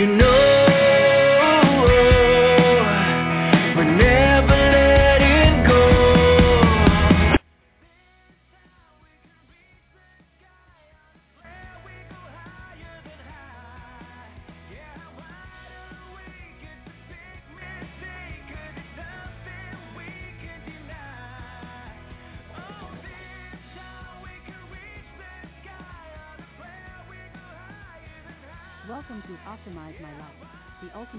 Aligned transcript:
you 0.00 0.06
know 0.06 0.29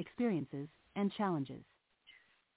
experiences, 0.00 0.66
and 0.96 1.12
challenges. 1.12 1.62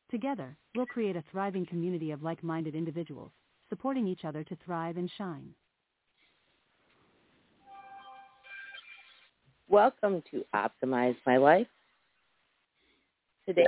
Together, 0.09 0.55
we'll 0.75 0.85
create 0.85 1.15
a 1.15 1.23
thriving 1.29 1.65
community 1.65 2.11
of 2.11 2.23
like-minded 2.23 2.73
individuals, 2.73 3.31
supporting 3.69 4.07
each 4.07 4.25
other 4.25 4.43
to 4.43 4.57
thrive 4.65 4.97
and 4.97 5.11
shine. 5.17 5.53
Welcome 9.67 10.23
to 10.31 10.43
Optimize 10.55 11.15
My 11.25 11.37
Life. 11.37 11.67
Today 13.45 13.65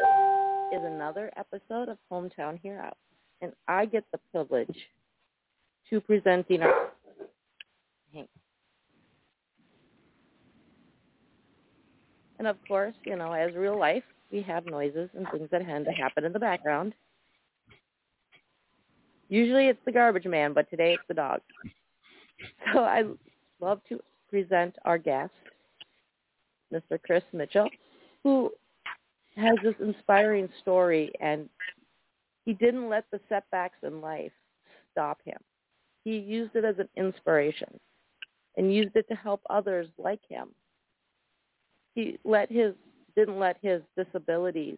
is 0.74 0.82
another 0.84 1.32
episode 1.36 1.90
of 1.90 1.98
Hometown 2.12 2.60
Hero, 2.62 2.94
and 3.42 3.52
I 3.68 3.86
get 3.86 4.06
the 4.12 4.20
privilege 4.32 4.78
to 5.90 6.00
presenting 6.00 6.62
our 6.62 6.92
And 12.38 12.48
of 12.48 12.58
course, 12.68 12.96
you 13.06 13.16
know, 13.16 13.32
as 13.32 13.56
real 13.56 13.78
life, 13.80 14.04
we 14.32 14.42
have 14.42 14.66
noises 14.66 15.10
and 15.16 15.28
things 15.32 15.50
that 15.52 15.66
tend 15.66 15.86
to 15.86 15.92
happen 15.92 16.26
in 16.26 16.34
the 16.34 16.40
background. 16.40 16.94
Usually 19.30 19.68
it's 19.68 19.80
the 19.86 19.92
garbage 19.92 20.26
man, 20.26 20.54
but 20.54 20.70
today 20.70 20.94
it's 20.94 21.04
the 21.08 21.14
dog. 21.14 21.42
So 22.74 22.82
I 22.82 23.04
love 23.62 23.80
to 23.88 24.00
present 24.30 24.76
our 24.84 24.98
guest, 24.98 25.32
Mr. 26.74 27.02
Chris 27.02 27.24
Mitchell, 27.32 27.70
who 28.24 28.52
has 29.38 29.56
this 29.64 29.76
inspiring 29.80 30.50
story 30.62 31.12
and 31.22 31.50
he 32.46 32.54
didn't 32.54 32.90
let 32.90 33.06
the 33.12 33.20
setbacks 33.30 33.78
in 33.84 34.02
life 34.02 34.32
stop 34.92 35.20
him. 35.24 35.38
He 36.04 36.18
used 36.18 36.56
it 36.56 36.66
as 36.66 36.76
an 36.78 36.90
inspiration 36.96 37.80
and 38.58 38.74
used 38.74 38.96
it 38.96 39.08
to 39.10 39.16
help 39.16 39.42
others 39.50 39.88
like 39.98 40.22
him. 40.28 40.50
He 41.96 42.20
let 42.24 42.52
his 42.52 42.74
didn't 43.16 43.40
let 43.40 43.58
his 43.62 43.82
disabilities 43.98 44.78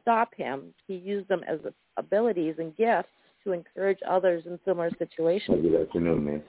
stop 0.00 0.32
him. 0.34 0.72
He 0.86 0.94
used 0.94 1.28
them 1.28 1.42
as 1.46 1.58
abilities 1.96 2.54
and 2.58 2.74
gifts 2.76 3.08
to 3.44 3.52
encourage 3.52 3.98
others 4.08 4.44
in 4.46 4.58
similar 4.64 4.90
situations. 4.98 5.60
Good 5.62 5.82
afternoon, 5.82 6.24
man. 6.24 6.42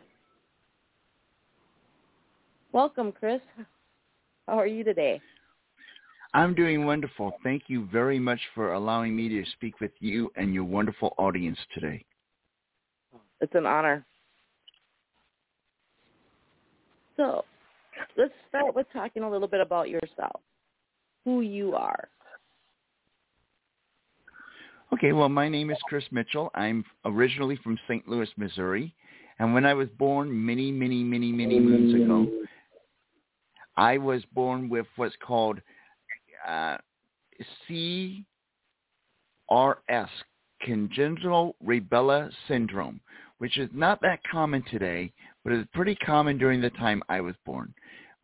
Welcome, 2.72 3.12
Chris. 3.12 3.42
How 4.48 4.60
are 4.60 4.68
you 4.68 4.84
today? 4.84 5.20
I'm 6.36 6.54
doing 6.54 6.86
wonderful. 6.86 7.34
Thank 7.44 7.64
you 7.68 7.88
very 7.92 8.20
much 8.20 8.40
for 8.54 8.74
allowing 8.74 9.16
me 9.16 9.30
to 9.30 9.44
speak 9.54 9.80
with 9.80 9.92
you 10.00 10.32
and 10.36 10.54
your 10.54 10.64
wonderful 10.64 11.16
audience 11.18 11.58
today. 11.74 12.06
It's 13.42 13.56
an 13.56 13.66
honor. 13.66 14.06
So, 17.18 17.44
let's 18.20 18.34
start 18.50 18.76
with 18.76 18.86
talking 18.92 19.24
a 19.24 19.30
little 19.30 19.48
bit 19.48 19.62
about 19.62 19.90
yourself, 19.90 20.42
who 21.24 21.42
you 21.42 21.74
are. 21.74 22.10
Okay, 24.94 25.14
well, 25.14 25.30
my 25.30 25.48
name 25.48 25.72
is 25.72 25.78
Chris 25.86 26.04
Mitchell. 26.12 26.52
I'm 26.54 26.84
originally 27.06 27.58
from 27.64 27.78
St. 27.88 28.08
Louis, 28.08 28.28
Missouri. 28.36 28.94
And 29.40 29.54
when 29.54 29.66
I 29.66 29.74
was 29.74 29.88
born 29.98 30.46
many, 30.46 30.72
many, 30.72 31.02
many, 31.04 31.32
many 31.32 31.60
moons 31.60 31.94
ago, 31.94 32.28
I 33.78 33.98
was 33.98 34.22
born 34.34 34.68
with 34.68 34.86
what's 34.98 35.16
called 35.26 35.60
uh, 36.46 36.78
CRS, 37.70 38.26
congenital 40.62 41.56
rubella 41.66 42.30
syndrome, 42.50 43.00
which 43.38 43.58
is 43.58 43.70
not 43.74 44.02
that 44.02 44.20
common 44.30 44.62
today, 44.70 45.14
but 45.46 45.54
it's 45.54 45.70
pretty 45.74 45.96
common 45.96 46.38
during 46.38 46.60
the 46.60 46.72
time 46.72 47.02
I 47.08 47.22
was 47.22 47.36
born. 47.46 47.74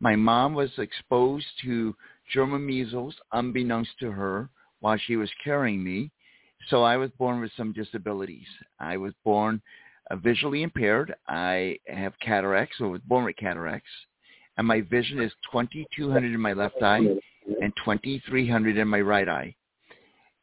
My 0.00 0.16
mom 0.16 0.54
was 0.54 0.70
exposed 0.78 1.46
to 1.64 1.94
German 2.32 2.66
measles 2.66 3.14
unbeknownst 3.32 3.92
to 4.00 4.10
her 4.10 4.50
while 4.80 4.98
she 4.98 5.16
was 5.16 5.30
carrying 5.42 5.82
me, 5.82 6.10
so 6.68 6.82
I 6.82 6.96
was 6.96 7.10
born 7.18 7.40
with 7.40 7.52
some 7.56 7.72
disabilities. 7.72 8.46
I 8.78 8.96
was 8.96 9.14
born 9.24 9.62
uh, 10.10 10.16
visually 10.16 10.62
impaired. 10.62 11.14
I 11.28 11.78
have 11.86 12.12
cataracts, 12.20 12.76
so 12.78 12.86
I 12.86 12.88
was 12.88 13.00
born 13.02 13.24
with 13.24 13.36
cataracts, 13.36 13.90
and 14.58 14.66
my 14.66 14.82
vision 14.82 15.20
is 15.20 15.32
2200 15.50 16.32
in 16.32 16.40
my 16.40 16.52
left 16.52 16.82
eye 16.82 17.00
and 17.60 17.72
2300 17.84 18.76
in 18.76 18.88
my 18.88 19.00
right 19.00 19.28
eye. 19.28 19.54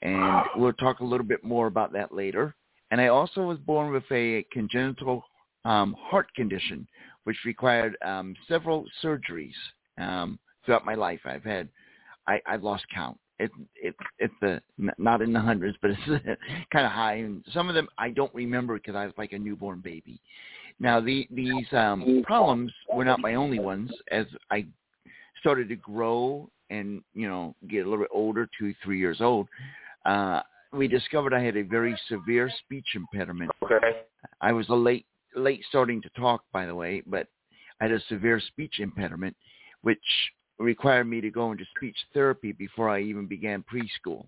And 0.02 0.44
we'll 0.56 0.74
talk 0.74 1.00
a 1.00 1.06
little 1.06 1.26
bit 1.26 1.44
more 1.44 1.68
about 1.68 1.94
that 1.94 2.14
later. 2.14 2.56
And 2.92 3.00
I 3.00 3.08
also 3.08 3.42
was 3.42 3.58
born 3.60 3.92
with 3.92 4.04
a 4.12 4.46
congenital 4.52 5.24
um, 5.66 5.96
heart 5.98 6.28
condition, 6.36 6.88
which 7.24 7.38
required 7.46 7.96
um, 8.06 8.36
several 8.48 8.86
surgeries 9.04 9.54
um, 9.98 10.40
throughout 10.66 10.86
my 10.86 10.96
life. 10.96 11.20
I've 11.26 11.44
had, 11.44 11.70
I, 12.28 12.42
I've 12.46 12.64
lost 12.64 12.84
count. 12.94 13.18
It, 13.40 13.52
it, 13.76 13.96
it's 14.20 14.34
the 14.42 14.62
not 14.98 15.22
in 15.22 15.34
the 15.34 15.40
hundreds, 15.40 15.76
but 15.82 15.92
it's 15.92 16.02
kind 16.72 16.86
of 16.86 16.92
high. 16.92 17.16
And 17.16 17.44
some 17.54 17.68
of 17.68 17.76
them 17.76 17.88
I 17.98 18.10
don't 18.10 18.34
remember 18.34 18.76
because 18.76 18.96
I 18.96 19.06
was 19.06 19.14
like 19.18 19.34
a 19.34 19.40
newborn 19.40 19.82
baby. 19.82 20.22
Now 20.80 21.00
the, 21.00 21.28
these 21.32 21.66
um, 21.72 22.24
problems 22.26 22.72
were 22.94 23.06
not 23.06 23.20
my 23.20 23.36
only 23.36 23.60
ones. 23.60 23.92
As 24.12 24.26
I 24.52 24.66
started 25.40 25.68
to 25.70 25.76
grow 25.76 26.50
and 26.70 27.02
you 27.14 27.28
know 27.28 27.56
get 27.70 27.86
a 27.86 27.90
little 27.90 28.04
bit 28.04 28.12
older, 28.14 28.48
two, 28.58 28.74
three 28.84 29.00
years 29.00 29.20
old, 29.20 29.48
uh, 30.06 30.42
we 30.72 30.88
discovered 30.88 31.34
I 31.34 31.44
had 31.44 31.58
a 31.58 31.64
very 31.64 31.98
severe 32.10 32.52
speech 32.64 32.88
impediment. 32.96 33.52
Okay. 33.64 33.76
I 34.42 34.52
was 34.52 34.70
a 34.70 34.76
late 34.76 35.06
late 35.36 35.62
starting 35.70 36.02
to 36.02 36.10
talk, 36.10 36.44
by 36.52 36.66
the 36.66 36.76
way, 36.76 37.02
but 37.06 37.28
I 37.82 37.86
had 37.86 37.94
a 37.94 38.00
severe 38.08 38.40
speech 38.40 38.80
impediment, 38.80 39.36
which 39.82 40.00
required 40.60 41.06
me 41.06 41.22
to 41.22 41.30
go 41.30 41.52
into 41.52 41.66
speech 41.76 41.98
therapy 42.14 42.52
before 42.52 42.90
I 42.90 43.02
even 43.02 43.26
began 43.26 43.64
preschool. 43.64 44.26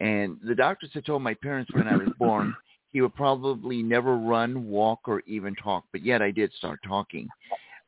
And 0.00 0.38
the 0.42 0.54
doctors 0.54 0.90
had 0.92 1.06
told 1.06 1.22
my 1.22 1.34
parents 1.34 1.70
when 1.72 1.86
I 1.86 1.96
was 1.96 2.08
born 2.18 2.54
he 2.94 3.00
would 3.00 3.14
probably 3.16 3.82
never 3.82 4.16
run, 4.16 4.68
walk, 4.68 5.00
or 5.06 5.20
even 5.26 5.54
talk, 5.56 5.84
but 5.90 6.04
yet 6.04 6.22
I 6.22 6.30
did 6.30 6.52
start 6.54 6.78
talking, 6.86 7.28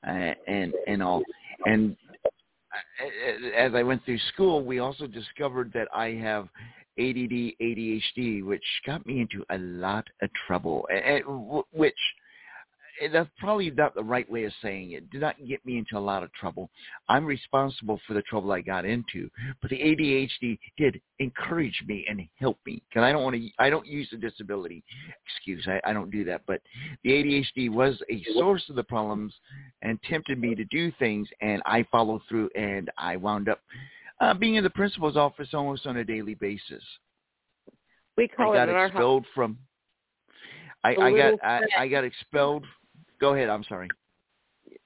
uh, 0.07 0.33
and 0.49 0.75
and 0.89 1.01
all. 1.01 1.23
And 1.65 1.97
as 3.57 3.73
I 3.75 3.85
went 3.85 4.05
through 4.05 4.19
school, 4.35 4.65
we 4.65 4.81
also 4.81 5.07
discovered 5.07 5.73
that 5.75 5.87
I 5.95 6.09
have 6.09 6.49
ADD, 6.99 7.55
ADHD, 7.63 8.45
which 8.45 8.65
got 8.85 9.07
me 9.07 9.21
into 9.21 9.45
a 9.51 9.59
lot 9.59 10.05
of 10.23 10.31
trouble, 10.47 10.89
which 11.73 11.95
that's 13.13 13.29
probably 13.39 13.71
not 13.71 13.95
the 13.95 14.03
right 14.03 14.31
way 14.31 14.45
of 14.45 14.53
saying 14.63 14.93
it. 14.93 15.11
Did 15.11 15.21
not 15.21 15.37
get 15.47 15.65
me 15.65 15.79
into 15.79 15.99
a 15.99 16.01
lot 16.01 16.23
of 16.23 16.33
trouble. 16.33 16.71
I'm 17.09 17.25
responsible 17.25 18.01
for 18.07 18.15
the 18.15 18.23
trouble 18.23 18.53
I 18.53 18.61
got 18.61 18.85
into, 18.85 19.31
but 19.61 19.71
the 19.71 19.79
ADHD 19.79 20.59
did 20.77 21.01
encourage 21.19 21.83
me 21.87 22.05
and 22.09 22.23
help 22.39 22.59
me. 22.67 22.83
Because 22.89 23.03
I 23.03 23.13
don't 23.13 23.23
want 23.23 23.37
to, 23.37 23.49
I 23.59 23.71
don't 23.71 23.87
use 23.87 24.09
the 24.11 24.17
disability 24.17 24.83
excuse. 25.27 25.67
I, 25.67 25.81
I 25.89 25.93
don't 25.93 26.11
do 26.11 26.25
that. 26.25 26.43
But 26.47 26.61
the 27.05 27.11
ADHD 27.11 27.71
was 27.71 28.01
a 28.11 28.25
source 28.35 28.63
of 28.69 28.77
the 28.77 28.85
problems 28.85 29.33
and 29.83 29.99
tempted 30.09 30.39
me 30.39 30.55
to 30.55 30.65
do 30.65 30.93
things, 30.99 31.29
and 31.41 31.63
I 31.67 31.85
followed 31.91 32.23
through, 32.29 32.51
and 32.55 32.91
I 32.99 33.17
wound 33.17 33.49
up 33.49 33.61
uh, 34.21 34.35
being 34.35 34.55
in 34.55 34.65
the 34.65 34.71
principal's 34.71 35.17
office 35.17 35.49
almost 35.53 35.87
on 35.87 35.99
a 35.99 36.05
daily 36.05 36.35
basis. 36.35 36.83
We 38.17 38.29
call 38.29 38.53
I 38.53 38.57
got 38.57 38.69
it 38.69 38.75
our 38.75 38.87
expelled 38.87 39.25
house. 39.25 39.33
from. 39.35 39.59
I, 40.85 40.91
I 40.91 41.17
got 41.17 41.35
I. 41.45 41.61
I 41.79 41.89
got 41.89 42.05
expelled. 42.05 42.65
Go 43.21 43.35
ahead. 43.35 43.49
I'm 43.49 43.65
sorry. 43.65 43.89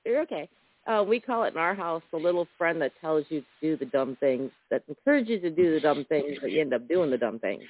You're 0.04 0.22
okay. 0.22 0.48
uh, 0.86 1.04
we 1.06 1.20
call 1.20 1.44
it 1.44 1.54
in 1.54 1.60
our 1.60 1.74
house 1.74 2.02
the 2.10 2.16
little 2.16 2.46
friend 2.58 2.80
that 2.80 2.92
tells 3.00 3.24
you 3.28 3.40
to 3.40 3.46
do 3.60 3.76
the 3.76 3.86
dumb 3.86 4.16
things, 4.20 4.50
that 4.70 4.82
encourages 4.88 5.28
you 5.30 5.40
to 5.40 5.50
do 5.50 5.74
the 5.74 5.80
dumb 5.80 6.04
things, 6.08 6.38
but 6.40 6.50
you 6.50 6.60
end 6.60 6.74
up 6.74 6.86
doing 6.88 7.10
the 7.10 7.18
dumb 7.18 7.38
things. 7.38 7.62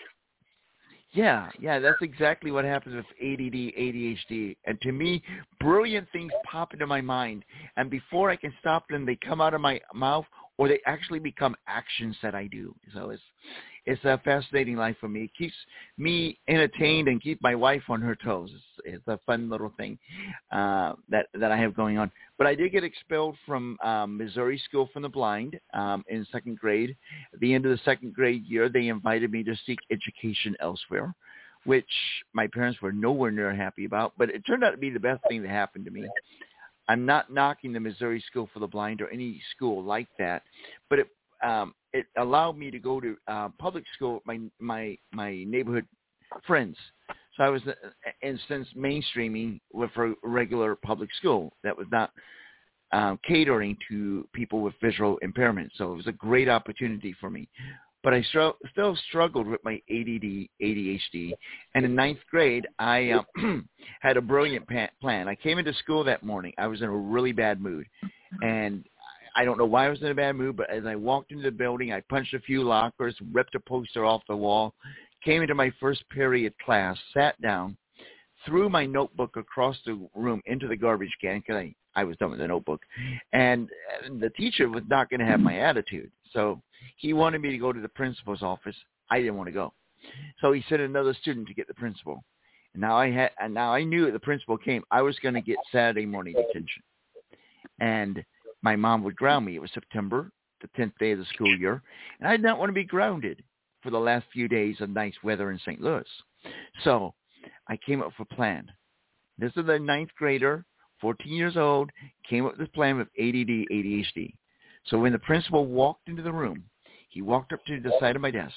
Yeah, 1.13 1.51
yeah, 1.59 1.81
that's 1.81 2.01
exactly 2.03 2.53
what 2.53 2.65
happens 2.65 2.95
with 2.95 3.05
ADD, 3.21 3.75
ADHD. 3.77 4.57
And 4.65 4.81
to 4.83 4.93
me, 4.93 5.23
brilliant 5.59 6.07
things 6.13 6.31
pop 6.45 6.73
into 6.73 6.87
my 6.87 7.01
mind, 7.01 7.45
and 7.77 7.91
before 7.91 8.31
I 8.31 8.37
can 8.37 8.53
stop 8.61 8.87
them, 8.89 9.05
they 9.05 9.17
come 9.17 9.41
out 9.41 9.53
of 9.53 9.61
my 9.61 9.81
mouth, 9.93 10.27
or 10.57 10.69
they 10.69 10.79
actually 10.87 11.19
become 11.19 11.57
actions 11.67 12.17
that 12.23 12.37
I 12.37 12.47
do. 12.47 12.75
So 12.95 13.11
it's 13.11 13.23
it's 13.87 14.05
a 14.05 14.21
fascinating 14.25 14.77
life 14.77 14.97
for 15.01 15.09
me. 15.09 15.25
It 15.25 15.31
keeps 15.37 15.55
me 15.99 16.39
entertained 16.49 17.09
and 17.09 17.23
keep 17.23 17.41
my 17.43 17.55
wife 17.55 17.83
on 17.89 18.01
her 18.03 18.15
toes. 18.15 18.51
It's, 18.53 18.97
it's 18.97 19.09
a 19.09 19.19
fun 19.27 19.49
little 19.49 19.73
thing 19.77 19.99
uh, 20.53 20.95
that 21.09 21.27
that 21.35 21.51
I 21.51 21.57
have 21.57 21.75
going 21.75 21.99
on. 21.99 22.11
But 22.39 22.47
I 22.47 22.55
did 22.55 22.73
get 22.73 22.85
expelled 22.85 23.37
from 23.47 23.79
um, 23.83 24.17
Missouri 24.17 24.61
School 24.69 24.89
for 24.93 25.01
the 25.01 25.09
Blind 25.09 25.59
um, 25.75 26.05
in 26.09 26.27
second 26.31 26.59
grade. 26.59 26.97
At 27.33 27.41
the 27.41 27.55
end 27.55 27.67
of 27.67 27.73
the 27.73 27.83
second 27.85 28.15
grade 28.15 28.45
year, 28.47 28.69
they 28.69 28.89
invited 28.89 29.31
me 29.31 29.43
to 29.45 29.55
seek 29.67 29.79
education 29.91 30.57
elsewhere, 30.61 31.15
which 31.65 31.85
my 32.33 32.47
parents 32.47 32.81
were 32.81 32.93
nowhere 32.93 33.31
near 33.31 33.55
happy 33.55 33.85
about. 33.85 34.13
But 34.19 34.31
it 34.31 34.47
turned 34.47 34.65
out 34.65 34.71
to 34.71 34.79
be 34.79 34.91
the 34.91 35.01
best 35.01 35.23
thing 35.29 35.43
that 35.43 35.51
happened 35.51 35.85
to 35.87 35.91
me. 35.91 36.07
I'm 36.89 37.07
not 37.07 37.33
knocking 37.33 37.73
the 37.73 37.81
Missouri 37.81 38.23
School 38.27 38.49
for 38.53 38.59
the 38.59 38.67
Blind 38.67 39.01
or 39.01 39.09
any 39.11 39.41
school 39.55 39.85
like 39.85 40.09
that, 40.19 40.43
but 40.89 40.99
it 40.99 41.07
um, 41.43 41.73
it 41.93 42.07
allowed 42.17 42.57
me 42.57 42.71
to 42.71 42.79
go 42.79 43.01
to 43.01 43.17
uh, 43.29 43.49
public 43.59 43.85
school 43.95 44.15
with 44.15 44.23
my 44.27 44.39
my 44.59 44.99
my 45.13 45.45
neighborhood 45.45 45.87
friends. 46.47 46.77
So 47.37 47.45
I 47.45 47.49
was, 47.49 47.63
uh, 47.67 47.73
in 48.23 48.37
a 48.37 48.49
sense, 48.49 48.69
mainstreaming 48.77 49.61
with 49.73 49.91
a 49.97 50.15
regular 50.23 50.77
public 50.77 51.11
school 51.15 51.53
that 51.65 51.77
was 51.77 51.87
not 51.91 52.11
um, 52.93 53.19
catering 53.27 53.77
to 53.89 54.27
people 54.33 54.61
with 54.61 54.75
visual 54.83 55.19
impairment. 55.23 55.73
So 55.77 55.93
it 55.93 55.97
was 55.97 56.07
a 56.07 56.13
great 56.13 56.49
opportunity 56.49 57.15
for 57.21 57.31
me. 57.31 57.49
But 58.03 58.15
I 58.15 58.23
str- 58.23 58.49
still 58.73 58.97
struggled 59.09 59.47
with 59.47 59.61
my 59.63 59.75
ADD, 59.91 60.49
ADHD. 60.63 61.33
And 61.75 61.85
in 61.85 61.95
ninth 61.95 62.19
grade, 62.31 62.67
I 62.79 63.11
uh, 63.11 63.23
had 64.01 64.17
a 64.17 64.23
brilliant 64.23 64.67
pa- 64.67 64.89
plan. 65.01 65.29
I 65.29 65.35
came 65.35 65.59
into 65.59 65.75
school 65.75 66.03
that 66.05 66.23
morning. 66.23 66.53
I 66.59 66.67
was 66.67 66.81
in 66.81 66.89
a 66.89 66.97
really 66.97 67.33
bad 67.33 67.61
mood. 67.61 67.87
And 68.43 68.85
I 69.37 69.45
don't 69.45 69.59
know 69.59 69.65
why 69.65 69.87
I 69.87 69.91
was 69.91 70.01
in 70.01 70.09
a 70.09 70.15
bad 70.15 70.37
mood, 70.37 70.57
but 70.57 70.71
as 70.71 70.85
I 70.87 70.97
walked 70.97 71.33
into 71.33 71.45
the 71.45 71.51
building, 71.51 71.93
I 71.93 72.01
punched 72.09 72.35
a 72.35 72.41
few 72.41 72.63
lockers, 72.63 73.17
ripped 73.33 73.55
a 73.55 73.61
poster 73.61 74.05
off 74.05 74.23
the 74.29 74.37
wall, 74.37 74.75
came 75.25 75.43
into 75.43 75.55
my 75.55 75.71
first 75.81 76.09
period 76.11 76.55
class, 76.65 76.97
sat 77.15 77.41
down, 77.41 77.77
threw 78.45 78.69
my 78.69 78.87
notebook 78.87 79.37
across 79.37 79.77
the 79.85 80.09
room 80.15 80.41
into 80.47 80.67
the 80.67 80.77
garbage 80.77 81.15
can 81.21 81.41
because 81.41 81.57
I, 81.57 81.75
I 81.95 82.05
was 82.05 82.17
done 82.17 82.31
with 82.31 82.41
the 82.41 82.49
notebook. 82.49 82.83
And 83.33 83.69
the 84.21 84.31
teacher 84.31 84.69
was 84.69 84.83
not 84.89 85.11
going 85.11 85.21
to 85.21 85.27
have 85.27 85.41
my 85.41 85.59
attitude. 85.59 86.11
So 86.33 86.61
he 86.97 87.13
wanted 87.13 87.41
me 87.41 87.51
to 87.51 87.59
go 87.59 87.73
to 87.73 87.81
the 87.81 87.89
principal's 87.89 88.43
office. 88.43 88.77
I 89.11 89.19
didn't 89.19 89.37
want 89.37 89.49
to 89.49 89.53
go. 89.53 89.73
So 90.41 90.53
he 90.53 90.65
sent 90.69 90.81
another 90.81 91.15
student 91.15 91.47
to 91.49 91.55
get 91.55 91.69
the 91.69 91.75
principal. 91.75 92.25
And 92.73 92.81
now 92.81 92.97
I 92.97 93.11
had, 93.11 93.33
and 93.41 93.53
now 93.53 93.75
I 93.75 93.83
knew 93.83 94.11
the 94.11 94.19
principal 94.19 94.57
came, 94.57 94.83
I 94.91 95.03
was 95.03 95.19
going 95.19 95.35
to 95.35 95.41
get 95.41 95.57
Saturday 95.73 96.07
morning 96.07 96.35
detention. 96.35 96.83
And 97.81 98.25
my 98.63 98.77
mom 98.77 99.03
would 99.05 99.15
hmm. 99.15 99.25
ground 99.25 99.47
me. 99.47 99.57
It 99.57 99.63
was 99.63 99.71
September, 99.73 100.31
the 100.61 100.69
10th 100.81 100.93
day 100.99 101.13
of 101.13 101.19
the 101.19 101.25
school 101.27 101.57
year, 101.59 101.83
and 102.19 102.29
I 102.29 102.33
did 102.33 102.43
not 102.43 102.59
want 102.59 102.69
to 102.71 102.75
be 102.75 102.85
grounded 102.85 103.43
for 103.83 103.91
the 103.91 103.99
last 103.99 104.27
few 104.33 104.49
days 104.49 104.77
of 104.81 104.91
nice 104.91 105.15
weather 105.23 105.51
in 105.51 105.59
St. 105.59 105.81
Louis. 105.81 106.05
So 106.85 107.15
I 107.69 107.79
came 107.79 108.01
up 108.01 108.13
with 108.19 108.29
a 108.31 108.35
plan. 108.35 108.71
This 109.39 109.53
is 109.57 109.65
a 109.69 109.79
ninth 109.79 110.11
grader, 110.19 110.65
14 111.01 111.33
years 111.33 111.57
old, 111.57 111.91
came 112.29 112.45
up 112.45 112.53
with 112.53 112.61
this 112.61 112.75
plan 112.75 112.99
with 112.99 113.09
ADD, 113.19 113.69
ADHD. 113.73 114.35
So 114.87 114.99
when 114.99 115.13
the 115.13 115.19
principal 115.19 115.67
walked 115.67 116.09
into 116.09 116.23
the 116.23 116.33
room, 116.33 116.65
he 117.09 117.23
walked 117.23 117.53
up 117.53 117.65
to 117.67 117.81
the 117.81 117.93
side 118.01 118.17
of 118.17 118.23
my 118.23 118.31
desk. 118.31 118.57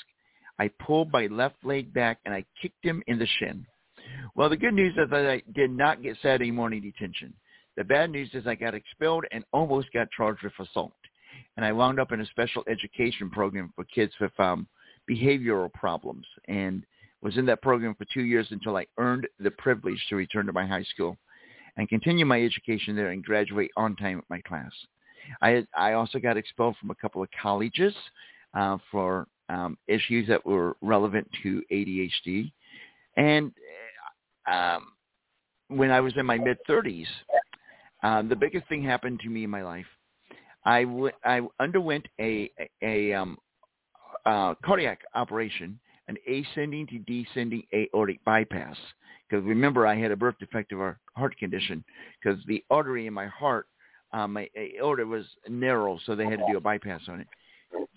I 0.59 0.69
pulled 0.85 1.11
my 1.11 1.27
left 1.27 1.55
leg 1.63 1.93
back 1.93 2.19
and 2.25 2.33
I 2.33 2.45
kicked 2.61 2.83
him 2.83 3.01
in 3.07 3.17
the 3.17 3.27
shin. 3.39 3.65
Well, 4.35 4.49
the 4.49 4.57
good 4.57 4.73
news 4.73 4.93
is 4.97 5.09
that 5.09 5.25
I 5.25 5.41
did 5.53 5.71
not 5.71 6.03
get 6.03 6.17
Saturday 6.21 6.51
morning 6.51 6.81
detention. 6.81 7.33
The 7.77 7.83
bad 7.83 8.11
news 8.11 8.29
is 8.33 8.45
I 8.45 8.55
got 8.55 8.75
expelled 8.75 9.25
and 9.31 9.43
almost 9.51 9.91
got 9.93 10.11
charged 10.11 10.43
with 10.43 10.53
assault. 10.59 10.93
And 11.57 11.65
I 11.65 11.71
wound 11.71 11.99
up 11.99 12.11
in 12.11 12.21
a 12.21 12.25
special 12.27 12.63
education 12.67 13.29
program 13.29 13.71
for 13.75 13.83
kids 13.85 14.13
with 14.19 14.37
um, 14.39 14.67
behavioral 15.09 15.71
problems 15.73 16.25
and 16.47 16.85
was 17.21 17.37
in 17.37 17.45
that 17.45 17.61
program 17.61 17.95
for 17.95 18.05
two 18.13 18.23
years 18.23 18.47
until 18.51 18.77
I 18.77 18.85
earned 18.97 19.27
the 19.39 19.51
privilege 19.51 20.03
to 20.09 20.15
return 20.15 20.45
to 20.45 20.53
my 20.53 20.65
high 20.65 20.83
school 20.83 21.17
and 21.77 21.89
continue 21.89 22.25
my 22.25 22.43
education 22.43 22.95
there 22.95 23.09
and 23.09 23.23
graduate 23.23 23.71
on 23.77 23.95
time 23.95 24.17
with 24.17 24.29
my 24.29 24.41
class. 24.41 24.71
I, 25.41 25.65
I 25.75 25.93
also 25.93 26.19
got 26.19 26.37
expelled 26.37 26.75
from 26.77 26.91
a 26.91 26.95
couple 26.95 27.23
of 27.23 27.29
colleges 27.41 27.95
uh, 28.53 28.77
for 28.91 29.27
um, 29.49 29.77
issues 29.87 30.27
that 30.27 30.45
were 30.45 30.75
relevant 30.81 31.27
to 31.43 31.63
ADHD. 31.71 32.51
And 33.17 33.51
um, 34.51 34.91
when 35.69 35.91
I 35.91 36.01
was 36.01 36.13
in 36.17 36.25
my 36.25 36.37
mid-30s, 36.37 37.07
um, 38.03 38.29
the 38.29 38.35
biggest 38.35 38.67
thing 38.67 38.83
happened 38.83 39.19
to 39.21 39.29
me 39.29 39.45
in 39.45 39.49
my 39.49 39.63
life. 39.63 39.85
I, 40.65 40.83
w- 40.83 41.11
I 41.25 41.41
underwent 41.59 42.07
a, 42.19 42.51
a, 42.59 42.69
a 43.11 43.13
um, 43.13 43.37
uh, 44.25 44.55
cardiac 44.63 45.01
operation, 45.15 45.79
an 46.07 46.17
ascending 46.27 46.87
to 46.87 46.99
descending 46.99 47.63
aortic 47.73 48.23
bypass. 48.23 48.77
Because 49.29 49.45
remember, 49.45 49.87
I 49.87 49.95
had 49.95 50.11
a 50.11 50.15
birth 50.15 50.35
defect 50.39 50.71
of 50.71 50.79
defective 50.79 50.97
heart 51.15 51.37
condition 51.37 51.83
because 52.21 52.39
the 52.45 52.63
artery 52.69 53.07
in 53.07 53.13
my 53.13 53.27
heart, 53.27 53.67
um, 54.11 54.33
my 54.33 54.49
aorta 54.55 55.05
was 55.05 55.25
narrow, 55.49 55.97
so 56.05 56.15
they 56.15 56.27
had 56.27 56.39
to 56.39 56.47
do 56.47 56.57
a 56.57 56.61
bypass 56.61 57.01
on 57.07 57.19
it. 57.19 57.27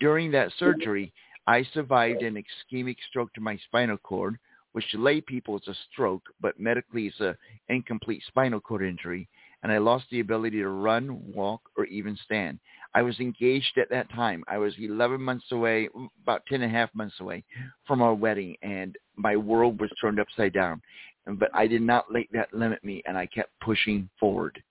During 0.00 0.30
that 0.32 0.50
surgery, 0.58 1.12
I 1.46 1.64
survived 1.74 2.22
an 2.22 2.42
ischemic 2.42 2.96
stroke 3.08 3.32
to 3.34 3.40
my 3.40 3.58
spinal 3.66 3.98
cord, 3.98 4.38
which 4.72 4.90
to 4.92 4.98
lay 4.98 5.20
people 5.20 5.56
is 5.56 5.68
a 5.68 5.74
stroke, 5.90 6.22
but 6.40 6.58
medically 6.58 7.06
it's 7.06 7.20
an 7.20 7.36
incomplete 7.68 8.22
spinal 8.26 8.60
cord 8.60 8.82
injury 8.82 9.28
and 9.62 9.72
I 9.72 9.78
lost 9.78 10.06
the 10.10 10.20
ability 10.20 10.58
to 10.58 10.68
run, 10.68 11.20
walk, 11.34 11.60
or 11.76 11.86
even 11.86 12.16
stand. 12.24 12.58
I 12.94 13.02
was 13.02 13.18
engaged 13.20 13.78
at 13.78 13.90
that 13.90 14.10
time. 14.10 14.42
I 14.48 14.58
was 14.58 14.74
11 14.78 15.20
months 15.20 15.46
away, 15.52 15.88
about 16.22 16.46
10 16.46 16.62
and 16.62 16.72
a 16.72 16.74
half 16.74 16.94
months 16.94 17.16
away 17.20 17.44
from 17.86 18.00
our 18.00 18.14
wedding, 18.14 18.56
and 18.62 18.96
my 19.16 19.36
world 19.36 19.80
was 19.80 19.90
turned 20.00 20.20
upside 20.20 20.52
down. 20.52 20.80
But 21.26 21.50
I 21.52 21.66
did 21.66 21.82
not 21.82 22.06
let 22.10 22.26
that 22.32 22.54
limit 22.54 22.82
me, 22.84 23.02
and 23.06 23.18
I 23.18 23.26
kept 23.26 23.50
pushing 23.60 24.08
forward. 24.18 24.62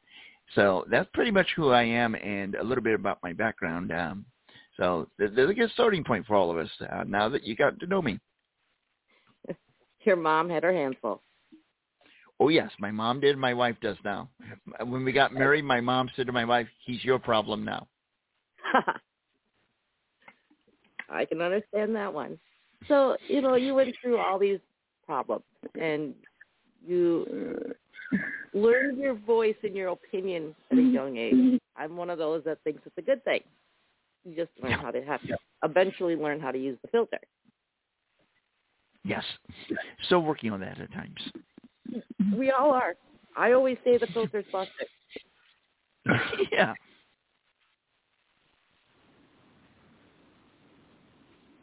So 0.53 0.86
that's 0.89 1.10
pretty 1.13 1.31
much 1.31 1.48
who 1.55 1.69
I 1.69 1.83
am 1.83 2.15
and 2.15 2.55
a 2.55 2.63
little 2.63 2.83
bit 2.83 2.93
about 2.93 3.19
my 3.24 3.33
background. 3.33 3.91
Um, 3.91 4.25
so 4.77 5.07
there's 5.17 5.50
a 5.50 5.53
good 5.53 5.71
starting 5.71 6.03
point 6.03 6.25
for 6.25 6.36
all 6.36 6.51
of 6.51 6.57
us 6.57 6.69
uh, 6.91 7.03
now 7.07 7.29
that 7.29 7.43
you 7.43 7.55
got 7.55 7.79
to 7.79 7.88
know 7.88 8.01
me. 8.01 8.19
Your 10.03 10.15
mom 10.15 10.50
had 10.50 10.63
her 10.63 10.74
hands 10.74 10.95
full. 11.01 11.21
Oh 12.39 12.50
yes, 12.50 12.70
my 12.80 12.92
mom 12.92 13.20
did. 13.20 13.38
My 13.38 13.54
wife 13.54 13.75
does 13.82 13.98
now. 14.04 14.30
When 14.86 15.06
we 15.06 15.12
got 15.13 15.34
married, 15.34 15.63
my 15.63 15.80
mom 15.80 16.10
said 16.15 16.25
to 16.27 16.34
my 16.34 16.46
wife, 16.46 16.68
"He's 16.86 17.04
your 17.04 17.20
problem 17.20 17.63
now." 17.63 17.88
I 21.10 21.24
can 21.25 21.42
understand 21.42 21.96
that 21.96 22.13
one. 22.13 22.38
So 22.88 23.15
you 23.27 23.42
know, 23.42 23.56
you 23.56 23.74
went 23.74 23.96
through 24.01 24.18
all 24.18 24.38
these 24.38 24.60
problems, 25.06 25.44
and 25.80 26.13
you 26.86 27.74
learned 28.54 28.98
your 28.98 29.15
voice 29.15 29.56
and 29.63 29.75
your 29.75 29.89
opinion 29.89 30.56
at 30.72 30.77
a 30.77 30.82
mm-hmm. 30.82 30.94
young 30.94 31.18
age. 31.18 31.60
I'm 31.77 31.98
one 31.98 32.10
of 32.10 32.18
those 32.18 32.44
that 32.46 32.60
thinks 32.63 32.82
it's 32.86 32.98
a 32.98 33.01
good 33.01 33.24
thing. 33.24 33.42
You 34.24 34.36
just 34.36 34.51
learn 34.62 34.74
how 34.74 34.92
to 34.92 35.04
have 35.04 35.22
to 35.24 35.38
eventually 35.63 36.15
learn 36.15 36.39
how 36.39 36.51
to 36.51 36.58
use 36.58 36.77
the 36.82 36.88
filter. 36.88 37.20
Yes, 39.04 39.24
still 40.06 40.22
working 40.22 40.51
on 40.51 40.60
that 40.62 40.80
at 40.80 40.92
times. 40.92 41.22
Mm-hmm. 41.92 42.38
We 42.38 42.51
all 42.51 42.72
are. 42.72 42.96
I 43.36 43.51
always 43.51 43.77
say 43.84 43.98
the 43.98 44.08
filter's 44.08 44.46
busted. 44.51 44.88
yeah. 46.51 46.74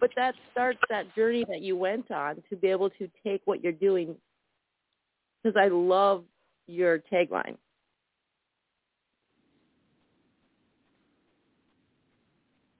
But 0.00 0.10
that 0.16 0.34
starts 0.50 0.80
that 0.90 1.14
journey 1.14 1.44
that 1.48 1.60
you 1.60 1.76
went 1.76 2.10
on 2.10 2.42
to 2.50 2.56
be 2.56 2.68
able 2.68 2.90
to 2.90 3.08
take 3.24 3.42
what 3.44 3.62
you're 3.62 3.72
doing. 3.72 4.16
Because 5.42 5.56
I 5.56 5.68
love 5.68 6.24
your 6.66 6.98
tagline. 7.12 7.56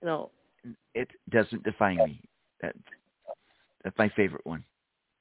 You 0.01 0.09
know, 0.09 0.31
it 0.95 1.09
doesn't 1.31 1.63
define 1.63 1.99
me. 1.99 2.21
That 2.61 2.75
that's 3.85 3.97
my 3.99 4.09
favorite 4.17 4.45
one 4.45 4.65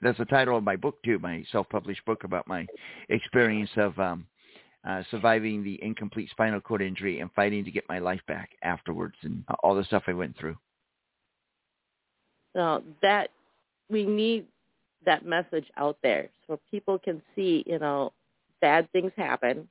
that's 0.02 0.18
the 0.18 0.26
title 0.26 0.58
of 0.58 0.64
my 0.64 0.76
book 0.76 1.02
too, 1.04 1.20
my 1.20 1.44
self-published 1.52 2.04
book 2.06 2.24
about 2.24 2.48
my 2.48 2.66
experience 3.10 3.70
of 3.78 3.98
um, 4.00 4.26
uh, 4.88 5.04
surviving 5.12 5.64
the 5.64 5.80
incomplete 5.84 6.30
spinal 6.32 6.60
cord 6.60 6.82
injury 6.82 7.20
and 7.20 7.32
fighting 7.34 7.64
to 7.64 7.72
get 7.72 7.88
my 7.88 8.00
life 8.00 8.22
back 8.28 8.50
afterwards, 8.64 9.16
and 9.24 9.44
all 9.64 9.76
the 9.76 9.84
stuff 9.84 10.04
I 10.08 10.14
went 10.14 10.38
through. 10.38 10.58
So 12.56 12.84
that 13.02 13.30
we 13.90 14.06
need 14.06 14.46
that 15.06 15.26
message 15.26 15.66
out 15.78 15.98
there 16.04 16.30
so 16.48 16.60
people 16.70 17.00
can 17.00 17.22
see, 17.36 17.64
you 17.66 17.80
know, 17.80 18.12
bad 18.60 18.92
things 18.92 19.12
happen, 19.16 19.68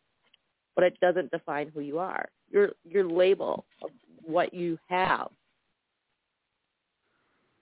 but 0.75 0.85
it 0.85 0.99
doesn't 1.01 1.31
define 1.31 1.71
who 1.75 1.81
you 1.81 1.99
are. 1.99 2.29
Your 2.51 2.71
your 2.85 3.05
label 3.05 3.65
of 3.83 3.91
what 4.25 4.55
you 4.55 4.79
have 4.89 5.29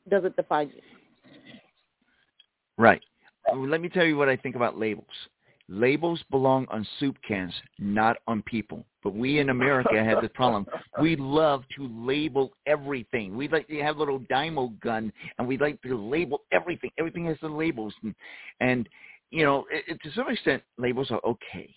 doesn't 0.09 0.37
define 0.37 0.71
you. 0.75 0.83
Right. 2.79 3.03
Uh, 3.53 3.57
let 3.57 3.81
me 3.81 3.89
tell 3.89 4.05
you 4.05 4.17
what 4.17 4.29
I 4.29 4.37
think 4.37 4.57
about 4.57 4.79
labels. 4.79 5.07
Labels 5.69 6.23
belong 6.31 6.67
on 6.71 6.87
soup 6.99 7.17
cans, 7.27 7.53
not 7.79 8.17
on 8.27 8.41
people. 8.43 8.87
But 9.05 9.15
we 9.15 9.39
in 9.39 9.51
America 9.51 10.03
have 10.03 10.23
this 10.23 10.31
problem. 10.35 10.67
We 11.01 11.15
love 11.17 11.63
to 11.77 11.89
label 11.89 12.53
everything. 12.67 13.37
We 13.37 13.49
like 13.49 13.69
to 13.69 13.79
have 13.81 13.97
a 13.97 13.99
little 13.99 14.21
dymo 14.21 14.79
gun, 14.81 15.13
and 15.39 15.47
we 15.47 15.59
like 15.59 15.81
to 15.83 15.97
label 15.97 16.41
everything. 16.53 16.91
Everything 16.99 17.27
has 17.27 17.37
the 17.43 17.49
labels, 17.49 17.93
and, 18.03 18.15
and 18.61 18.89
you 19.31 19.45
know, 19.45 19.67
it, 19.71 19.85
it, 19.89 20.03
to 20.03 20.13
some 20.13 20.31
extent, 20.31 20.63
labels 20.79 21.11
are 21.11 21.21
okay. 21.25 21.75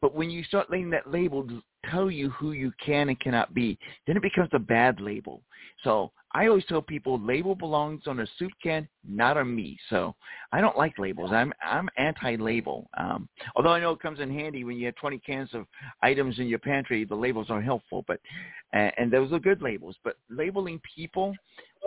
But 0.00 0.14
when 0.14 0.30
you 0.30 0.44
start 0.44 0.70
letting 0.70 0.90
that 0.90 1.10
label 1.10 1.46
tell 1.90 2.10
you 2.10 2.30
who 2.30 2.52
you 2.52 2.72
can 2.84 3.08
and 3.08 3.20
cannot 3.20 3.54
be, 3.54 3.78
then 4.06 4.16
it 4.16 4.22
becomes 4.22 4.50
a 4.52 4.58
bad 4.58 5.00
label. 5.00 5.42
So 5.82 6.12
I 6.32 6.48
always 6.48 6.64
tell 6.66 6.82
people 6.82 7.20
label 7.20 7.54
belongs 7.54 8.02
on 8.06 8.20
a 8.20 8.26
soup 8.38 8.50
can, 8.62 8.88
not 9.06 9.36
on 9.36 9.54
me. 9.54 9.78
So 9.88 10.14
I 10.52 10.60
don't 10.60 10.76
like 10.76 10.98
labels. 10.98 11.30
I'm 11.32 11.52
I'm 11.62 11.88
anti-label. 11.96 12.88
Um, 12.98 13.28
although 13.54 13.70
I 13.70 13.80
know 13.80 13.92
it 13.92 14.00
comes 14.00 14.20
in 14.20 14.30
handy 14.30 14.64
when 14.64 14.76
you 14.76 14.86
have 14.86 14.96
20 14.96 15.18
cans 15.18 15.50
of 15.52 15.66
items 16.02 16.38
in 16.38 16.48
your 16.48 16.58
pantry, 16.58 17.04
the 17.04 17.14
labels 17.14 17.50
are 17.50 17.62
helpful. 17.62 18.04
But 18.08 18.20
uh, 18.74 18.90
and 18.96 19.12
those 19.12 19.32
are 19.32 19.38
good 19.38 19.62
labels. 19.62 19.96
But 20.02 20.16
labeling 20.28 20.80
people, 20.96 21.34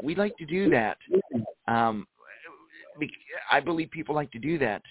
we 0.02 0.16
like 0.16 0.36
to 0.38 0.46
do 0.46 0.70
that. 0.70 0.98
Um, 1.68 2.08
I 3.52 3.60
believe 3.60 3.92
people 3.92 4.16
like 4.16 4.32
to 4.32 4.40
do 4.40 4.58
that 4.60 4.82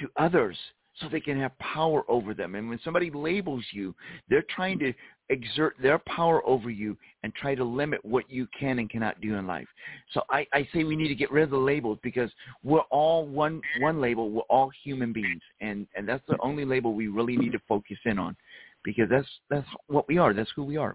to 0.00 0.08
others 0.16 0.56
so 1.00 1.08
they 1.08 1.20
can 1.20 1.38
have 1.40 1.56
power 1.58 2.02
over 2.08 2.34
them. 2.34 2.54
And 2.54 2.68
when 2.68 2.80
somebody 2.84 3.10
labels 3.10 3.64
you, 3.72 3.94
they're 4.28 4.44
trying 4.54 4.78
to 4.80 4.92
exert 5.30 5.74
their 5.80 5.98
power 6.00 6.46
over 6.46 6.70
you 6.70 6.96
and 7.22 7.34
try 7.34 7.54
to 7.54 7.64
limit 7.64 8.04
what 8.04 8.30
you 8.30 8.46
can 8.58 8.78
and 8.78 8.90
cannot 8.90 9.20
do 9.20 9.34
in 9.36 9.46
life. 9.46 9.66
So 10.12 10.22
I, 10.30 10.46
I 10.52 10.68
say 10.72 10.84
we 10.84 10.96
need 10.96 11.08
to 11.08 11.14
get 11.14 11.32
rid 11.32 11.44
of 11.44 11.50
the 11.50 11.56
labels 11.56 11.98
because 12.02 12.30
we're 12.62 12.80
all 12.90 13.26
one 13.26 13.60
one 13.80 14.00
label. 14.00 14.30
We're 14.30 14.42
all 14.42 14.70
human 14.82 15.12
beings, 15.12 15.42
and 15.60 15.86
and 15.96 16.08
that's 16.08 16.24
the 16.28 16.36
only 16.40 16.64
label 16.64 16.94
we 16.94 17.08
really 17.08 17.36
need 17.36 17.52
to 17.52 17.60
focus 17.66 17.98
in 18.04 18.18
on, 18.18 18.36
because 18.84 19.08
that's 19.10 19.28
that's 19.48 19.66
what 19.86 20.06
we 20.08 20.18
are. 20.18 20.34
That's 20.34 20.50
who 20.54 20.64
we 20.64 20.76
are. 20.76 20.94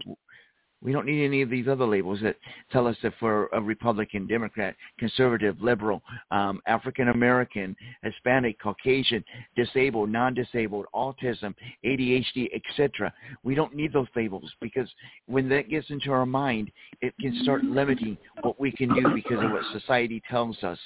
We 0.82 0.92
don't 0.92 1.04
need 1.04 1.24
any 1.24 1.42
of 1.42 1.50
these 1.50 1.68
other 1.68 1.86
labels 1.86 2.20
that 2.22 2.36
tell 2.72 2.86
us 2.86 2.96
if 3.02 3.12
we're 3.20 3.48
a 3.48 3.60
Republican, 3.60 4.26
Democrat, 4.26 4.74
conservative, 4.98 5.60
liberal, 5.60 6.02
um, 6.30 6.60
African 6.66 7.08
American, 7.08 7.76
Hispanic, 8.02 8.58
Caucasian, 8.60 9.22
disabled, 9.56 10.10
non-disabled, 10.10 10.86
autism, 10.94 11.54
ADHD, 11.84 12.48
etc. 12.54 13.12
We 13.42 13.54
don't 13.54 13.74
need 13.74 13.92
those 13.92 14.08
labels 14.16 14.50
because 14.60 14.88
when 15.26 15.48
that 15.50 15.68
gets 15.68 15.90
into 15.90 16.12
our 16.12 16.26
mind, 16.26 16.70
it 17.02 17.12
can 17.20 17.38
start 17.42 17.62
limiting 17.62 18.16
what 18.40 18.58
we 18.58 18.72
can 18.72 18.88
do 18.94 19.14
because 19.14 19.44
of 19.44 19.50
what 19.50 19.62
society 19.78 20.22
tells 20.30 20.62
us. 20.62 20.78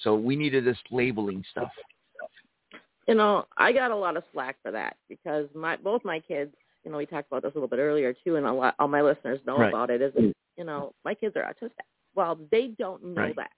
So 0.00 0.14
we 0.14 0.34
needed 0.34 0.64
this 0.64 0.78
labeling 0.90 1.44
stuff. 1.50 1.70
You 3.06 3.16
know, 3.16 3.46
I 3.58 3.72
got 3.72 3.90
a 3.90 3.96
lot 3.96 4.16
of 4.16 4.22
slack 4.32 4.56
for 4.62 4.70
that 4.70 4.96
because 5.08 5.48
my 5.54 5.76
both 5.76 6.04
my 6.04 6.20
kids 6.20 6.54
you 6.84 6.90
know, 6.90 6.98
we 6.98 7.06
talked 7.06 7.28
about 7.28 7.42
this 7.42 7.52
a 7.52 7.56
little 7.56 7.68
bit 7.68 7.78
earlier 7.78 8.14
too, 8.24 8.36
and 8.36 8.46
a 8.46 8.52
lot 8.52 8.74
all 8.78 8.88
my 8.88 9.02
listeners 9.02 9.40
know 9.46 9.56
right. 9.56 9.68
about 9.68 9.90
it. 9.90 10.02
Is 10.02 10.12
you 10.56 10.64
know, 10.64 10.92
my 11.04 11.14
kids 11.14 11.36
are 11.36 11.42
autistic. 11.42 11.70
Well, 12.14 12.38
they 12.50 12.68
don't 12.78 13.04
know 13.04 13.22
right. 13.22 13.36
that. 13.36 13.50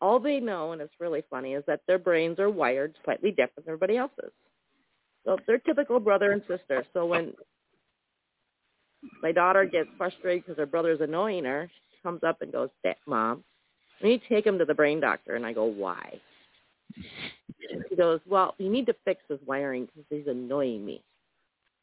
All 0.00 0.18
they 0.18 0.40
know, 0.40 0.72
and 0.72 0.82
it's 0.82 0.94
really 0.98 1.22
funny, 1.30 1.54
is 1.54 1.62
that 1.66 1.80
their 1.86 1.98
brains 1.98 2.38
are 2.38 2.50
wired 2.50 2.96
slightly 3.04 3.30
different 3.30 3.66
than 3.66 3.68
everybody 3.68 3.96
else's. 3.96 4.32
So 5.24 5.36
they're 5.46 5.58
typical 5.58 6.00
brother 6.00 6.32
and 6.32 6.42
sister. 6.48 6.84
So 6.92 7.06
when 7.06 7.34
my 9.22 9.30
daughter 9.30 9.64
gets 9.64 9.88
frustrated 9.96 10.44
because 10.44 10.58
her 10.58 10.66
brother's 10.66 11.00
annoying 11.00 11.44
her, 11.44 11.70
she 11.90 12.02
comes 12.02 12.22
up 12.24 12.42
and 12.42 12.52
goes, 12.52 12.70
"Mom, 13.06 13.44
I 14.02 14.06
need 14.06 14.22
to 14.22 14.28
take 14.28 14.46
him 14.46 14.58
to 14.58 14.64
the 14.64 14.74
brain 14.74 15.00
doctor." 15.00 15.36
And 15.36 15.46
I 15.46 15.52
go, 15.52 15.64
"Why?" 15.64 16.20
She 17.88 17.96
goes, 17.96 18.20
"Well, 18.26 18.54
you 18.58 18.68
need 18.70 18.86
to 18.86 18.94
fix 19.04 19.22
his 19.28 19.38
wiring 19.46 19.86
because 19.86 20.04
he's 20.10 20.26
annoying 20.26 20.84
me." 20.84 21.02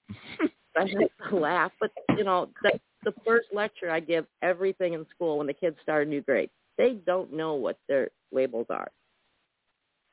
I 0.78 0.82
have 0.82 1.30
to 1.30 1.36
laugh, 1.36 1.72
but 1.80 1.92
you 2.18 2.24
know, 2.24 2.50
that's 2.64 2.80
the 3.04 3.14
first 3.26 3.48
lecture 3.54 3.90
I 3.90 4.00
give 4.00 4.26
everything 4.42 4.94
in 4.94 5.06
school 5.14 5.38
when 5.38 5.48
the 5.48 5.54
kids 5.54 5.78
start 5.82 6.08
a 6.08 6.10
new 6.10 6.22
grade. 6.22 6.50
They 6.78 6.94
don't 7.06 7.34
know 7.34 7.56
what 7.56 7.78
their 7.88 8.10
labels 8.32 8.68
are. 8.70 8.90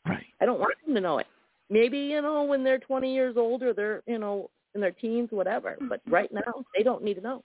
Right. 0.06 0.24
I 0.40 0.46
don't 0.46 0.58
want 0.58 0.74
them 0.84 0.94
to 0.94 1.00
know 1.00 1.18
it. 1.18 1.26
Maybe 1.68 1.98
you 1.98 2.22
know 2.22 2.44
when 2.44 2.64
they're 2.64 2.78
20 2.78 3.12
years 3.12 3.36
old 3.36 3.62
or 3.62 3.72
they're 3.72 4.02
you 4.06 4.18
know 4.18 4.50
in 4.74 4.80
their 4.80 4.92
teens, 4.92 5.28
whatever. 5.32 5.76
But 5.88 6.00
right 6.08 6.32
now, 6.32 6.64
they 6.76 6.82
don't 6.84 7.02
need 7.02 7.14
to 7.14 7.20
know. 7.20 7.42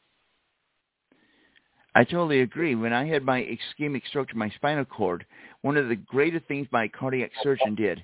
I 1.95 2.03
totally 2.03 2.41
agree. 2.41 2.75
When 2.75 2.93
I 2.93 3.05
had 3.05 3.23
my 3.23 3.41
ischemic 3.41 4.03
stroke 4.07 4.29
to 4.29 4.37
my 4.37 4.49
spinal 4.51 4.85
cord, 4.85 5.25
one 5.61 5.75
of 5.75 5.89
the 5.89 5.95
greatest 5.95 6.45
things 6.45 6.67
my 6.71 6.87
cardiac 6.87 7.31
surgeon 7.43 7.75
did, 7.75 8.01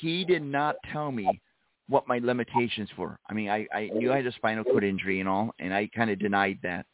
he 0.00 0.24
did 0.24 0.42
not 0.42 0.76
tell 0.92 1.10
me 1.10 1.40
what 1.88 2.08
my 2.08 2.18
limitations 2.18 2.88
were. 2.96 3.18
I 3.28 3.34
mean, 3.34 3.48
I, 3.48 3.66
I 3.72 3.90
knew 3.94 4.12
I 4.12 4.16
had 4.16 4.26
a 4.26 4.32
spinal 4.32 4.64
cord 4.64 4.84
injury 4.84 5.20
and 5.20 5.28
all, 5.28 5.54
and 5.58 5.72
I 5.72 5.88
kind 5.94 6.10
of 6.10 6.18
denied 6.18 6.58
that. 6.62 6.86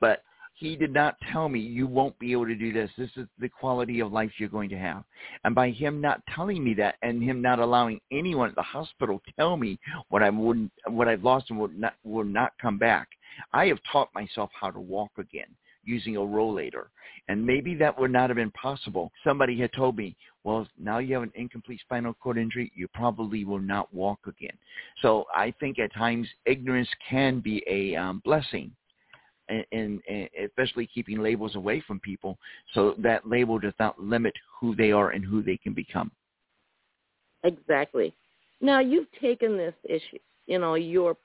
But 0.00 0.22
he 0.54 0.76
did 0.76 0.92
not 0.92 1.16
tell 1.32 1.48
me 1.48 1.58
you 1.58 1.86
won't 1.86 2.18
be 2.18 2.32
able 2.32 2.46
to 2.46 2.54
do 2.54 2.72
this. 2.72 2.90
This 2.96 3.10
is 3.16 3.26
the 3.38 3.48
quality 3.48 4.00
of 4.00 4.12
life 4.12 4.30
you're 4.38 4.48
going 4.48 4.68
to 4.70 4.78
have. 4.78 5.04
And 5.44 5.54
by 5.54 5.70
him 5.70 6.00
not 6.00 6.20
telling 6.34 6.62
me 6.62 6.74
that, 6.74 6.96
and 7.02 7.22
him 7.22 7.40
not 7.40 7.58
allowing 7.58 8.00
anyone 8.12 8.50
at 8.50 8.54
the 8.56 8.62
hospital 8.62 9.22
tell 9.38 9.56
me 9.56 9.78
what 10.10 10.22
I 10.22 10.30
wouldn't, 10.30 10.72
what 10.86 11.08
I've 11.08 11.24
lost 11.24 11.50
and 11.50 11.58
would 11.58 11.78
not 11.78 11.94
will 12.04 12.24
not 12.24 12.52
come 12.60 12.78
back, 12.78 13.08
I 13.52 13.66
have 13.66 13.78
taught 13.90 14.14
myself 14.14 14.50
how 14.52 14.70
to 14.70 14.80
walk 14.80 15.12
again 15.18 15.46
using 15.90 16.16
a 16.16 16.20
rollator. 16.20 16.86
And 17.28 17.44
maybe 17.44 17.74
that 17.76 17.98
would 17.98 18.12
not 18.12 18.30
have 18.30 18.36
been 18.36 18.52
possible. 18.52 19.12
Somebody 19.24 19.58
had 19.58 19.72
told 19.72 19.96
me, 19.96 20.16
well, 20.44 20.66
now 20.78 20.98
you 20.98 21.14
have 21.14 21.22
an 21.22 21.32
incomplete 21.34 21.80
spinal 21.80 22.14
cord 22.14 22.38
injury, 22.38 22.72
you 22.74 22.88
probably 22.94 23.44
will 23.44 23.60
not 23.60 23.92
walk 23.92 24.20
again. 24.26 24.56
So 25.02 25.26
I 25.34 25.52
think 25.60 25.78
at 25.78 25.92
times 25.92 26.26
ignorance 26.46 26.88
can 27.08 27.40
be 27.40 27.62
a 27.66 27.96
um, 27.96 28.22
blessing. 28.24 28.72
And, 29.48 30.00
and, 30.08 30.28
especially 30.46 30.86
keeping 30.86 31.18
labels 31.18 31.56
away 31.56 31.82
from 31.84 31.98
people 31.98 32.38
so 32.72 32.94
that 32.98 33.28
label 33.28 33.58
does 33.58 33.74
not 33.80 33.98
limit 33.98 34.32
who 34.60 34.76
they 34.76 34.92
are 34.92 35.10
and 35.10 35.24
who 35.24 35.42
they 35.42 35.56
can 35.56 35.74
become. 35.74 36.12
Exactly. 37.42 38.14
Now 38.60 38.78
you've 38.78 39.10
taken 39.20 39.56
this 39.56 39.74
issue, 39.88 40.18
you 40.46 40.60
know, 40.60 40.74
your 40.74 41.16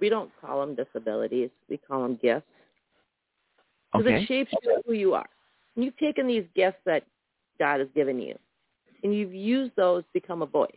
we 0.00 0.08
don't 0.08 0.30
call 0.40 0.60
them 0.60 0.74
disabilities. 0.74 1.50
We 1.68 1.76
call 1.76 2.02
them 2.02 2.18
gifts. 2.20 2.46
Because 3.92 4.06
Okay. 4.06 4.22
it 4.22 4.28
shapes 4.28 4.52
you 4.62 4.82
who 4.86 4.92
you 4.92 5.14
are. 5.14 5.28
And 5.74 5.84
you've 5.84 5.96
taken 5.96 6.26
these 6.26 6.44
gifts 6.54 6.78
that 6.84 7.04
God 7.58 7.80
has 7.80 7.88
given 7.94 8.20
you, 8.20 8.36
and 9.02 9.14
you've 9.14 9.34
used 9.34 9.74
those 9.76 10.02
to 10.04 10.08
become 10.12 10.42
a 10.42 10.46
voice 10.46 10.70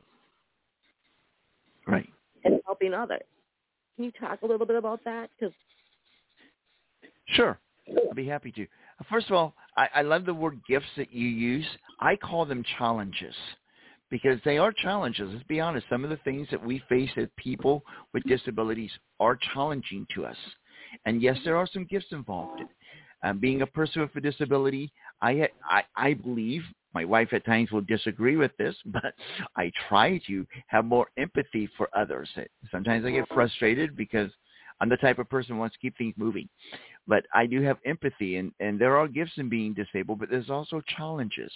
Right. 1.87 2.11
and 2.43 2.61
helping 2.65 2.93
others. 2.93 3.23
Can 3.95 4.05
you 4.05 4.11
talk 4.11 4.41
a 4.41 4.45
little 4.45 4.65
bit 4.65 4.75
about 4.77 5.03
that? 5.03 5.29
Because 5.37 5.53
Sure. 7.27 7.59
I'll 7.87 8.13
be 8.13 8.27
happy 8.27 8.51
to. 8.53 8.67
First 9.09 9.27
of 9.27 9.33
all, 9.33 9.55
I, 9.75 9.89
I 9.95 10.01
love 10.01 10.25
the 10.25 10.33
word 10.33 10.61
gifts 10.67 10.89
that 10.97 11.11
you 11.11 11.27
use. 11.27 11.65
I 11.99 12.15
call 12.15 12.45
them 12.45 12.63
challenges 12.77 13.35
because 14.11 14.39
they 14.45 14.59
are 14.59 14.71
challenges. 14.71 15.29
Let's 15.31 15.47
be 15.47 15.59
honest. 15.59 15.87
Some 15.89 16.03
of 16.03 16.11
the 16.11 16.17
things 16.17 16.47
that 16.51 16.63
we 16.63 16.83
face 16.87 17.09
as 17.17 17.27
people 17.37 17.81
with 18.13 18.23
disabilities 18.23 18.91
are 19.19 19.39
challenging 19.53 20.05
to 20.13 20.25
us. 20.25 20.37
And 21.05 21.21
yes, 21.21 21.37
there 21.43 21.55
are 21.55 21.67
some 21.73 21.85
gifts 21.85 22.11
involved. 22.11 22.61
Um, 23.23 23.39
being 23.39 23.61
a 23.61 23.67
person 23.67 24.01
with 24.01 24.15
a 24.15 24.21
disability, 24.21 24.91
I, 25.21 25.47
I, 25.63 25.83
I 25.95 26.13
believe 26.13 26.63
my 26.93 27.05
wife 27.05 27.29
at 27.31 27.45
times 27.45 27.71
will 27.71 27.81
disagree 27.81 28.35
with 28.35 28.51
this, 28.57 28.75
but 28.85 29.13
I 29.55 29.71
try 29.87 30.19
to 30.27 30.45
have 30.67 30.85
more 30.85 31.07
empathy 31.17 31.69
for 31.77 31.89
others. 31.95 32.29
Sometimes 32.69 33.05
I 33.05 33.11
get 33.11 33.27
frustrated 33.33 33.95
because 33.95 34.29
I'm 34.81 34.89
the 34.89 34.97
type 34.97 35.19
of 35.19 35.29
person 35.29 35.53
who 35.53 35.59
wants 35.59 35.75
to 35.75 35.79
keep 35.79 35.95
things 35.97 36.15
moving. 36.17 36.49
But 37.07 37.25
I 37.33 37.45
do 37.45 37.61
have 37.61 37.77
empathy, 37.85 38.37
and, 38.37 38.51
and 38.59 38.79
there 38.79 38.97
are 38.97 39.07
gifts 39.07 39.33
in 39.37 39.47
being 39.47 39.73
disabled, 39.73 40.19
but 40.19 40.29
there's 40.29 40.49
also 40.49 40.81
challenges. 40.97 41.51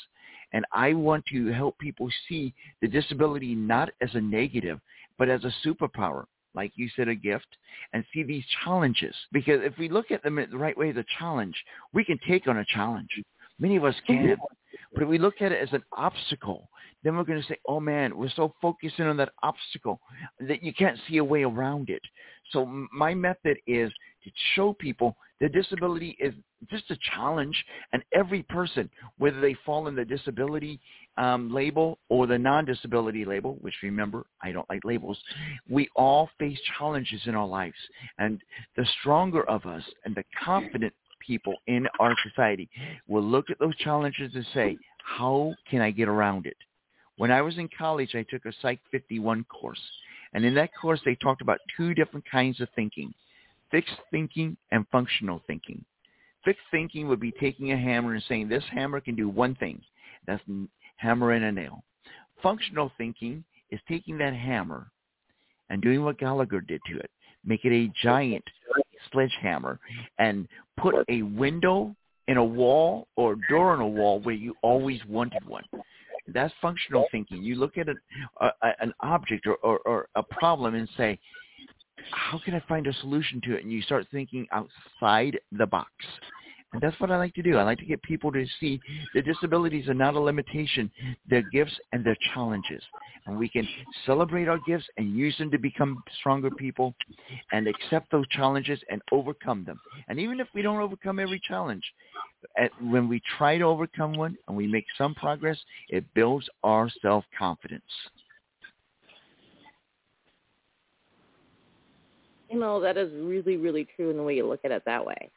And 0.53 0.63
I 0.71 0.93
want 0.93 1.25
to 1.31 1.51
help 1.51 1.77
people 1.79 2.07
see 2.29 2.53
the 2.81 2.87
disability 2.87 3.55
not 3.55 3.89
as 4.01 4.13
a 4.13 4.21
negative, 4.21 4.79
but 5.17 5.27
as 5.27 5.43
a 5.43 5.51
superpower, 5.67 6.25
like 6.53 6.71
you 6.75 6.87
said, 6.95 7.07
a 7.07 7.15
gift, 7.15 7.47
and 7.93 8.05
see 8.13 8.23
these 8.23 8.45
challenges. 8.63 9.15
Because 9.31 9.59
if 9.63 9.77
we 9.77 9.89
look 9.89 10.11
at 10.11 10.23
them 10.23 10.35
the 10.35 10.57
right 10.57 10.77
way 10.77 10.91
as 10.91 10.97
a 10.97 11.05
challenge, 11.17 11.55
we 11.93 12.05
can 12.05 12.19
take 12.27 12.47
on 12.47 12.57
a 12.57 12.65
challenge. 12.65 13.09
Many 13.59 13.75
of 13.75 13.85
us 13.85 13.95
can. 14.05 14.17
Mm-hmm. 14.17 14.41
But 14.93 15.03
if 15.03 15.09
we 15.09 15.17
look 15.17 15.41
at 15.41 15.51
it 15.51 15.61
as 15.61 15.73
an 15.73 15.83
obstacle, 15.97 16.69
then 17.05 17.15
we're 17.15 17.23
going 17.23 17.41
to 17.41 17.47
say, 17.47 17.57
oh 17.67 17.79
man, 17.79 18.17
we're 18.17 18.31
so 18.35 18.53
focused 18.61 18.97
in 18.97 19.05
on 19.05 19.15
that 19.17 19.31
obstacle 19.43 20.01
that 20.39 20.63
you 20.63 20.73
can't 20.73 20.97
see 21.07 21.17
a 21.17 21.23
way 21.23 21.43
around 21.43 21.89
it. 21.89 22.01
So 22.51 22.65
my 22.91 23.13
method 23.13 23.57
is 23.67 23.91
to 24.23 24.31
show 24.55 24.73
people 24.73 25.15
The 25.41 25.49
disability 25.49 26.15
is 26.19 26.33
just 26.69 26.89
a 26.91 26.97
challenge, 27.13 27.61
and 27.91 28.01
every 28.13 28.43
person, 28.43 28.89
whether 29.17 29.41
they 29.41 29.55
fall 29.65 29.87
in 29.87 29.95
the 29.95 30.05
disability 30.05 30.79
um, 31.17 31.53
label 31.53 31.99
or 32.09 32.25
the 32.25 32.37
non-disability 32.37 33.25
label, 33.25 33.57
which 33.59 33.75
remember, 33.83 34.25
I 34.41 34.53
don't 34.53 34.69
like 34.69 34.85
labels, 34.85 35.19
we 35.69 35.89
all 35.95 36.29
face 36.39 36.57
challenges 36.77 37.21
in 37.25 37.35
our 37.35 37.47
lives. 37.47 37.75
And 38.17 38.41
the 38.77 38.85
stronger 39.01 39.43
of 39.49 39.65
us 39.65 39.83
and 40.05 40.15
the 40.15 40.23
confident 40.43 40.93
people 41.19 41.55
in 41.67 41.85
our 41.99 42.15
society 42.29 42.69
will 43.07 43.23
look 43.23 43.49
at 43.49 43.59
those 43.59 43.75
challenges 43.77 44.31
and 44.35 44.45
say, 44.53 44.77
how 45.03 45.53
can 45.69 45.81
I 45.81 45.91
get 45.91 46.07
around 46.07 46.45
it? 46.45 46.57
When 47.17 47.31
I 47.31 47.41
was 47.41 47.57
in 47.57 47.69
college, 47.77 48.15
I 48.15 48.25
took 48.29 48.45
a 48.45 48.53
Psych 48.61 48.79
51 48.91 49.45
course. 49.45 49.79
And 50.33 50.43
in 50.43 50.53
that 50.55 50.71
course, 50.79 50.99
they 51.05 51.15
talked 51.15 51.41
about 51.41 51.59
two 51.77 51.93
different 51.93 52.25
kinds 52.29 52.59
of 52.61 52.67
thinking 52.75 53.13
fixed 53.71 53.95
thinking 54.11 54.55
and 54.71 54.85
functional 54.91 55.41
thinking. 55.47 55.83
Fixed 56.43 56.63
thinking 56.71 57.07
would 57.07 57.19
be 57.19 57.33
taking 57.39 57.71
a 57.71 57.77
hammer 57.77 58.13
and 58.13 58.23
saying 58.29 58.47
this 58.47 58.63
hammer 58.71 59.01
can 59.01 59.15
do 59.15 59.27
one 59.27 59.55
thing. 59.55 59.81
That's 60.27 60.43
hammer 60.97 61.33
in 61.33 61.43
a 61.43 61.51
nail. 61.51 61.83
Functional 62.43 62.91
thinking 62.97 63.43
is 63.71 63.79
taking 63.87 64.17
that 64.19 64.33
hammer 64.33 64.91
and 65.69 65.81
doing 65.81 66.03
what 66.03 66.19
Gallagher 66.19 66.61
did 66.61 66.79
to 66.91 66.99
it. 66.99 67.09
Make 67.43 67.65
it 67.65 67.73
a 67.73 67.91
giant 68.03 68.43
sledgehammer 69.11 69.79
and 70.19 70.47
put 70.77 70.95
a 71.09 71.23
window 71.23 71.95
in 72.27 72.37
a 72.37 72.43
wall 72.43 73.07
or 73.15 73.37
door 73.49 73.73
in 73.73 73.81
a 73.81 73.87
wall 73.87 74.19
where 74.19 74.35
you 74.35 74.55
always 74.61 74.99
wanted 75.07 75.45
one. 75.47 75.63
That's 76.27 76.53
functional 76.61 77.05
thinking. 77.11 77.43
You 77.43 77.55
look 77.55 77.77
at 77.77 77.87
an, 77.87 77.99
a, 78.41 78.49
an 78.79 78.93
object 79.01 79.47
or, 79.47 79.57
or, 79.57 79.79
or 79.85 80.07
a 80.15 80.23
problem 80.23 80.75
and 80.75 80.89
say, 80.97 81.19
how 82.11 82.39
can 82.43 82.53
I 82.53 82.61
find 82.67 82.87
a 82.87 82.93
solution 82.93 83.41
to 83.41 83.55
it? 83.55 83.63
And 83.63 83.71
you 83.71 83.81
start 83.81 84.05
thinking 84.11 84.47
outside 84.51 85.39
the 85.51 85.65
box. 85.65 85.91
And 86.73 86.81
that's 86.81 86.99
what 86.99 87.09
I 87.09 87.17
like 87.17 87.33
to 87.35 87.41
do. 87.41 87.57
I 87.57 87.63
like 87.63 87.79
to 87.79 87.85
get 87.85 88.01
people 88.03 88.31
to 88.33 88.45
see 88.59 88.81
that 89.13 89.25
disabilities 89.25 89.87
are 89.87 89.93
not 89.93 90.15
a 90.15 90.19
limitation. 90.19 90.91
They're 91.29 91.49
gifts 91.51 91.79
and 91.93 92.03
they're 92.03 92.17
challenges. 92.33 92.83
And 93.25 93.39
we 93.39 93.47
can 93.47 93.67
celebrate 94.05 94.47
our 94.47 94.59
gifts 94.67 94.85
and 94.97 95.15
use 95.15 95.37
them 95.37 95.49
to 95.51 95.57
become 95.57 96.03
stronger 96.19 96.51
people 96.51 96.93
and 97.53 97.67
accept 97.67 98.11
those 98.11 98.27
challenges 98.27 98.79
and 98.89 99.01
overcome 99.11 99.63
them. 99.63 99.79
And 100.09 100.19
even 100.19 100.39
if 100.41 100.47
we 100.53 100.61
don't 100.61 100.79
overcome 100.79 101.17
every 101.17 101.41
challenge, 101.47 101.83
when 102.81 103.07
we 103.07 103.21
try 103.37 103.57
to 103.57 103.63
overcome 103.63 104.13
one 104.13 104.37
and 104.47 104.57
we 104.57 104.67
make 104.67 104.85
some 104.97 105.15
progress, 105.15 105.57
it 105.89 106.03
builds 106.13 106.47
our 106.63 106.89
self-confidence. 107.01 107.83
You 112.49 112.59
know, 112.59 112.79
that 112.81 112.97
is 112.97 113.11
really, 113.13 113.57
really 113.57 113.87
true 113.95 114.11
in 114.11 114.17
the 114.17 114.23
way 114.23 114.35
you 114.35 114.47
look 114.47 114.61
at 114.65 114.71
it 114.71 114.83
that 114.85 115.05
way. 115.05 115.31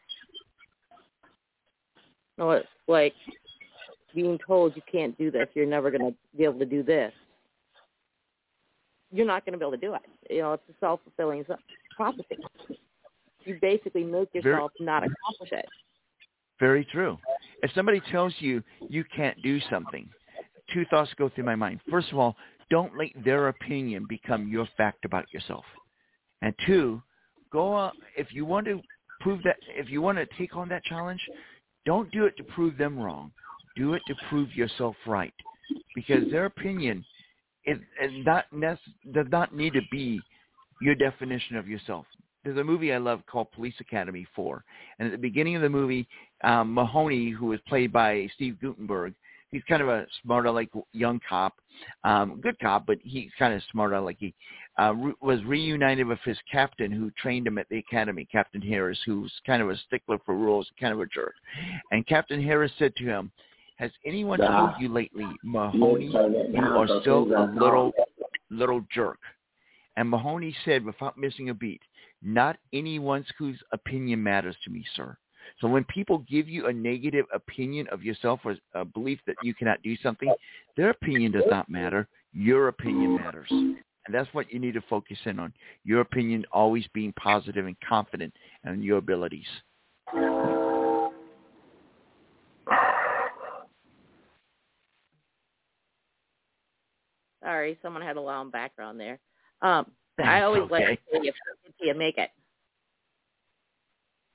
Know, 2.39 2.51
it's 2.53 2.69
like 2.87 3.15
being 4.15 4.39
told 4.47 4.75
you 4.77 4.83
can't 4.91 5.17
do 5.19 5.31
this, 5.31 5.49
you're 5.55 5.67
never 5.67 5.91
going 5.91 6.13
to 6.13 6.17
be 6.37 6.45
able 6.45 6.59
to 6.61 6.67
do 6.67 6.83
this. 6.83 7.13
You're 9.11 9.27
not 9.27 9.45
going 9.45 9.53
to 9.53 9.59
be 9.59 9.65
able 9.65 9.73
to 9.73 9.79
do 9.79 9.95
it. 9.95 10.03
You 10.31 10.43
know, 10.43 10.53
it's 10.53 10.63
a 10.69 10.75
self-fulfilling 10.81 11.45
prophecy. 11.97 12.39
You 13.45 13.59
basically 13.61 14.05
make 14.05 14.33
yourself 14.35 14.73
Very, 14.79 14.87
not 14.87 15.03
accomplish 15.03 15.53
it. 15.53 15.67
Very 16.61 16.85
true. 16.93 17.19
If 17.63 17.73
somebody 17.75 18.01
tells 18.13 18.35
you 18.39 18.63
you 18.89 19.05
can't 19.17 19.41
do 19.43 19.59
something, 19.71 20.09
two 20.73 20.85
thoughts 20.91 21.11
go 21.17 21.29
through 21.29 21.45
my 21.45 21.57
mind. 21.57 21.81
First 21.91 22.13
of 22.13 22.19
all, 22.19 22.37
don't 22.71 22.97
let 22.99 23.09
their 23.25 23.49
opinion 23.49 24.07
become 24.09 24.49
your 24.49 24.69
fact 24.77 25.05
about 25.05 25.33
yourself. 25.33 25.65
And 26.43 26.55
two, 26.67 27.03
go 27.51 27.73
on, 27.73 27.93
if 28.17 28.33
you 28.33 28.45
want 28.45 28.67
to 28.67 28.81
prove 29.21 29.43
that, 29.45 29.57
if 29.69 29.89
you 29.89 30.03
want 30.03 30.19
to 30.19 30.27
take 30.37 30.55
on 30.55 30.69
that 30.69 30.85
challenge, 30.85 31.21
don't 31.89 32.13
do 32.13 32.27
it 32.27 32.37
to 32.37 32.45
prove 32.45 32.77
them 32.77 32.99
wrong. 32.99 33.33
Do 33.75 33.95
it 33.95 34.03
to 34.09 34.15
prove 34.29 34.55
yourself 34.55 34.95
right, 35.07 35.33
because 35.95 36.31
their 36.31 36.45
opinion 36.45 37.03
is, 37.65 37.79
is 38.05 38.13
not 38.27 38.45
does 39.15 39.27
not 39.31 39.55
need 39.55 39.73
to 39.73 39.81
be 39.91 40.21
your 40.83 40.95
definition 40.95 41.57
of 41.57 41.67
yourself. 41.67 42.05
There's 42.45 42.59
a 42.59 42.65
movie 42.65 42.93
I 42.93 42.99
love 42.99 43.23
called 43.27 43.51
Police 43.53 43.77
Academy 43.81 44.27
4, 44.37 44.63
and 44.99 45.07
at 45.07 45.13
the 45.13 45.19
beginning 45.19 45.57
of 45.57 45.63
the 45.63 45.71
movie, 45.71 46.07
um, 46.45 46.75
Mahoney, 46.75 47.31
who 47.31 47.47
was 47.47 47.61
played 47.67 47.91
by 47.91 48.29
Steve 48.35 48.59
Guttenberg, 48.61 49.15
he's 49.51 49.63
kind 49.69 49.83
of 49.83 49.89
a 49.89 50.07
smart 50.23 50.53
like 50.53 50.71
young 50.93 51.21
cop, 51.29 51.55
um, 52.05 52.41
good 52.41 52.59
cop, 52.59 52.87
but 52.87 52.99
he's 53.03 53.31
kind 53.39 53.55
of 53.55 53.63
smart 53.71 53.93
alecky. 53.93 54.35
Uh, 54.81 54.95
re- 54.95 55.15
was 55.21 55.43
reunited 55.45 56.07
with 56.07 56.19
his 56.25 56.39
captain 56.51 56.91
who 56.93 57.11
trained 57.13 57.47
him 57.47 57.59
at 57.59 57.69
the 57.69 57.79
academy, 57.79 58.27
Captain 58.31 58.63
Harris, 58.63 58.99
who's 59.05 59.33
kind 59.47 59.63
of 59.63 59.71
a 59.71 59.77
stickler 59.87 60.19
for 60.25 60.35
rules, 60.35 60.69
kind 60.79 60.93
of 60.93 61.01
a 61.01 61.07
jerk. 61.07 61.35
And 61.93 62.07
Captain 62.07 62.43
Harris 62.43 62.73
said 62.79 62.95
to 62.97 63.05
him, 63.05 63.33
"Has 63.77 63.91
anyone 64.05 64.39
told 64.39 64.71
you 64.79 64.89
lately, 64.89 65.27
Mahoney, 65.43 66.07
you 66.07 66.61
are 66.61 67.01
still 67.01 67.25
a 67.37 67.51
little 67.53 67.93
little 68.51 68.85
jerk?" 68.93 69.19
And 69.97 70.09
Mahoney 70.09 70.55
said, 70.65 70.85
without 70.85 71.19
missing 71.19 71.49
a 71.49 71.55
beat, 71.55 71.83
"Not 72.23 72.57
anyone's 72.73 73.27
whose 73.37 73.61
opinion 73.73 74.23
matters 74.23 74.57
to 74.65 74.71
me, 74.71 74.85
sir." 74.95 75.17
So 75.61 75.69
when 75.69 75.85
people 75.85 76.19
give 76.29 76.49
you 76.49 76.67
a 76.67 76.73
negative 76.73 77.27
opinion 77.33 77.87
of 77.91 78.03
yourself 78.03 78.41
or 78.45 78.57
a 78.75 78.85
belief 78.85 79.19
that 79.27 79.37
you 79.43 79.55
cannot 79.55 79.83
do 79.83 79.97
something, 80.03 80.33
their 80.77 80.91
opinion 80.91 81.33
does 81.33 81.45
not 81.49 81.69
matter. 81.69 82.09
Your 82.33 82.69
opinion 82.69 83.17
matters. 83.17 83.49
And 83.51 84.15
that's 84.15 84.33
what 84.33 84.53
you 84.53 84.59
need 84.59 84.75
to 84.75 84.83
focus 84.89 85.19
in 85.25 85.39
on. 85.39 85.53
Your 85.85 86.01
opinion 86.01 86.47
always 86.53 86.87
being 86.95 87.13
positive 87.13 87.67
and 87.67 87.77
confident 87.87 88.33
in 88.65 88.83
your 88.83 88.99
abilities. 88.99 89.47
Sorry, 97.43 97.79
someone 97.83 98.03
had 98.03 98.17
a 98.17 98.21
loud 98.21 98.53
background 98.53 98.99
there. 99.01 99.19
Um, 99.63 99.91
I 100.23 100.43
always 100.43 100.63
okay. 100.63 100.73
like 100.73 101.01
to 101.13 101.25
you 101.25 101.33
till 101.79 101.87
you 101.87 101.95
make 101.95 102.19
it. 102.19 102.31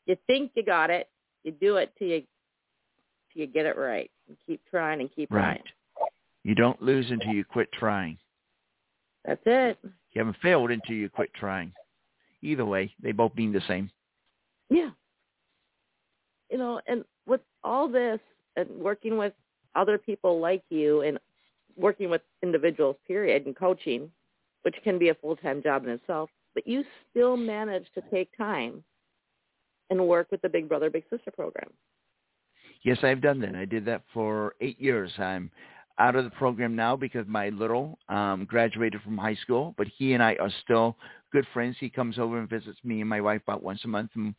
You 0.06 0.18
think 0.28 0.52
you 0.56 0.64
got 0.64 0.90
it, 0.90 1.10
you 1.44 1.52
do 1.52 1.78
it 1.78 1.94
till 1.98 2.08
you 2.08 2.24
till 3.32 3.42
you 3.42 3.48
get 3.48 3.66
it 3.66 3.78
right. 3.78 4.10
And 4.28 4.38
keep 4.46 4.62
trying 4.70 5.02
and 5.02 5.10
keep 5.14 5.32
right. 5.32 5.62
trying. 5.62 6.10
You 6.44 6.56
don't 6.56 6.82
lose 6.82 7.10
until 7.10 7.34
you 7.34 7.46
quit 7.46 7.72
trying. 7.72 8.18
That's 9.26 9.42
it. 9.46 9.78
You 9.84 10.20
haven't 10.20 10.38
failed 10.42 10.72
until 10.72 10.96
you 10.96 11.10
quit 11.10 11.34
trying. 11.34 11.72
Either 12.42 12.66
way, 12.66 12.94
they 13.02 13.14
both 13.14 13.34
mean 13.36 13.54
the 13.54 13.62
same. 13.68 13.90
Yeah. 14.70 14.90
You 16.50 16.58
know, 16.58 16.82
and 16.88 17.04
with 17.26 17.42
all 17.64 17.88
this 17.88 18.20
and 18.58 18.70
working 18.78 19.18
with 19.18 19.34
other 19.76 19.98
people 19.98 20.40
like 20.40 20.64
you 20.70 21.02
and 21.02 21.18
working 21.78 22.10
with 22.10 22.22
individuals, 22.44 22.98
period, 23.08 23.46
and 23.46 23.56
coaching, 23.56 24.12
which 24.64 24.76
can 24.84 25.00
be 25.00 25.10
a 25.10 25.16
full-time 25.16 25.64
job 25.64 25.86
in 25.86 25.90
itself, 25.90 26.30
but 26.54 26.68
you 26.68 26.84
still 27.10 27.36
manage 27.38 27.86
to 27.96 28.02
take 28.12 28.30
time 28.38 28.84
and 29.94 30.08
work 30.08 30.28
with 30.32 30.42
the 30.42 30.50
Big 30.50 30.68
Brother 30.68 30.90
Big 30.90 31.04
Sister 31.10 31.32
program. 31.32 31.70
Yes, 32.84 32.98
I've 33.02 33.22
done 33.22 33.40
that. 33.40 33.56
I 33.56 33.66
did 33.66 33.86
that 33.86 34.04
for 34.14 34.56
eight 34.60 34.80
years. 34.80 35.12
I'm 35.18 35.50
out 36.00 36.16
of 36.16 36.26
the 36.26 36.32
program 36.32 36.76
now 36.76 36.96
because 36.96 37.26
my 37.28 37.50
little 37.50 37.98
um, 38.10 38.46
graduated 38.46 39.02
from 39.04 39.18
high 39.18 39.36
school, 39.36 39.74
but 39.78 39.88
he 39.98 40.14
and 40.14 40.24
I 40.24 40.36
are 40.36 40.52
still 40.64 40.98
good 41.32 41.46
friends. 41.54 41.78
He 41.80 41.90
comes 41.90 42.20
over 42.20 42.40
and 42.40 42.50
visits 42.50 42.80
me 42.84 43.00
and 43.02 43.10
my 43.10 43.22
wife 43.22 43.42
about 43.48 43.64
once 43.64 43.82
a 43.86 43.88
month, 43.88 44.12
and 44.16 44.36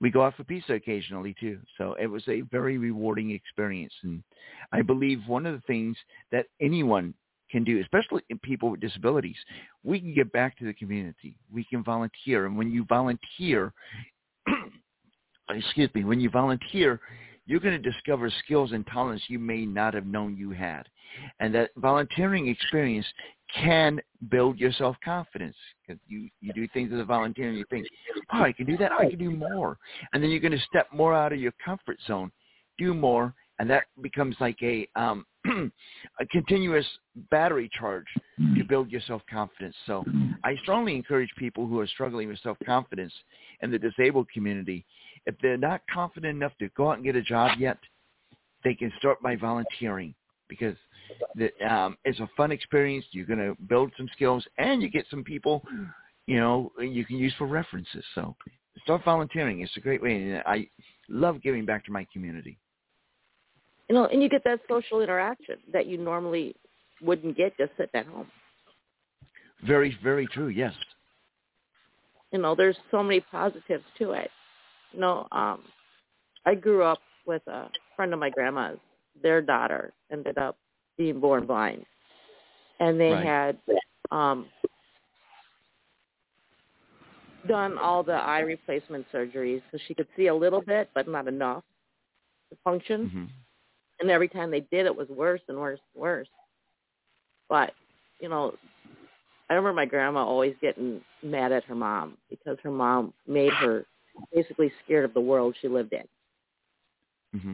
we 0.00 0.10
go 0.10 0.22
out 0.22 0.36
for 0.36 0.44
pizza 0.44 0.74
occasionally 0.74 1.34
too. 1.40 1.58
So 1.78 1.94
it 2.00 2.06
was 2.06 2.22
a 2.28 2.42
very 2.42 2.76
rewarding 2.76 3.30
experience, 3.30 3.94
and 4.02 4.22
I 4.72 4.82
believe 4.82 5.20
one 5.26 5.46
of 5.46 5.54
the 5.54 5.66
things 5.66 5.96
that 6.32 6.46
anyone 6.60 7.14
can 7.50 7.62
do, 7.62 7.80
especially 7.80 8.22
people 8.42 8.70
with 8.70 8.80
disabilities, 8.80 9.36
we 9.84 10.00
can 10.00 10.12
get 10.12 10.32
back 10.32 10.58
to 10.58 10.64
the 10.64 10.74
community. 10.74 11.38
We 11.52 11.64
can 11.64 11.84
volunteer, 11.84 12.46
and 12.46 12.58
when 12.58 12.70
you 12.72 12.84
volunteer, 12.84 13.72
excuse 15.50 15.90
me, 15.94 16.04
when 16.04 16.20
you 16.20 16.30
volunteer, 16.30 17.00
you're 17.46 17.60
going 17.60 17.80
to 17.80 17.90
discover 17.90 18.30
skills 18.44 18.72
and 18.72 18.86
talents 18.86 19.24
you 19.28 19.38
may 19.38 19.64
not 19.64 19.94
have 19.94 20.06
known 20.06 20.36
you 20.36 20.50
had. 20.50 20.88
And 21.40 21.54
that 21.54 21.70
volunteering 21.76 22.48
experience 22.48 23.06
can 23.54 24.00
build 24.28 24.58
your 24.58 24.72
self-confidence 24.72 25.56
you, 26.08 26.28
you 26.40 26.52
do 26.52 26.66
things 26.68 26.92
as 26.92 27.00
a 27.00 27.04
volunteer 27.04 27.48
and 27.48 27.58
you 27.58 27.64
think, 27.70 27.86
oh, 28.32 28.42
I 28.42 28.52
can 28.52 28.66
do 28.66 28.76
that. 28.78 28.92
I 28.92 29.08
can 29.08 29.18
do 29.18 29.30
more. 29.30 29.78
And 30.12 30.22
then 30.22 30.30
you're 30.30 30.40
going 30.40 30.52
to 30.52 30.64
step 30.68 30.88
more 30.92 31.14
out 31.14 31.32
of 31.32 31.38
your 31.38 31.52
comfort 31.64 31.98
zone, 32.06 32.30
do 32.78 32.94
more, 32.94 33.34
and 33.58 33.70
that 33.70 33.84
becomes 34.02 34.36
like 34.40 34.58
a, 34.62 34.88
um, 34.96 35.24
a 36.20 36.26
continuous 36.26 36.86
battery 37.30 37.70
charge 37.78 38.06
to 38.56 38.64
build 38.64 38.90
your 38.90 39.00
self-confidence. 39.06 39.74
So 39.86 40.04
I 40.44 40.56
strongly 40.62 40.94
encourage 40.94 41.30
people 41.38 41.66
who 41.66 41.80
are 41.80 41.86
struggling 41.86 42.28
with 42.28 42.38
self-confidence 42.40 43.12
in 43.62 43.70
the 43.70 43.78
disabled 43.78 44.28
community 44.32 44.84
if 45.26 45.34
they're 45.42 45.56
not 45.56 45.82
confident 45.92 46.36
enough 46.36 46.52
to 46.60 46.68
go 46.76 46.90
out 46.90 46.96
and 46.96 47.04
get 47.04 47.16
a 47.16 47.22
job 47.22 47.58
yet, 47.58 47.78
they 48.64 48.74
can 48.74 48.92
start 48.98 49.20
by 49.20 49.36
volunteering 49.36 50.14
because 50.48 50.76
the, 51.34 51.50
um, 51.68 51.96
it's 52.04 52.20
a 52.20 52.28
fun 52.36 52.52
experience. 52.52 53.04
You're 53.10 53.26
going 53.26 53.40
to 53.40 53.56
build 53.68 53.92
some 53.96 54.08
skills, 54.12 54.44
and 54.58 54.80
you 54.80 54.88
get 54.88 55.04
some 55.10 55.24
people, 55.24 55.62
you 56.26 56.38
know, 56.38 56.72
you 56.80 57.04
can 57.04 57.16
use 57.16 57.34
for 57.36 57.46
references. 57.46 58.04
So 58.14 58.36
start 58.82 59.04
volunteering. 59.04 59.60
It's 59.60 59.76
a 59.76 59.80
great 59.80 60.02
way, 60.02 60.14
and 60.14 60.42
I 60.46 60.68
love 61.08 61.42
giving 61.42 61.66
back 61.66 61.84
to 61.86 61.92
my 61.92 62.06
community. 62.12 62.56
You 63.88 63.94
know, 63.94 64.06
and 64.06 64.22
you 64.22 64.28
get 64.28 64.44
that 64.44 64.60
social 64.68 65.00
interaction 65.00 65.56
that 65.72 65.86
you 65.86 65.98
normally 65.98 66.56
wouldn't 67.02 67.36
get 67.36 67.56
just 67.56 67.72
sitting 67.76 68.00
at 68.00 68.06
home. 68.06 68.30
Very, 69.66 69.96
very 70.02 70.26
true. 70.26 70.48
Yes. 70.48 70.74
You 72.32 72.40
know, 72.40 72.54
there's 72.54 72.76
so 72.90 73.02
many 73.02 73.20
positives 73.20 73.84
to 73.98 74.12
it. 74.12 74.30
You 74.92 75.00
know, 75.00 75.26
um, 75.32 75.62
I 76.46 76.54
grew 76.54 76.82
up 76.82 77.00
with 77.26 77.42
a 77.46 77.70
friend 77.96 78.12
of 78.12 78.20
my 78.20 78.30
grandma's. 78.30 78.78
Their 79.22 79.40
daughter 79.42 79.92
ended 80.12 80.38
up 80.38 80.56
being 80.98 81.20
born 81.20 81.46
blind, 81.46 81.84
and 82.80 83.00
they 83.00 83.10
Right. 83.10 83.24
had 83.24 83.58
um, 84.10 84.46
done 87.48 87.78
all 87.78 88.02
the 88.02 88.12
eye 88.12 88.40
replacement 88.40 89.06
surgeries 89.12 89.62
so 89.70 89.78
she 89.86 89.94
could 89.94 90.08
see 90.16 90.26
a 90.28 90.34
little 90.34 90.60
bit, 90.60 90.90
but 90.94 91.08
not 91.08 91.28
enough 91.28 91.62
to 92.50 92.58
function. 92.64 93.10
hmm 93.10 93.24
And 94.00 94.10
every 94.10 94.28
time 94.28 94.50
they 94.50 94.60
did, 94.60 94.86
it 94.86 94.94
was 94.94 95.08
worse 95.08 95.40
and 95.48 95.58
worse 95.58 95.80
and 95.94 96.02
worse. 96.02 96.28
But 97.48 97.72
you 98.20 98.28
know, 98.28 98.54
I 99.48 99.54
remember 99.54 99.74
my 99.74 99.86
grandma 99.86 100.24
always 100.24 100.54
getting 100.60 101.00
mad 101.22 101.52
at 101.52 101.64
her 101.64 101.74
mom 101.74 102.16
because 102.30 102.58
her 102.62 102.70
mom 102.70 103.12
made 103.26 103.52
her 103.54 103.84
basically 104.34 104.72
scared 104.84 105.04
of 105.04 105.14
the 105.14 105.20
world 105.20 105.54
she 105.60 105.68
lived 105.68 105.92
in. 105.92 107.40
hmm 107.40 107.52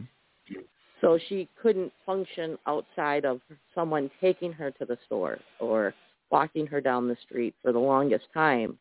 So 1.01 1.19
she 1.29 1.47
couldn't 1.61 1.91
function 2.05 2.57
outside 2.65 3.25
of 3.25 3.41
someone 3.75 4.09
taking 4.21 4.51
her 4.53 4.71
to 4.71 4.85
the 4.85 4.97
store 5.05 5.39
or 5.59 5.93
walking 6.31 6.65
her 6.67 6.81
down 6.81 7.07
the 7.07 7.17
street 7.25 7.53
for 7.61 7.71
the 7.71 7.79
longest 7.79 8.25
time 8.33 8.77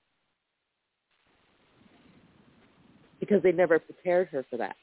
because 3.20 3.42
they 3.42 3.53
never 3.53 3.79
prepared 3.79 4.29
her 4.29 4.44
for 4.51 4.57
that. 4.57 4.77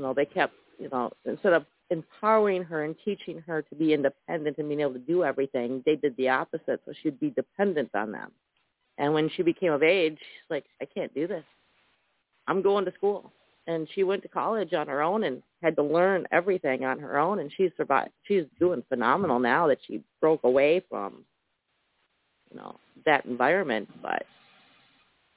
You 0.00 0.06
know, 0.06 0.14
they 0.14 0.24
kept, 0.24 0.54
you 0.78 0.88
know, 0.88 1.10
instead 1.26 1.52
of 1.52 1.66
empowering 1.90 2.62
her 2.62 2.84
and 2.84 2.96
teaching 3.04 3.38
her 3.46 3.60
to 3.60 3.74
be 3.74 3.92
independent 3.92 4.56
and 4.56 4.66
being 4.66 4.80
able 4.80 4.94
to 4.94 4.98
do 4.98 5.24
everything, 5.24 5.82
they 5.84 5.94
did 5.96 6.16
the 6.16 6.30
opposite. 6.30 6.80
So 6.86 6.94
she'd 7.02 7.20
be 7.20 7.28
dependent 7.28 7.90
on 7.94 8.10
them. 8.10 8.30
And 8.96 9.12
when 9.12 9.28
she 9.36 9.42
became 9.42 9.74
of 9.74 9.82
age, 9.82 10.16
she's 10.16 10.48
like, 10.48 10.64
I 10.80 10.86
can't 10.86 11.14
do 11.14 11.26
this. 11.26 11.44
I'm 12.46 12.62
going 12.62 12.86
to 12.86 12.94
school. 12.94 13.30
And 13.66 13.86
she 13.94 14.02
went 14.02 14.22
to 14.22 14.28
college 14.28 14.72
on 14.72 14.86
her 14.86 15.02
own 15.02 15.24
and 15.24 15.42
had 15.62 15.76
to 15.76 15.82
learn 15.82 16.26
everything 16.32 16.86
on 16.86 16.98
her 16.98 17.18
own. 17.18 17.40
And 17.40 17.52
she's 17.54 17.70
survived. 17.76 18.12
She's 18.22 18.44
doing 18.58 18.82
phenomenal 18.88 19.38
now 19.38 19.66
that 19.66 19.80
she 19.86 20.02
broke 20.18 20.44
away 20.44 20.82
from, 20.88 21.26
you 22.50 22.56
know, 22.56 22.76
that 23.04 23.26
environment. 23.26 23.86
But, 24.00 24.24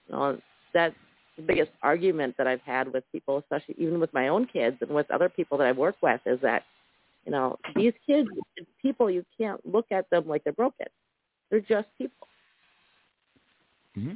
you 0.08 0.16
know, 0.16 0.38
that's 0.74 0.96
the 1.38 1.44
biggest 1.44 1.72
argument 1.82 2.36
that 2.38 2.48
I've 2.48 2.62
had 2.62 2.92
with 2.94 3.04
people, 3.12 3.38
especially 3.40 3.76
even 3.78 4.00
with 4.00 4.14
my 4.14 4.28
own 4.28 4.46
kids 4.46 4.78
and 4.82 4.92
with 4.92 5.10
other 5.10 5.30
people 5.30 5.58
that 5.58 5.68
I've 5.68 5.78
worked 5.78 6.02
with, 6.02 6.22
is 6.26 6.40
that, 6.42 6.64
you 7.26 7.32
know, 7.32 7.58
these 7.76 7.94
kids, 8.06 8.30
people, 8.82 9.10
you 9.10 9.26
can't 9.38 9.60
look 9.66 9.86
at 9.92 10.10
them 10.10 10.28
like 10.28 10.44
they're 10.44 10.54
broken. 10.54 10.88
They're 11.50 11.62
just 11.62 11.88
people. 11.98 12.28
hmm 13.96 14.14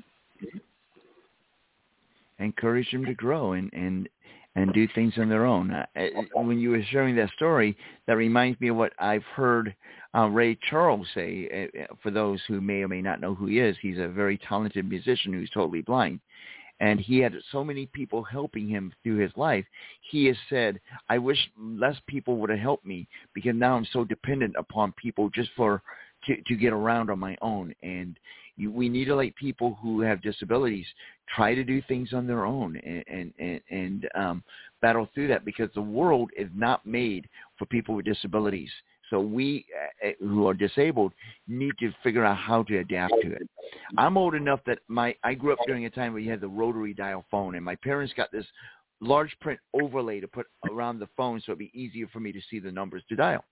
Encourage 2.40 2.92
them 2.92 3.04
to 3.06 3.16
grow 3.16 3.54
and 3.54 3.72
and 3.74 4.08
and 4.58 4.74
do 4.74 4.88
things 4.96 5.14
on 5.18 5.30
their 5.30 5.46
own. 5.46 5.72
Uh, 5.72 5.86
uh, 5.96 6.42
when 6.42 6.60
you 6.60 6.72
were 6.72 6.84
sharing 6.90 7.16
that 7.16 7.30
story, 7.36 7.78
that 8.08 8.18
reminds 8.18 8.60
me 8.60 8.70
of 8.70 8.76
what 8.76 8.92
I've 8.98 9.24
heard 9.36 9.76
uh, 10.16 10.28
Ray 10.28 10.58
Charles 10.70 11.08
say. 11.14 11.70
Uh, 11.80 11.94
for 12.02 12.10
those 12.10 12.42
who 12.48 12.60
may 12.60 12.82
or 12.82 12.88
may 12.88 13.02
not 13.02 13.22
know 13.22 13.36
who 13.36 13.46
he 13.46 13.60
is, 13.60 13.78
he's 13.82 14.00
a 14.00 14.08
very 14.08 14.40
talented 14.50 14.90
musician 14.90 15.32
who's 15.32 15.50
totally 15.52 15.82
blind. 15.82 16.20
And 16.80 17.00
he 17.00 17.20
had 17.20 17.34
so 17.52 17.64
many 17.64 17.88
people 17.88 18.24
helping 18.24 18.68
him 18.68 18.94
through 19.04 19.18
his 19.18 19.32
life. 19.36 19.66
He 20.12 20.26
has 20.26 20.38
said, 20.50 20.80
I 21.10 21.18
wish 21.18 21.38
less 21.60 21.96
people 22.08 22.38
would 22.38 22.50
have 22.50 22.60
helped 22.60 22.86
me 22.86 23.08
because 23.34 23.56
now 23.56 23.76
I'm 23.76 23.88
so 23.92 24.04
dependent 24.04 24.56
upon 24.58 24.92
people 24.94 25.30
just 25.30 25.50
for 25.56 25.82
to, 26.26 26.36
to 26.42 26.56
get 26.56 26.74
around 26.74 27.10
on 27.10 27.20
my 27.20 27.38
own. 27.42 27.74
And 27.82 28.20
you, 28.58 28.72
we 28.72 28.90
need 28.90 29.06
to 29.06 29.16
let 29.16 29.36
people 29.36 29.78
who 29.82 30.02
have 30.02 30.22
disabilities 30.22 30.86
try 31.36 31.56
to 31.56 31.64
do 31.64 31.82
things 31.88 32.14
on 32.14 32.28
their 32.28 32.46
own 32.46 32.78
and 32.78 33.34
and 33.40 33.62
and, 33.70 34.10
um, 34.16 34.44
battle 34.82 35.10
through 35.14 35.28
that 35.28 35.46
because 35.46 35.70
the 35.74 35.82
world 35.82 36.30
is 36.38 36.50
not 36.56 36.86
made 36.86 37.28
for 37.58 37.66
people 37.66 37.96
with 37.96 38.06
disabilities. 38.06 38.70
So 39.10 39.20
we 39.20 39.66
uh, 40.04 40.10
who 40.20 40.48
are 40.48 40.54
disabled 40.54 41.14
need 41.48 41.74
to 41.80 41.94
figure 42.04 42.26
out 42.26 42.38
how 42.38 42.64
to 42.64 42.80
adapt 42.80 43.14
to 43.22 43.32
it. 43.32 43.50
I'm 43.98 44.18
old 44.18 44.36
enough 44.36 44.60
that 44.66 44.80
my 44.88 45.16
I 45.24 45.34
grew 45.34 45.54
up 45.54 45.60
during 45.66 45.86
a 45.86 45.90
time 45.90 46.14
where 46.14 46.22
you 46.22 46.30
had 46.30 46.42
the 46.42 46.48
rotary 46.48 46.94
dial 46.94 47.26
phone, 47.32 47.56
and 47.56 47.64
my 47.64 47.76
parents 47.76 48.14
got 48.16 48.32
this 48.32 48.46
large 49.00 49.36
print 49.42 49.60
overlay 49.74 50.20
to 50.20 50.28
put 50.28 50.48
around 50.72 51.00
the 51.00 51.08
phone 51.16 51.40
so 51.40 51.52
it'd 51.52 51.60
be 51.60 51.72
easier 51.74 52.08
for 52.08 52.20
me 52.20 52.32
to 52.32 52.42
see 52.50 52.60
the 52.60 52.72
numbers 52.72 53.04
to 53.10 53.16
dial. 53.16 53.44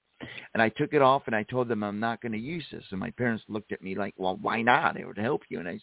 And 0.53 0.61
I 0.63 0.69
took 0.69 0.93
it 0.93 1.01
off 1.01 1.23
and 1.27 1.35
I 1.35 1.43
told 1.43 1.67
them 1.67 1.83
I'm 1.83 1.99
not 1.99 2.21
going 2.21 2.31
to 2.31 2.37
use 2.37 2.65
this. 2.71 2.83
And 2.91 2.99
my 2.99 3.11
parents 3.11 3.43
looked 3.47 3.71
at 3.71 3.81
me 3.81 3.95
like, 3.95 4.13
well, 4.17 4.37
why 4.41 4.61
not? 4.61 4.97
It 4.97 5.05
would 5.05 5.17
help 5.17 5.43
you. 5.49 5.59
And 5.59 5.67
I 5.67 5.79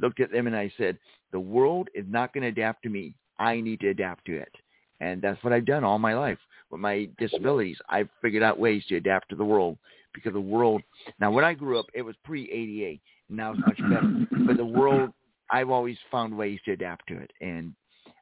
looked 0.00 0.20
at 0.20 0.32
them 0.32 0.46
and 0.46 0.56
I 0.56 0.72
said, 0.76 0.98
the 1.32 1.40
world 1.40 1.88
is 1.94 2.04
not 2.08 2.32
going 2.32 2.42
to 2.42 2.48
adapt 2.48 2.82
to 2.82 2.88
me. 2.88 3.14
I 3.38 3.60
need 3.60 3.80
to 3.80 3.88
adapt 3.88 4.26
to 4.26 4.36
it. 4.36 4.52
And 5.00 5.22
that's 5.22 5.42
what 5.42 5.52
I've 5.52 5.66
done 5.66 5.84
all 5.84 5.98
my 5.98 6.14
life. 6.14 6.38
With 6.74 6.80
my 6.80 7.08
disabilities, 7.18 7.78
I've 7.88 8.08
figured 8.20 8.42
out 8.42 8.58
ways 8.58 8.84
to 8.88 8.96
adapt 8.96 9.28
to 9.28 9.36
the 9.36 9.44
world 9.44 9.78
because 10.12 10.32
the 10.32 10.40
world, 10.40 10.82
now 11.20 11.30
when 11.30 11.44
I 11.44 11.54
grew 11.54 11.78
up, 11.78 11.86
it 11.94 12.02
was 12.02 12.16
pre-ADA. 12.24 12.98
Now 13.28 13.52
it's 13.52 13.60
much 13.64 13.78
better. 13.88 14.26
But 14.44 14.56
the 14.56 14.64
world, 14.64 15.10
I've 15.52 15.70
always 15.70 15.96
found 16.10 16.36
ways 16.36 16.58
to 16.64 16.72
adapt 16.72 17.06
to 17.10 17.16
it. 17.16 17.30
And 17.40 17.74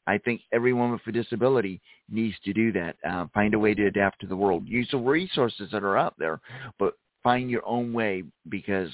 I 0.07 0.19
think 0.19 0.43
everyone 0.53 0.93
with 0.93 1.01
a 1.07 1.12
disability 1.12 1.81
needs 2.11 2.37
to 2.45 2.53
do 2.53 2.73
that. 2.73 2.97
Uh, 3.09 3.25
find 3.33 3.55
a 3.55 3.59
way 3.59 3.73
to 3.73 3.87
adapt 3.87 4.21
to 4.21 4.27
the 4.27 4.37
world. 4.37 4.69
Use 4.69 4.87
the 4.91 4.99
resources 4.99 5.71
that 5.73 5.83
are 5.83 5.97
out 5.97 6.12
there, 6.19 6.38
but 6.79 6.93
find 7.23 7.51
your 7.51 7.67
own 7.67 7.95
way 7.95 8.23
because 8.51 8.91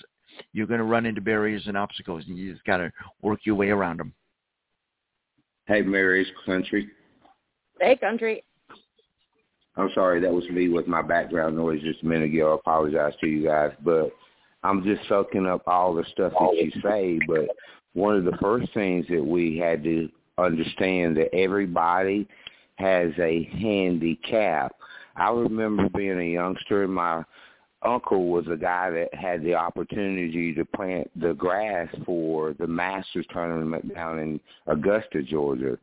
you're 0.52 0.68
going 0.68 0.78
to 0.78 0.84
run 0.84 1.04
into 1.04 1.20
barriers 1.20 1.64
and 1.66 1.76
obstacles, 1.76 2.22
and 2.28 2.38
you 2.38 2.52
just 2.52 2.64
got 2.64 2.76
to 2.76 2.92
work 3.22 3.40
your 3.42 3.56
way 3.56 3.70
around 3.70 3.98
them. 3.98 4.14
Hey, 5.66 5.82
Mary's 5.82 6.28
Country. 6.46 6.88
Hey, 7.80 7.96
country. 7.96 8.44
I'm 9.78 9.90
sorry 9.94 10.20
that 10.20 10.32
was 10.32 10.48
me 10.50 10.68
with 10.68 10.88
my 10.88 11.02
background 11.02 11.56
noise 11.56 11.80
just 11.82 12.02
a 12.02 12.06
minute 12.06 12.34
ago. 12.34 12.52
I 12.52 12.54
apologize 12.56 13.14
to 13.20 13.26
you 13.28 13.44
guys, 13.44 13.70
but 13.84 14.10
I'm 14.64 14.82
just 14.84 15.08
soaking 15.08 15.46
up 15.46 15.62
all 15.68 15.94
the 15.94 16.04
stuff 16.12 16.32
that 16.32 16.56
you 16.56 16.72
say. 16.82 17.20
But 17.28 17.46
one 17.94 18.16
of 18.16 18.24
the 18.24 18.36
first 18.40 18.72
things 18.74 19.06
that 19.08 19.24
we 19.24 19.56
had 19.56 19.84
to 19.84 20.08
understand 20.36 21.16
that 21.16 21.32
everybody 21.34 22.26
has 22.76 23.12
a 23.18 23.44
handicap. 23.52 24.74
I 25.16 25.30
remember 25.30 25.88
being 25.96 26.18
a 26.18 26.32
youngster 26.32 26.84
and 26.84 26.94
my 26.94 27.22
uncle 27.82 28.28
was 28.28 28.46
a 28.48 28.56
guy 28.56 28.90
that 28.90 29.14
had 29.14 29.42
the 29.42 29.54
opportunity 29.54 30.52
to 30.54 30.64
plant 30.64 31.08
the 31.20 31.34
grass 31.34 31.88
for 32.04 32.54
the 32.58 32.66
Masters 32.66 33.26
tournament 33.32 33.94
down 33.94 34.18
in 34.18 34.40
Augusta, 34.66 35.22
Georgia, 35.22 35.78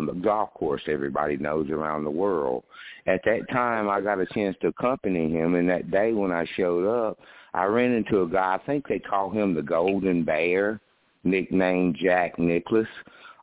the 0.00 0.12
golf 0.12 0.52
course 0.54 0.82
everybody 0.86 1.36
knows 1.36 1.70
around 1.70 2.04
the 2.04 2.10
world. 2.10 2.64
At 3.06 3.20
that 3.24 3.48
time, 3.50 3.88
I 3.88 4.00
got 4.00 4.20
a 4.20 4.26
chance 4.26 4.56
to 4.60 4.68
accompany 4.68 5.30
him, 5.30 5.54
and 5.54 5.68
that 5.68 5.90
day 5.90 6.12
when 6.12 6.32
I 6.32 6.46
showed 6.56 6.86
up, 6.86 7.18
I 7.54 7.64
ran 7.64 7.92
into 7.92 8.22
a 8.22 8.28
guy. 8.28 8.54
I 8.54 8.66
think 8.66 8.88
they 8.88 8.98
call 8.98 9.30
him 9.30 9.54
the 9.54 9.62
Golden 9.62 10.24
Bear, 10.24 10.80
nicknamed 11.24 11.96
Jack 12.00 12.38
Nicklaus. 12.38 12.86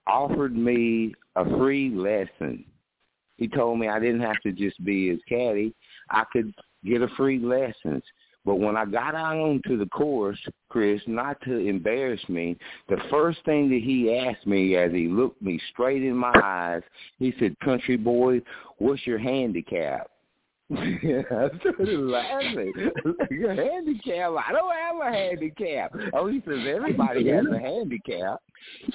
Offered 0.08 0.56
me 0.56 1.14
a 1.36 1.46
free 1.58 1.90
lesson. 1.90 2.66
He 3.38 3.48
told 3.48 3.80
me 3.80 3.88
I 3.88 4.00
didn't 4.00 4.22
have 4.22 4.42
to 4.44 4.52
just 4.52 4.84
be 4.84 5.10
his 5.10 5.20
caddy. 5.30 5.74
I 6.10 6.24
could 6.32 6.54
get 6.84 7.02
a 7.02 7.08
free 7.10 7.40
lessons. 7.40 8.04
But 8.46 8.56
when 8.56 8.78
I 8.78 8.86
got 8.86 9.16
onto 9.16 9.78
the 9.78 9.86
course, 9.88 10.40
Chris, 10.70 11.02
not 11.08 11.40
to 11.42 11.58
embarrass 11.58 12.22
me, 12.30 12.58
the 12.88 12.98
first 13.10 13.40
thing 13.46 13.70
that 13.70 13.82
he 13.82 14.18
asked 14.18 14.48
me 14.48 14.76
as 14.76 14.92
he 14.92 15.08
looked 15.08 15.42
me 15.42 15.60
straight 15.72 16.04
in 16.04 16.16
my 16.16 16.34
eyes, 16.44 16.84
he 17.18 17.34
said, 17.40 17.60
"Country 17.60 17.98
boy, 17.98 18.42
what's 18.78 19.06
your 19.06 19.20
handicap?" 19.20 20.10
I 20.72 21.50
started 21.60 22.00
laughing. 22.00 22.74
Your 23.32 23.56
handicap? 23.56 24.34
I 24.48 24.52
don't 24.52 24.72
have 24.72 25.02
a 25.02 25.12
handicap. 25.12 25.96
Oh, 26.14 26.28
he 26.28 26.44
says 26.48 26.60
everybody 26.68 27.28
has 27.30 27.46
a 27.52 27.58
handicap. 27.58 28.40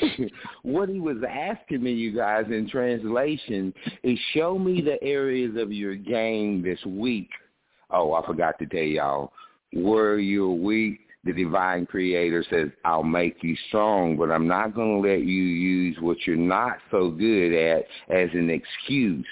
what 0.63 0.89
he 0.89 1.01
was 1.01 1.17
asking 1.29 1.83
me, 1.83 1.93
you 1.93 2.15
guys, 2.15 2.45
in 2.49 2.69
translation, 2.71 3.75
is 4.05 4.17
show 4.35 4.57
me 4.57 4.83
the 4.83 5.03
areas 5.03 5.57
of 5.57 5.73
your 5.73 5.97
game 5.97 6.63
this 6.63 6.79
week. 6.87 7.29
Oh, 7.95 8.13
I 8.15 8.27
forgot 8.27 8.59
to 8.59 8.67
tell 8.67 8.83
y'all, 8.83 9.33
where 9.73 10.19
you're 10.19 10.51
weak, 10.51 11.01
the 11.23 11.33
divine 11.33 11.87
creator 11.87 12.45
says, 12.51 12.69
I'll 12.85 13.05
make 13.05 13.43
you 13.43 13.57
strong, 13.69 14.17
but 14.17 14.31
I'm 14.31 14.47
not 14.47 14.75
going 14.75 15.01
to 15.01 15.09
let 15.09 15.21
you 15.21 15.43
use 15.43 15.97
what 16.01 16.19
you're 16.27 16.37
not 16.37 16.79
so 16.91 17.11
good 17.11 17.55
at 17.55 17.85
as 18.15 18.29
an 18.35 18.51
excuse. 18.51 19.27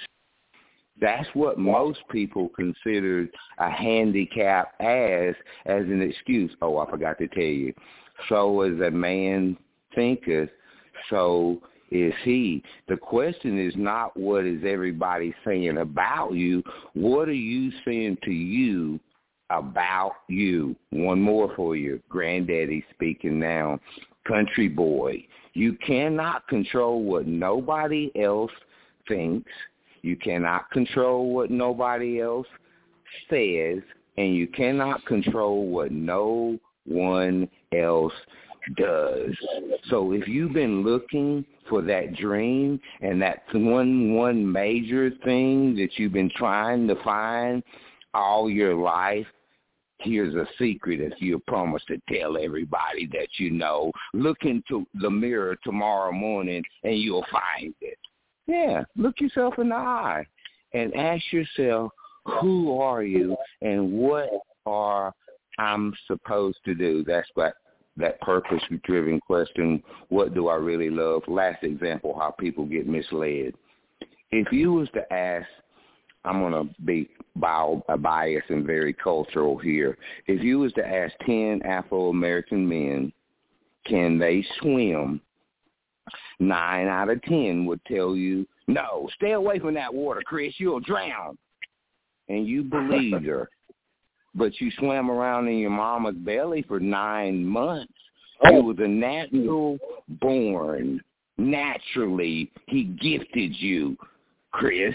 That's 1.01 1.29
what 1.35 1.59
most 1.59 1.98
people 2.11 2.51
consider 2.55 3.27
a 3.59 3.68
handicap 3.68 4.75
as, 4.81 5.35
as 5.66 5.83
an 5.83 6.01
excuse. 6.01 6.53
Oh, 6.62 6.79
I 6.79 6.88
forgot 6.88 7.18
to 7.18 7.27
tell 7.27 7.42
you. 7.42 7.75
So 8.29 8.62
as 8.62 8.81
a 8.81 8.90
man, 8.90 9.57
thinketh, 9.94 10.51
so 11.11 11.61
is 11.93 12.15
he. 12.25 12.63
The 12.89 12.97
question 12.97 13.59
is 13.59 13.75
not 13.77 14.17
what 14.17 14.47
is 14.47 14.63
everybody 14.67 15.35
saying 15.45 15.79
about 15.79 16.33
you. 16.33 16.63
What 16.95 17.29
are 17.29 17.35
you 17.35 17.71
saying 17.85 18.19
to 18.25 18.33
you 18.33 18.99
about 19.51 20.15
you? 20.29 20.75
One 20.91 21.21
more 21.21 21.53
for 21.55 21.77
you. 21.77 22.01
Granddaddy 22.09 22.85
speaking 22.95 23.39
now. 23.39 23.79
Country 24.27 24.69
boy. 24.69 25.27
You 25.53 25.77
cannot 25.87 26.49
control 26.49 27.03
what 27.03 27.27
nobody 27.27 28.11
else 28.21 28.53
thinks. 29.07 29.51
You 30.01 30.17
cannot 30.17 30.71
control 30.71 31.31
what 31.31 31.51
nobody 31.51 32.21
else 32.23 32.47
says. 33.29 33.83
And 34.17 34.35
you 34.35 34.47
cannot 34.47 35.05
control 35.05 35.67
what 35.67 35.93
no 35.93 36.59
one 36.87 37.49
else 37.77 38.13
does. 38.77 39.37
So 39.91 40.13
if 40.13 40.27
you've 40.27 40.53
been 40.53 40.83
looking 40.83 41.45
for 41.68 41.83
that 41.83 42.14
dream 42.16 42.81
and 43.01 43.20
that 43.22 43.42
one 43.53 44.14
one 44.14 44.51
major 44.51 45.11
thing 45.25 45.75
that 45.77 45.90
you've 45.96 46.12
been 46.12 46.33
trying 46.37 46.87
to 46.88 46.96
find 47.03 47.62
all 48.14 48.51
your 48.51 48.75
life, 48.75 49.27
here's 49.98 50.35
a 50.35 50.46
secret 50.59 51.01
if 51.01 51.20
you 51.20 51.38
promise 51.46 51.83
to 51.88 52.01
tell 52.12 52.37
everybody 52.37 53.07
that 53.12 53.29
you 53.38 53.51
know. 53.51 53.92
Look 54.14 54.38
into 54.42 54.87
the 55.01 55.11
mirror 55.11 55.57
tomorrow 55.64 56.12
morning 56.12 56.62
and 56.83 56.98
you'll 56.98 57.27
find 57.31 57.75
it. 57.81 57.98
Yeah, 58.46 58.85
look 58.96 59.20
yourself 59.20 59.55
in 59.59 59.68
the 59.68 59.77
eye 59.77 60.27
and 60.75 60.94
ask 60.94 61.22
yourself, 61.33 61.92
who 62.25 62.79
are 62.81 63.03
you 63.03 63.37
and 63.62 63.92
what 63.92 64.31
are 64.66 65.12
I'm 65.59 65.94
supposed 66.07 66.59
to 66.64 66.75
do? 66.75 67.05
That's 67.05 67.29
what 67.35 67.55
that 67.97 68.21
purpose-driven 68.21 69.21
question, 69.21 69.83
what 70.09 70.35
do 70.35 70.49
I 70.49 70.57
really 70.57 70.91
love? 70.91 71.23
Last 71.29 71.63
example, 71.63 72.17
how 72.19 72.31
people 72.31 72.65
get 72.65 72.87
misled. 72.87 73.55
If 74.31 74.51
you 74.51 74.73
was 74.73 74.89
to 74.95 75.13
ask, 75.13 75.47
I'm 76.25 76.41
going 76.41 76.53
to 76.69 76.75
be 76.85 77.11
uh, 77.43 77.97
biased 77.99 78.51
and 78.51 78.65
very 78.65 78.93
cultural 78.93 79.59
here. 79.59 79.99
If 80.27 80.43
you 80.43 80.61
was 80.61 80.73
to 80.75 80.87
ask 80.87 81.13
10 81.27 81.63
Afro-American 81.65 82.67
men, 82.67 83.13
can 83.87 84.19
they 84.19 84.45
swim? 84.61 85.21
Nine 86.39 86.89
out 86.89 87.11
of 87.11 87.23
10 87.23 87.67
would 87.67 87.85
tell 87.85 88.17
you, 88.17 88.47
no, 88.69 89.09
stay 89.17 89.33
away 89.33 89.59
from 89.59 89.75
that 89.75 89.93
water, 89.93 90.23
Chris. 90.25 90.55
You'll 90.59 90.81
drown. 90.81 91.37
And 92.29 92.47
you 92.47 92.63
believed 92.63 93.27
her 93.27 93.49
but 94.35 94.61
you 94.61 94.71
swam 94.79 95.11
around 95.11 95.49
in 95.49 95.59
your 95.59 95.71
mama's 95.71 96.16
belly 96.16 96.64
for 96.66 96.81
nine 96.81 97.45
months. 97.45 97.92
Oh. 98.45 98.57
You 98.57 98.62
was 98.62 98.77
a 98.81 98.88
natural 98.88 99.79
born. 100.21 101.01
Naturally, 101.38 102.51
he 102.66 102.85
gifted 102.85 103.57
you, 103.57 103.97
Chris. 104.53 104.95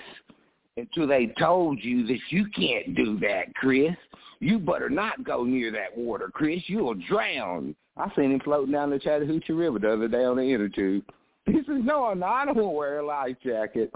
Until 0.76 1.08
they 1.08 1.34
told 1.40 1.84
you 1.84 2.06
that 2.06 2.20
you 2.30 2.46
can't 2.56 2.96
do 2.96 3.18
that, 3.20 3.54
Chris. 3.56 3.96
You 4.40 4.60
better 4.60 4.90
not 4.90 5.24
go 5.24 5.44
near 5.44 5.72
that 5.72 5.98
water, 5.98 6.30
Chris. 6.32 6.62
You'll 6.68 6.94
drown. 6.94 7.76
I 7.98 8.12
seen 8.16 8.32
him 8.32 8.40
floating 8.42 8.74
down 8.74 8.92
the 8.92 9.00
Chattahoochee 9.00 9.54
River 9.54 9.80
the 9.80 9.92
other 9.92 10.08
day 10.08 10.24
on 10.24 10.38
the 10.38 10.44
inner 10.44 10.70
tube. 10.70 11.04
He 11.48 11.54
says, 11.54 11.82
no, 11.82 12.14
not. 12.14 12.30
I 12.30 12.46
don't 12.46 12.58
want 12.58 12.68
to 12.68 12.78
wear 12.78 13.00
a 13.00 13.06
life 13.06 13.38
jacket. 13.44 13.92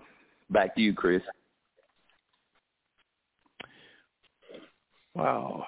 Back 0.50 0.74
to 0.76 0.82
you, 0.82 0.94
Chris. 0.94 1.22
Wow. 5.16 5.66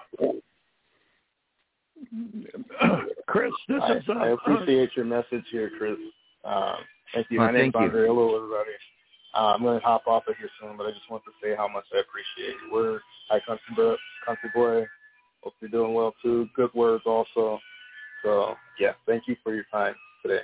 Chris, 3.28 3.52
this 3.68 3.82
I, 3.82 3.94
is. 3.94 4.04
Uh, 4.08 4.14
I 4.14 4.28
appreciate 4.30 4.92
your 4.96 5.06
message 5.06 5.44
here, 5.52 5.72
Chris. 5.78 5.98
Uh, 6.44 6.76
thank 7.14 7.28
you. 7.30 7.40
Well, 7.40 7.52
My 7.52 7.58
thank 7.58 7.74
you. 7.76 7.82
Andre. 7.82 8.08
Hello, 8.08 8.36
everybody. 8.36 8.72
Uh, 9.36 9.56
I'm 9.56 9.62
going 9.64 9.80
to 9.80 9.86
hop 9.86 10.06
off 10.08 10.24
of 10.28 10.36
here 10.38 10.50
soon, 10.62 10.78
but 10.78 10.86
I 10.86 10.92
just 10.92 11.10
want 11.10 11.24
to 11.26 11.32
say 11.42 11.56
how 11.56 11.68
much 11.68 11.86
I 11.94 12.00
appreciate 12.00 12.56
your 12.62 12.72
words. 12.72 13.04
Hi, 13.30 13.40
country, 13.40 13.76
bro, 13.76 13.96
country 14.26 14.50
boy. 14.54 14.86
Hope 15.42 15.54
you're 15.60 15.72
doing 15.72 15.94
well 15.94 16.14
too. 16.22 16.48
Good 16.56 16.74
words 16.74 17.04
also. 17.06 17.60
So 18.24 18.56
yeah, 18.80 18.94
thank 19.06 19.24
you 19.28 19.36
for 19.44 19.54
your 19.54 19.66
time 19.72 19.96
today. 20.22 20.42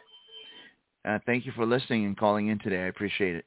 Uh, 1.05 1.19
thank 1.25 1.45
you 1.45 1.51
for 1.55 1.65
listening 1.65 2.05
and 2.05 2.17
calling 2.17 2.47
in 2.47 2.59
today. 2.59 2.83
I 2.83 2.87
appreciate 2.87 3.35
it. 3.35 3.45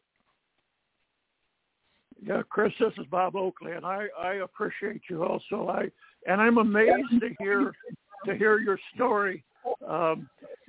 Yeah, 2.25 2.43
Chris, 2.49 2.73
this 2.79 2.93
is 2.99 3.07
Bob 3.11 3.35
Oakley, 3.35 3.73
and 3.73 3.85
I, 3.85 4.07
I 4.21 4.35
appreciate 4.35 5.03
you 5.11 5.25
also. 5.25 5.69
I 5.69 5.91
and 6.27 6.41
I'm 6.41 6.59
amazed 6.59 7.21
to 7.21 7.31
hear 7.41 7.73
to 8.27 8.35
hear 8.37 8.61
your 8.61 8.79
story. 8.95 9.43
Um, 9.89 10.29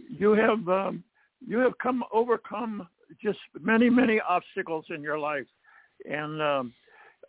you 0.10 0.32
have 0.32 0.68
um, 0.68 1.04
you 1.46 1.60
have 1.60 1.78
come 1.78 2.04
overcome 2.12 2.88
just 3.22 3.38
many 3.62 3.90
many 3.90 4.20
obstacles 4.20 4.86
in 4.90 5.04
your 5.04 5.20
life, 5.20 5.46
and 6.10 6.42
um, 6.42 6.74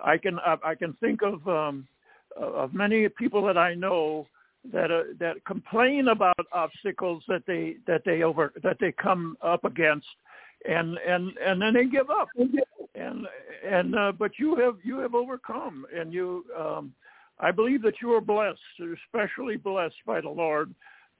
I 0.00 0.16
can 0.16 0.38
I, 0.38 0.56
I 0.64 0.74
can 0.74 0.94
think 0.94 1.20
of 1.22 1.46
um, 1.46 1.86
of 2.34 2.72
many 2.72 3.06
people 3.10 3.44
that 3.46 3.58
I 3.58 3.74
know 3.74 4.26
that 4.72 4.90
uh, 4.90 5.02
that 5.20 5.44
complain 5.44 6.08
about 6.08 6.38
obstacles 6.52 7.22
that 7.28 7.42
they 7.46 7.76
that 7.86 8.02
they 8.06 8.22
over 8.22 8.54
that 8.62 8.78
they 8.80 8.92
come 8.92 9.36
up 9.42 9.64
against, 9.64 10.06
and 10.64 10.96
and 10.98 11.32
and 11.38 11.60
then 11.60 11.74
they 11.74 11.84
give 11.84 12.10
up. 12.10 12.28
And 12.94 13.26
and 13.64 13.96
uh, 13.96 14.12
but 14.12 14.32
you 14.38 14.56
have 14.56 14.76
you 14.82 14.98
have 14.98 15.14
overcome 15.14 15.86
and 15.94 16.12
you 16.12 16.44
um 16.58 16.92
i 17.40 17.50
believe 17.50 17.82
that 17.82 17.94
you 18.00 18.12
are 18.12 18.20
blessed 18.20 18.58
especially 19.06 19.56
blessed 19.56 19.96
by 20.06 20.20
the 20.20 20.28
lord 20.28 20.74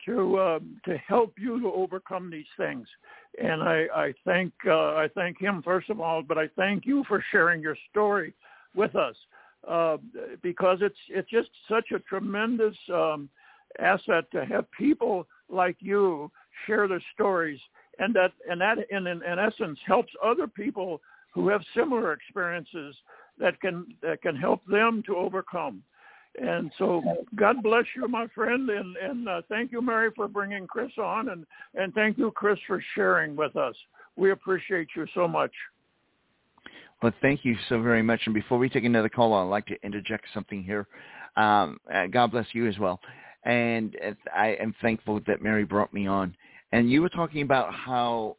to 0.04 0.38
um 0.40 0.76
to 0.84 0.96
help 0.98 1.34
you 1.38 1.60
to 1.60 1.72
overcome 1.72 2.30
these 2.30 2.44
things. 2.56 2.86
And 3.42 3.62
i 3.62 3.86
i 3.94 4.14
thank 4.24 4.52
uh, 4.66 4.94
i 4.94 5.08
thank 5.14 5.40
him 5.40 5.62
first 5.62 5.90
of 5.90 6.00
all 6.00 6.22
but 6.22 6.38
i 6.38 6.48
thank 6.56 6.86
you 6.86 7.04
for 7.08 7.24
sharing 7.32 7.60
your 7.60 7.76
story 7.90 8.34
with 8.74 8.94
us 8.94 9.16
uh, 9.68 9.96
because 10.42 10.78
it's 10.80 10.98
it's 11.08 11.30
just 11.30 11.48
such 11.68 11.90
a 11.92 11.98
tremendous 12.00 12.76
um 12.92 13.28
asset 13.80 14.30
to 14.30 14.44
have 14.44 14.70
people 14.72 15.26
like 15.48 15.76
you 15.80 16.30
share 16.66 16.86
their 16.86 17.02
stories 17.12 17.58
and 17.98 18.14
that 18.14 18.32
and 18.50 18.60
that 18.60 18.78
in, 18.90 19.06
in, 19.06 19.22
in 19.22 19.38
essence 19.38 19.78
helps 19.86 20.12
other 20.22 20.46
people 20.46 21.00
who 21.32 21.48
have 21.48 21.62
similar 21.74 22.12
experiences 22.12 22.94
that 23.38 23.60
can 23.60 23.86
that 24.02 24.22
can 24.22 24.36
help 24.36 24.64
them 24.66 25.02
to 25.06 25.16
overcome. 25.16 25.82
And 26.40 26.72
so, 26.78 27.00
God 27.36 27.62
bless 27.62 27.84
you, 27.94 28.08
my 28.08 28.26
friend, 28.34 28.68
and 28.68 28.96
and 28.96 29.28
uh, 29.28 29.42
thank 29.48 29.70
you, 29.70 29.80
Mary, 29.80 30.10
for 30.16 30.26
bringing 30.26 30.66
Chris 30.66 30.90
on, 30.98 31.28
and 31.28 31.46
and 31.74 31.94
thank 31.94 32.18
you, 32.18 32.32
Chris, 32.32 32.58
for 32.66 32.82
sharing 32.94 33.36
with 33.36 33.56
us. 33.56 33.74
We 34.16 34.32
appreciate 34.32 34.88
you 34.96 35.06
so 35.14 35.28
much. 35.28 35.52
Well, 37.02 37.12
thank 37.20 37.44
you 37.44 37.56
so 37.68 37.82
very 37.82 38.02
much. 38.02 38.22
And 38.24 38.34
before 38.34 38.58
we 38.58 38.68
take 38.68 38.84
another 38.84 39.08
call, 39.08 39.34
I'd 39.34 39.42
like 39.42 39.66
to 39.66 39.76
interject 39.84 40.26
something 40.32 40.62
here. 40.64 40.86
Um, 41.36 41.78
uh, 41.92 42.06
God 42.06 42.30
bless 42.30 42.46
you 42.52 42.66
as 42.66 42.78
well. 42.78 43.00
And 43.44 43.96
uh, 44.04 44.12
I 44.34 44.56
am 44.60 44.74
thankful 44.80 45.20
that 45.26 45.42
Mary 45.42 45.64
brought 45.64 45.92
me 45.92 46.06
on. 46.06 46.34
And 46.72 46.90
you 46.90 47.02
were 47.02 47.08
talking 47.08 47.42
about 47.42 47.72
how, 47.72 48.36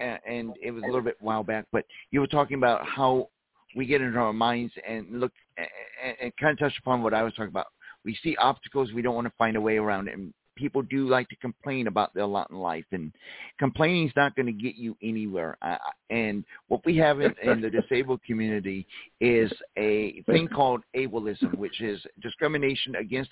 and 0.00 0.54
it 0.62 0.70
was 0.70 0.82
a 0.82 0.86
little 0.86 1.02
bit 1.02 1.16
while 1.20 1.44
back, 1.44 1.66
but 1.72 1.84
you 2.10 2.20
were 2.20 2.26
talking 2.26 2.56
about 2.56 2.86
how 2.86 3.28
we 3.76 3.86
get 3.86 4.00
into 4.00 4.18
our 4.18 4.32
minds 4.32 4.72
and 4.88 5.20
look 5.20 5.32
and, 5.56 5.68
and 6.22 6.32
kind 6.40 6.52
of 6.52 6.58
touch 6.58 6.78
upon 6.78 7.02
what 7.02 7.14
I 7.14 7.22
was 7.22 7.32
talking 7.34 7.50
about. 7.50 7.66
We 8.04 8.16
see 8.22 8.36
obstacles, 8.36 8.92
we 8.92 9.02
don't 9.02 9.14
want 9.14 9.26
to 9.26 9.32
find 9.36 9.56
a 9.56 9.60
way 9.60 9.76
around. 9.76 10.08
And 10.08 10.32
people 10.58 10.82
do 10.82 11.08
like 11.08 11.28
to 11.28 11.36
complain 11.36 11.86
about 11.86 12.12
their 12.12 12.26
lot 12.26 12.50
in 12.50 12.56
life, 12.56 12.84
and 12.92 13.12
complaining 13.58 14.06
is 14.08 14.12
not 14.16 14.34
going 14.36 14.46
to 14.46 14.52
get 14.52 14.74
you 14.74 14.96
anywhere. 15.02 15.56
And 16.10 16.44
what 16.66 16.84
we 16.84 16.96
have 16.96 17.20
in, 17.20 17.34
in 17.42 17.60
the 17.60 17.70
disabled 17.70 18.20
community 18.26 18.86
is 19.20 19.50
a 19.78 20.22
thing 20.26 20.48
called 20.48 20.82
ableism, 20.96 21.56
which 21.56 21.80
is 21.80 22.00
discrimination 22.20 22.96
against 22.96 23.30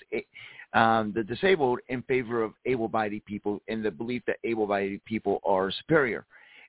um, 0.73 1.11
the 1.15 1.23
disabled 1.23 1.79
in 1.89 2.01
favor 2.03 2.41
of 2.41 2.53
able-bodied 2.65 3.25
people, 3.25 3.61
and 3.67 3.83
the 3.83 3.91
belief 3.91 4.23
that 4.27 4.37
able-bodied 4.43 5.03
people 5.05 5.39
are 5.45 5.69
superior. 5.71 6.25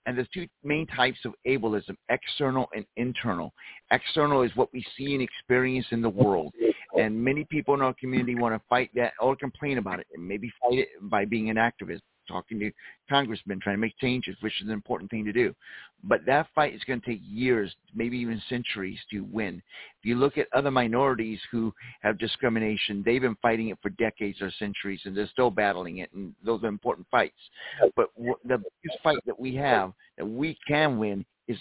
And 0.07 0.16
there's 0.16 0.29
two 0.33 0.47
main 0.64 0.87
types 0.87 1.18
of 1.27 1.35
ableism, 1.47 1.97
external 2.09 2.66
and 2.75 2.87
internal. 2.97 3.53
External 3.90 4.42
is 4.42 4.51
what 4.55 4.73
we 4.73 4.83
see 4.97 5.12
and 5.12 5.23
experience 5.23 5.87
in 5.90 6.01
the 6.01 6.09
world. 6.09 6.55
And 6.98 7.22
many 7.22 7.44
people 7.44 7.74
in 7.74 7.80
our 7.80 7.94
community 7.94 8.34
want 8.34 8.54
to 8.54 8.68
fight 8.68 8.90
that 8.96 9.12
or 9.20 9.37
complain 9.37 9.78
about 9.78 10.00
it 10.00 10.08
and 10.14 10.26
maybe 10.26 10.52
fight 10.61 10.78
it 10.78 10.88
by 11.02 11.24
being 11.24 11.48
an 11.48 11.56
activist, 11.56 12.00
talking 12.26 12.58
to 12.58 12.72
congressmen, 13.08 13.61
trying 13.61 13.76
to 13.76 13.80
make 13.80 13.96
changes, 13.98 14.37
which 14.40 14.61
is 14.61 14.66
an 14.66 14.72
important 14.72 15.08
thing 15.08 15.24
to 15.24 15.32
do. 15.32 15.54
But 16.02 16.26
that 16.26 16.48
fight 16.56 16.74
is 16.74 16.82
going 16.84 17.00
to 17.00 17.06
take 17.06 17.20
years, 17.22 17.72
maybe 17.94 18.18
even 18.18 18.42
centuries 18.48 18.98
to 19.12 19.20
win. 19.20 19.62
If 20.00 20.08
you 20.08 20.16
look 20.16 20.38
at 20.38 20.48
other 20.52 20.72
minorities 20.72 21.38
who 21.52 21.72
have 22.00 22.18
discrimination, 22.18 23.04
they've 23.06 23.22
been 23.22 23.38
fighting 23.40 23.68
it 23.68 23.78
for 23.80 23.90
decades 23.90 24.42
or 24.42 24.50
centuries, 24.58 25.00
and 25.04 25.16
they're 25.16 25.28
still 25.28 25.50
battling 25.50 25.98
it, 25.98 26.12
and 26.12 26.34
those 26.44 26.64
are 26.64 26.68
important 26.68 27.06
fights. 27.12 27.38
But 27.94 28.08
the 28.16 28.58
biggest 28.58 29.02
fight 29.04 29.18
that 29.26 29.38
we 29.38 29.54
have 29.54 29.92
that 30.16 30.26
we 30.26 30.58
can 30.66 30.98
win 30.98 31.24
is 31.48 31.58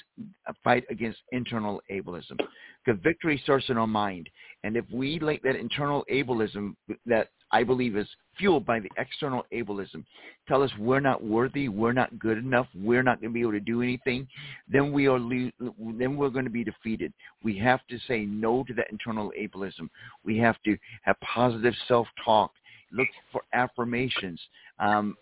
a 0.47 0.54
fight 0.63 0.84
against 0.89 1.19
internal 1.32 1.82
ableism. 1.89 2.38
Because 2.86 3.02
victory 3.02 3.39
starts 3.43 3.69
in 3.69 3.78
our 3.78 3.88
mind. 3.88 4.30
And 4.63 4.76
if 4.76 4.86
we 4.91 5.20
let 5.20 5.43
that 5.43 5.56
internal 5.56 6.04
ableism 6.12 6.76
that 7.06 7.30
I 7.52 7.63
believe 7.63 7.96
is 7.96 8.08
fueled 8.38 8.65
by 8.65 8.80
the 8.80 8.89
external 8.98 9.46
ableism 9.54 10.04
tell 10.48 10.63
us 10.63 10.72
we're 10.78 11.00
not 11.00 11.24
worthy, 11.24 11.70
we're 11.70 11.93
not 11.93 12.17
good 12.20 12.38
enough, 12.38 12.67
we're 12.76 13.04
not 13.04 13.22
going 13.22 13.32
to 13.32 13.34
be 13.34 13.41
able 13.41 13.52
to 13.52 13.60
do 13.60 13.82
anything, 13.82 14.28
then 14.67 14.91
we 14.91 15.08
are 15.08 15.20
then 15.20 16.17
we're 16.17 16.30
going 16.30 16.46
to 16.46 16.52
be 16.52 16.63
defeated. 16.63 17.13
We 17.43 17.58
have 17.60 17.80
to 17.89 17.98
say 18.08 18.26
no 18.26 18.63
to 18.65 18.74
that 18.74 18.91
internal 18.91 19.32
ableism. 19.39 19.89
We 20.26 20.38
have 20.39 20.62
to 20.65 20.78
have 21.04 21.15
positive 21.22 21.74
self-talk 21.88 22.52
look 22.91 23.08
for 23.32 23.41
affirmations, 23.54 24.39
um, 24.80 25.15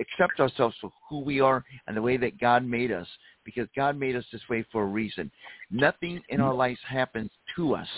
accept 0.00 0.40
ourselves 0.40 0.76
for 0.80 0.90
who 1.08 1.20
we 1.20 1.40
are 1.40 1.64
and 1.86 1.96
the 1.96 2.02
way 2.02 2.16
that 2.16 2.38
God 2.38 2.64
made 2.64 2.92
us, 2.92 3.08
because 3.44 3.66
God 3.74 3.98
made 3.98 4.16
us 4.16 4.24
this 4.32 4.42
way 4.48 4.64
for 4.70 4.82
a 4.82 4.86
reason. 4.86 5.30
Nothing 5.70 6.22
in 6.28 6.40
our 6.40 6.54
lives 6.54 6.78
happens 6.86 7.30
to 7.56 7.74
us, 7.74 7.88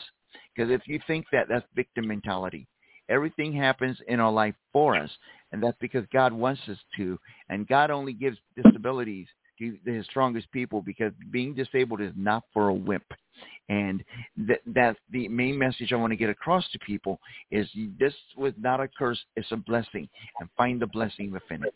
because 0.61 0.75
if 0.75 0.87
you 0.87 1.01
think 1.07 1.25
that, 1.33 1.46
that's 1.49 1.64
victim 1.75 2.07
mentality. 2.07 2.66
Everything 3.09 3.51
happens 3.53 3.96
in 4.09 4.20
our 4.20 4.31
life 4.31 4.55
for 4.75 4.94
us, 4.94 5.11
and 5.53 5.62
that's 5.62 5.77
because 5.81 6.05
God 6.12 6.35
wants 6.35 6.61
us 6.68 6.77
to, 6.99 7.18
and 7.49 7.66
God 7.66 7.90
only 7.90 8.12
gives 8.12 8.37
disabilities 8.62 9.27
to 9.59 9.77
his 9.87 10.05
strongest 10.07 10.53
people 10.53 10.83
because 10.83 11.12
being 11.31 11.55
disabled 11.55 12.03
is 12.03 12.12
not 12.14 12.44
for 12.53 12.68
a 12.68 12.75
wimp. 12.75 13.05
And 13.70 14.05
that 14.49 14.61
that's 14.66 14.99
the 15.11 15.29
main 15.29 15.59
message 15.59 15.92
I 15.92 15.96
want 15.96 16.12
to 16.12 16.16
get 16.16 16.29
across 16.29 16.68
to 16.73 16.79
people 16.81 17.18
is 17.51 17.66
this 17.99 18.14
was 18.37 18.53
not 18.59 18.81
a 18.81 18.88
curse, 18.99 19.18
it's 19.37 19.53
a 19.53 19.57
blessing. 19.57 20.09
And 20.40 20.49
find 20.57 20.81
the 20.81 20.87
blessing 20.87 21.31
within 21.31 21.64
it. 21.64 21.75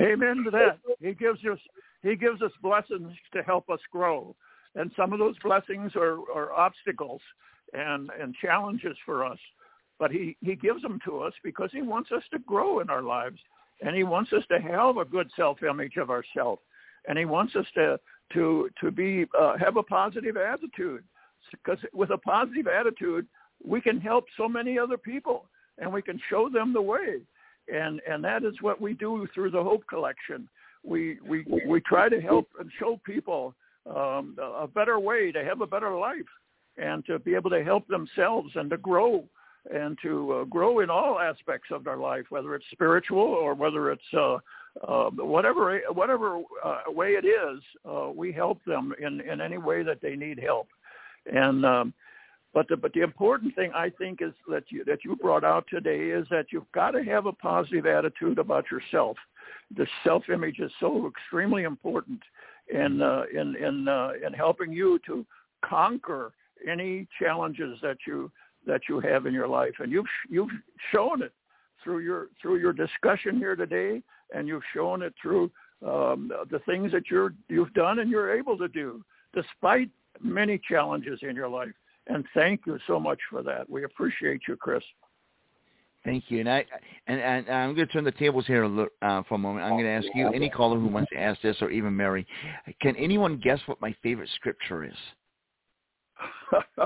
Amen 0.00 0.44
to 0.44 0.50
that. 0.52 0.78
He 1.00 1.12
gives 1.12 1.40
us 1.44 1.58
he 2.02 2.16
gives 2.16 2.40
us 2.42 2.52
blessings 2.62 3.12
to 3.34 3.42
help 3.42 3.68
us 3.68 3.80
grow. 3.90 4.34
And 4.78 4.90
some 4.96 5.12
of 5.12 5.18
those 5.18 5.36
blessings 5.44 5.92
are, 5.96 6.18
are 6.34 6.52
obstacles 6.52 7.20
and, 7.74 8.10
and 8.18 8.34
challenges 8.36 8.96
for 9.04 9.24
us. 9.24 9.38
But 9.98 10.10
he, 10.12 10.36
he 10.40 10.54
gives 10.54 10.80
them 10.80 10.98
to 11.04 11.20
us 11.20 11.34
because 11.44 11.70
he 11.72 11.82
wants 11.82 12.12
us 12.12 12.22
to 12.32 12.38
grow 12.38 12.80
in 12.80 12.88
our 12.88 13.02
lives 13.02 13.38
and 13.80 13.94
he 13.94 14.04
wants 14.04 14.32
us 14.32 14.44
to 14.50 14.60
have 14.60 14.96
a 14.96 15.04
good 15.04 15.30
self-image 15.36 15.96
of 15.96 16.10
ourselves, 16.10 16.62
and 17.06 17.18
he 17.18 17.24
wants 17.24 17.54
us 17.56 17.66
to 17.74 17.98
to 18.32 18.68
to 18.80 18.90
be 18.90 19.24
uh, 19.38 19.56
have 19.58 19.76
a 19.76 19.82
positive 19.82 20.36
attitude, 20.36 21.04
because 21.52 21.78
with 21.92 22.10
a 22.10 22.18
positive 22.18 22.66
attitude, 22.66 23.26
we 23.64 23.80
can 23.80 24.00
help 24.00 24.24
so 24.36 24.48
many 24.48 24.78
other 24.78 24.98
people, 24.98 25.46
and 25.78 25.92
we 25.92 26.02
can 26.02 26.20
show 26.28 26.48
them 26.48 26.72
the 26.72 26.82
way, 26.82 27.20
and 27.72 28.00
and 28.08 28.22
that 28.24 28.44
is 28.44 28.54
what 28.60 28.80
we 28.80 28.94
do 28.94 29.26
through 29.34 29.50
the 29.50 29.62
Hope 29.62 29.86
Collection. 29.86 30.48
We 30.84 31.18
we 31.26 31.44
we 31.66 31.80
try 31.80 32.08
to 32.08 32.20
help 32.20 32.48
and 32.58 32.70
show 32.78 33.00
people 33.04 33.54
um, 33.94 34.36
a 34.38 34.66
better 34.66 34.98
way 34.98 35.32
to 35.32 35.44
have 35.44 35.60
a 35.60 35.66
better 35.66 35.96
life, 35.96 36.16
and 36.76 37.04
to 37.06 37.18
be 37.18 37.34
able 37.34 37.50
to 37.50 37.64
help 37.64 37.86
themselves 37.88 38.50
and 38.54 38.70
to 38.70 38.76
grow 38.76 39.24
and 39.72 39.98
to 40.02 40.32
uh, 40.32 40.44
grow 40.44 40.80
in 40.80 40.88
all 40.90 41.18
aspects 41.18 41.68
of 41.70 41.84
their 41.84 41.96
life, 41.96 42.24
whether 42.30 42.54
it's 42.54 42.64
spiritual 42.72 43.18
or 43.18 43.54
whether 43.54 43.90
it's 43.90 44.02
uh, 44.14 44.38
uh, 44.86 45.10
whatever 45.10 45.80
whatever 45.92 46.40
uh, 46.64 46.82
way 46.88 47.10
it 47.10 47.24
is. 47.24 47.62
Uh, 47.88 48.10
we 48.14 48.32
help 48.32 48.64
them 48.64 48.94
in 49.00 49.20
in 49.20 49.40
any 49.40 49.58
way 49.58 49.82
that 49.82 50.00
they 50.00 50.16
need 50.16 50.38
help, 50.38 50.68
and. 51.32 51.64
Um, 51.64 51.94
but 52.54 52.66
the 52.66 52.78
but 52.78 52.94
the 52.94 53.02
important 53.02 53.54
thing 53.54 53.72
I 53.74 53.90
think 53.90 54.20
is 54.22 54.32
that 54.48 54.64
you 54.70 54.82
that 54.86 55.04
you 55.04 55.14
brought 55.16 55.44
out 55.44 55.66
today 55.68 56.08
is 56.08 56.26
that 56.30 56.46
you've 56.50 56.72
got 56.72 56.92
to 56.92 57.04
have 57.04 57.26
a 57.26 57.32
positive 57.32 57.84
attitude 57.84 58.38
about 58.38 58.64
yourself. 58.70 59.18
The 59.76 59.86
self 60.02 60.30
image 60.30 60.58
is 60.58 60.72
so 60.80 61.06
extremely 61.06 61.64
important 61.64 62.20
in 62.70 63.02
uh, 63.02 63.22
in 63.32 63.56
in 63.56 63.88
uh, 63.88 64.10
in 64.24 64.32
helping 64.32 64.72
you 64.72 64.98
to 65.06 65.24
conquer 65.64 66.32
any 66.68 67.06
challenges 67.20 67.78
that 67.82 67.98
you 68.06 68.30
that 68.66 68.82
you 68.88 69.00
have 69.00 69.26
in 69.26 69.32
your 69.32 69.48
life, 69.48 69.74
and 69.78 69.90
you've 69.90 70.06
you've 70.28 70.50
shown 70.92 71.22
it 71.22 71.32
through 71.82 72.00
your 72.00 72.28
through 72.40 72.58
your 72.58 72.72
discussion 72.72 73.36
here 73.38 73.56
today, 73.56 74.02
and 74.34 74.48
you've 74.48 74.62
shown 74.74 75.02
it 75.02 75.14
through 75.20 75.50
um, 75.86 76.30
the 76.50 76.58
things 76.66 76.92
that 76.92 77.04
you're 77.10 77.34
you've 77.48 77.72
done 77.74 78.00
and 78.00 78.10
you're 78.10 78.36
able 78.36 78.58
to 78.58 78.68
do 78.68 79.04
despite 79.34 79.90
many 80.20 80.60
challenges 80.68 81.20
in 81.22 81.36
your 81.36 81.48
life. 81.48 81.72
And 82.08 82.24
thank 82.34 82.62
you 82.66 82.78
so 82.86 82.98
much 82.98 83.18
for 83.30 83.42
that. 83.42 83.68
We 83.68 83.84
appreciate 83.84 84.42
you, 84.48 84.56
Chris. 84.56 84.82
Thank 86.04 86.24
you. 86.28 86.40
And 86.40 86.48
I 86.48 86.64
and, 87.06 87.20
and 87.20 87.50
I'm 87.50 87.74
going 87.74 87.86
to 87.86 87.92
turn 87.92 88.04
the 88.04 88.12
tables 88.12 88.46
here 88.46 88.64
uh, 88.64 89.22
for 89.28 89.34
a 89.34 89.38
moment. 89.38 89.64
I'm 89.64 89.72
going 89.72 89.84
to 89.84 89.90
ask 89.90 90.06
you, 90.14 90.32
any 90.32 90.48
caller 90.48 90.78
who 90.78 90.86
wants 90.86 91.10
to 91.12 91.18
ask 91.18 91.40
this, 91.42 91.56
or 91.60 91.70
even 91.70 91.96
Mary, 91.96 92.26
can 92.80 92.96
anyone 92.96 93.38
guess 93.42 93.60
what 93.66 93.80
my 93.80 93.94
favorite 94.02 94.30
scripture 94.36 94.84
is? 94.84 94.94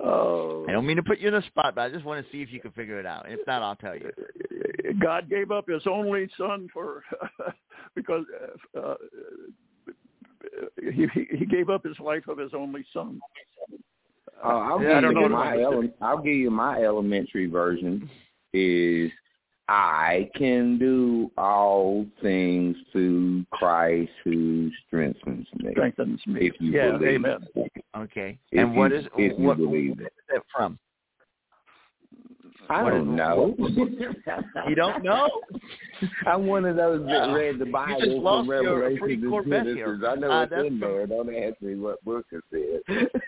oh. 0.00 0.66
I 0.68 0.72
don't 0.72 0.86
mean 0.86 0.96
to 0.96 1.02
put 1.02 1.18
you 1.18 1.28
in 1.28 1.34
a 1.34 1.42
spot, 1.46 1.74
but 1.74 1.82
I 1.82 1.90
just 1.90 2.04
want 2.04 2.24
to 2.24 2.32
see 2.32 2.42
if 2.42 2.52
you 2.52 2.60
can 2.60 2.72
figure 2.72 2.98
it 2.98 3.06
out. 3.06 3.26
If 3.28 3.40
not, 3.46 3.62
I'll 3.62 3.76
tell 3.76 3.94
you. 3.94 4.10
God 5.00 5.30
gave 5.30 5.50
up 5.50 5.68
His 5.68 5.82
only 5.86 6.28
Son 6.36 6.68
for 6.72 7.02
because 7.94 8.24
uh, 8.76 8.80
uh, 8.80 8.94
he 10.92 11.06
he 11.30 11.46
gave 11.46 11.70
up 11.70 11.84
His 11.84 11.98
life 12.00 12.28
of 12.28 12.38
His 12.38 12.52
only 12.54 12.84
Son. 12.92 13.20
Uh, 14.42 14.48
I'll, 14.48 14.82
yeah, 14.82 15.00
give 15.00 15.12
you 15.12 15.28
my 15.28 15.60
ele- 15.60 15.94
I'll 16.00 16.18
give 16.18 16.34
you 16.34 16.50
my 16.50 16.82
elementary 16.82 17.46
version. 17.46 18.08
Is 18.52 19.10
I 19.68 20.30
can 20.36 20.78
do 20.78 21.30
all 21.38 22.06
things 22.20 22.76
through 22.92 23.46
Christ 23.50 24.10
who 24.22 24.70
strengthens 24.86 25.46
me. 25.56 25.70
Strengthens 25.72 26.20
me. 26.26 26.46
If 26.46 26.54
you 26.60 26.72
yeah, 26.72 26.98
believe. 26.98 27.24
Amen. 27.24 27.48
Okay. 27.96 28.38
If 28.52 28.60
and 28.60 28.74
you, 28.74 28.78
what 28.78 28.92
is 28.92 29.06
if 29.16 29.38
you 29.38 29.44
what, 29.44 29.56
believe 29.56 29.90
what 29.90 30.00
it. 30.00 30.12
is 30.16 30.24
that 30.28 30.42
from? 30.54 30.78
I 32.70 32.88
don't 32.90 33.14
know. 33.16 33.54
You 34.68 34.74
don't 34.74 35.02
know? 35.04 35.28
I'm 36.26 36.46
one 36.46 36.64
of 36.64 36.76
those 36.76 37.06
that 37.06 37.32
read 37.32 37.58
the 37.58 37.66
Bible 37.66 38.00
you 38.00 38.06
just 38.12 38.18
lost 38.22 38.46
from 38.48 38.62
your 38.64 38.78
Revelation 38.78 38.98
pretty 38.98 39.16
to 39.20 39.28
Corvette 39.30 39.64
Genesis. 39.64 39.74
here. 39.76 40.00
I 40.08 40.14
know 40.16 40.30
Uh, 40.30 40.42
it's 40.42 40.50
that's 40.50 40.66
in 40.66 40.78
from- 40.78 40.80
there. 40.80 41.06
Don't 41.06 41.34
ask 41.34 41.60
me 41.62 41.74
what 41.76 42.04
book 42.04 42.26
it 42.32 42.44
said. 42.88 43.08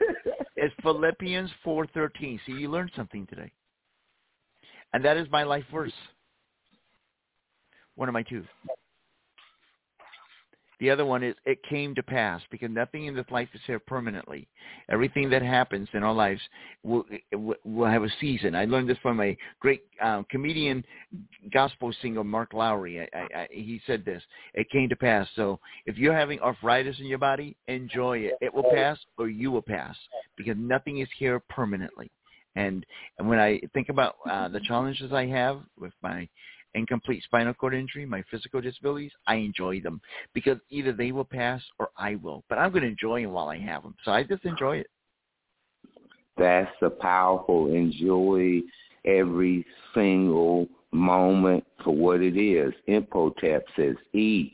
It's 0.58 0.74
Philippians 0.82 1.50
4:13. 1.66 2.40
See, 2.46 2.52
you 2.52 2.70
learned 2.70 2.90
something 2.96 3.26
today. 3.26 3.52
And 4.94 5.04
that 5.04 5.18
is 5.18 5.28
my 5.30 5.42
life 5.42 5.64
verse. 5.70 5.92
One 7.94 8.08
of 8.08 8.14
my 8.14 8.22
two. 8.22 8.42
The 10.78 10.90
other 10.90 11.06
one 11.06 11.22
is 11.22 11.34
it 11.46 11.58
came 11.68 11.94
to 11.94 12.02
pass 12.02 12.42
because 12.50 12.70
nothing 12.70 13.06
in 13.06 13.14
this 13.14 13.24
life 13.30 13.48
is 13.54 13.60
here 13.66 13.78
permanently. 13.78 14.46
Everything 14.90 15.30
that 15.30 15.42
happens 15.42 15.88
in 15.94 16.02
our 16.02 16.12
lives 16.12 16.40
will, 16.82 17.04
will 17.64 17.90
have 17.90 18.02
a 18.02 18.10
season. 18.20 18.54
I 18.54 18.66
learned 18.66 18.88
this 18.88 18.98
from 18.98 19.20
a 19.20 19.36
great 19.60 19.84
um, 20.02 20.26
comedian, 20.30 20.84
gospel 21.52 21.92
singer, 22.02 22.24
Mark 22.24 22.52
Lowry. 22.52 23.00
I, 23.00 23.08
I, 23.14 23.40
I, 23.40 23.48
he 23.50 23.80
said 23.86 24.04
this: 24.04 24.22
"It 24.54 24.68
came 24.70 24.88
to 24.90 24.96
pass." 24.96 25.26
So 25.34 25.58
if 25.86 25.96
you're 25.96 26.16
having 26.16 26.40
arthritis 26.40 27.00
in 27.00 27.06
your 27.06 27.18
body, 27.18 27.56
enjoy 27.68 28.18
it. 28.18 28.34
It 28.42 28.52
will 28.52 28.70
pass, 28.74 28.98
or 29.18 29.28
you 29.28 29.50
will 29.50 29.62
pass, 29.62 29.96
because 30.36 30.56
nothing 30.58 30.98
is 30.98 31.08
here 31.18 31.40
permanently. 31.48 32.10
And 32.54 32.84
and 33.18 33.28
when 33.28 33.38
I 33.38 33.60
think 33.72 33.88
about 33.88 34.16
uh, 34.28 34.48
the 34.48 34.60
challenges 34.60 35.12
I 35.12 35.26
have 35.26 35.60
with 35.78 35.92
my 36.02 36.28
incomplete 36.76 37.22
spinal 37.24 37.54
cord 37.54 37.74
injury, 37.74 38.06
my 38.06 38.22
physical 38.30 38.60
disabilities, 38.60 39.12
I 39.26 39.36
enjoy 39.36 39.80
them 39.80 40.00
because 40.34 40.58
either 40.70 40.92
they 40.92 41.12
will 41.12 41.24
pass 41.24 41.62
or 41.78 41.88
I 41.96 42.16
will. 42.16 42.44
But 42.48 42.58
I'm 42.58 42.70
going 42.70 42.82
to 42.82 42.88
enjoy 42.88 43.22
them 43.22 43.32
while 43.32 43.48
I 43.48 43.58
have 43.58 43.82
them. 43.82 43.94
So 44.04 44.12
I 44.12 44.22
just 44.22 44.44
enjoy 44.44 44.78
it. 44.78 44.86
That's 46.36 46.70
the 46.80 46.90
powerful. 46.90 47.72
Enjoy 47.72 48.60
every 49.04 49.64
single 49.94 50.68
moment 50.92 51.64
for 51.82 51.94
what 51.94 52.20
it 52.20 52.38
is. 52.38 52.72
Imhotep 52.86 53.64
says, 53.74 53.96
eat, 54.12 54.52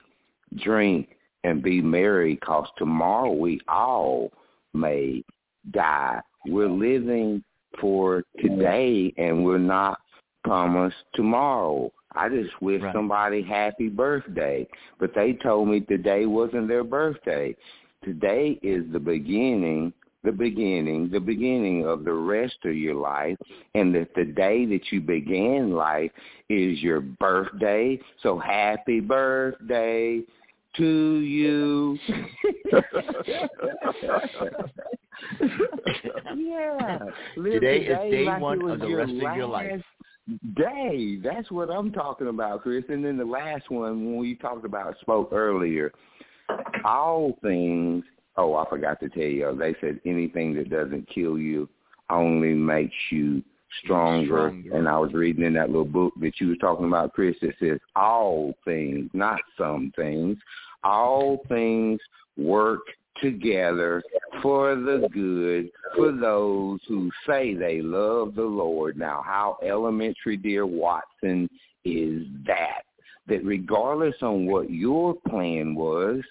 drink, 0.63 1.09
and 1.45 1.63
be 1.63 1.83
merry, 1.83 2.35
because 2.35 2.69
tomorrow 2.79 3.33
we 3.33 3.61
all 3.67 4.31
may 4.75 5.25
die. 5.73 6.21
We're 6.47 6.69
living 6.69 7.43
for 7.81 8.23
today, 8.41 9.13
and 9.17 9.45
we're 9.45 9.59
not 9.59 9.99
promised 10.45 10.97
tomorrow. 11.15 11.91
I 12.15 12.29
just 12.29 12.61
wish 12.61 12.83
Right. 12.83 12.95
somebody 12.95 13.43
happy 13.43 13.89
birthday, 13.89 14.67
but 14.99 15.15
they 15.15 15.33
told 15.35 15.69
me 15.69 15.81
today 15.81 16.27
wasn't 16.27 16.69
their 16.69 16.85
birthday. 16.85 17.57
Today 18.05 18.59
is 18.63 18.85
the 18.93 19.01
beginning, 19.01 19.93
the 20.25 20.33
beginning, 20.33 21.09
the 21.11 21.21
beginning 21.21 21.87
of 21.87 22.05
the 22.05 22.13
rest 22.13 22.59
of 22.65 22.75
your 22.75 22.95
life, 22.95 23.37
and 23.75 23.95
that 23.95 24.15
the 24.15 24.25
day 24.25 24.67
that 24.67 24.91
you 24.91 25.01
began 25.01 25.73
life 25.73 26.11
is 26.49 26.83
your 26.83 27.01
birthday. 27.01 27.99
So 28.23 28.39
happy 28.39 29.01
birthday 29.01 30.23
to 30.77 31.19
you. 31.19 31.99
yeah. 36.37 36.99
Live 37.37 37.53
Today 37.53 37.79
is 37.79 37.99
day 37.99 38.25
like 38.25 38.41
one 38.41 38.71
of 38.71 38.81
the 38.81 38.95
rest 38.95 39.13
of 39.13 39.37
your 39.37 39.47
life. 39.47 39.83
Day. 40.55 41.19
That's 41.23 41.51
what 41.51 41.71
I'm 41.71 41.93
talking 41.93 42.29
about, 42.29 42.63
Chris. 42.63 42.85
And 42.89 43.05
then 43.05 43.17
the 43.17 43.25
last 43.25 43.71
one, 43.71 44.05
when 44.05 44.17
we 44.17 44.35
talked 44.35 44.65
about 44.65 44.99
spoke 45.01 45.31
earlier, 45.33 45.93
all 46.85 47.39
things. 47.43 48.05
Oh, 48.37 48.55
I 48.55 48.69
forgot 48.69 48.99
to 49.01 49.09
tell 49.09 49.23
you. 49.23 49.55
They 49.59 49.75
said 49.81 50.01
anything 50.07 50.55
that 50.55 50.71
doesn't 50.71 51.09
kill 51.09 51.39
you 51.39 51.69
only 52.11 52.55
makes 52.55 52.95
you 53.11 53.43
stronger. 53.83 54.27
Stronger. 54.27 54.77
And 54.77 54.89
I 54.89 54.99
was 54.99 55.13
reading 55.13 55.45
in 55.45 55.55
that 55.55 55.69
little 55.69 55.85
book 55.85 56.15
that 56.21 56.41
you 56.41 56.49
were 56.49 56.57
talking 56.57 56.87
about, 56.87 57.13
Chris. 57.13 57.37
It 57.43 57.55
says 57.61 57.79
all 57.97 58.55
things, 58.65 59.11
not 59.13 59.41
some 59.59 59.93
things. 59.97 60.39
All 60.85 61.45
things 61.49 62.01
work 62.37 62.81
together 63.21 64.03
for 64.41 64.75
the 64.75 65.09
good 65.13 65.71
for 65.97 66.13
those 66.13 66.81
who 66.89 67.11
say 67.27 67.55
they 67.55 67.81
love 67.83 68.35
the 68.35 68.43
Lord. 68.43 68.97
Now, 68.97 69.23
how 69.25 69.59
elementary, 69.63 70.37
dear 70.37 70.67
Watson, 70.67 71.49
is 71.85 72.27
that? 72.47 72.83
That 73.29 73.45
regardless 73.45 74.17
on 74.23 74.47
what 74.47 74.71
your 74.71 75.15
plan 75.29 75.75
was, 75.75 76.23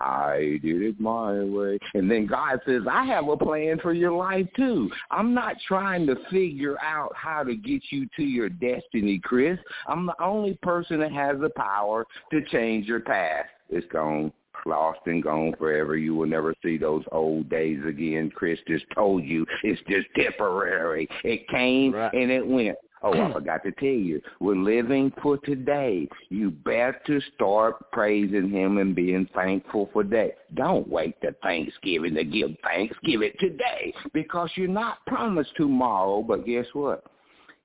I 0.00 0.58
did 0.62 0.82
it 0.82 0.98
my 0.98 1.44
way. 1.44 1.78
And 1.94 2.10
then 2.10 2.26
God 2.26 2.58
says, 2.66 2.82
I 2.90 3.04
have 3.04 3.28
a 3.28 3.36
plan 3.36 3.78
for 3.80 3.92
your 3.92 4.12
life 4.12 4.46
too. 4.56 4.90
I'm 5.10 5.34
not 5.34 5.56
trying 5.68 6.06
to 6.06 6.16
figure 6.30 6.80
out 6.80 7.12
how 7.14 7.42
to 7.44 7.54
get 7.54 7.82
you 7.90 8.08
to 8.16 8.22
your 8.22 8.48
destiny, 8.48 9.20
Chris. 9.22 9.58
I'm 9.86 10.06
the 10.06 10.20
only 10.22 10.58
person 10.62 11.00
that 11.00 11.12
has 11.12 11.38
the 11.38 11.50
power 11.50 12.06
to 12.32 12.42
change 12.46 12.86
your 12.86 13.00
past. 13.00 13.48
It's 13.68 13.86
gone 13.92 14.32
lost 14.66 15.00
and 15.06 15.22
gone 15.22 15.54
forever. 15.58 15.96
You 15.96 16.14
will 16.14 16.26
never 16.26 16.54
see 16.62 16.76
those 16.78 17.04
old 17.12 17.48
days 17.48 17.80
again. 17.86 18.30
Chris 18.34 18.58
just 18.66 18.84
told 18.94 19.24
you 19.24 19.46
it's 19.62 19.80
just 19.88 20.06
temporary. 20.16 21.08
It 21.24 21.48
came 21.48 21.92
Right. 21.94 22.12
and 22.12 22.30
it 22.30 22.46
went. 22.46 22.76
Oh, 23.02 23.12
I 23.18 23.32
forgot 23.32 23.62
to 23.64 23.72
tell 23.72 23.88
you, 23.88 24.20
we're 24.40 24.54
living 24.56 25.10
for 25.22 25.38
today. 25.38 26.06
You 26.28 26.50
better 26.50 27.22
start 27.34 27.90
praising 27.92 28.50
him 28.50 28.78
and 28.78 28.94
being 28.94 29.26
thankful 29.34 29.88
for 29.92 30.04
that. 30.04 30.32
Don't 30.54 30.86
wait 30.88 31.18
to 31.22 31.32
Thanksgiving 31.42 32.14
to 32.14 32.24
give 32.24 32.50
thanks. 32.62 32.94
Give 33.04 33.22
it 33.22 33.38
today 33.40 33.94
because 34.12 34.50
you're 34.54 34.68
not 34.68 34.98
promised 35.06 35.52
tomorrow. 35.56 36.22
But 36.22 36.44
guess 36.44 36.66
what? 36.74 37.04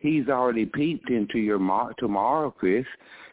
He's 0.05 0.29
already 0.29 0.67
peeped 0.67 1.09
into 1.09 1.39
your 1.39 1.57
tomorrow, 1.97 2.51
Chris. 2.51 2.85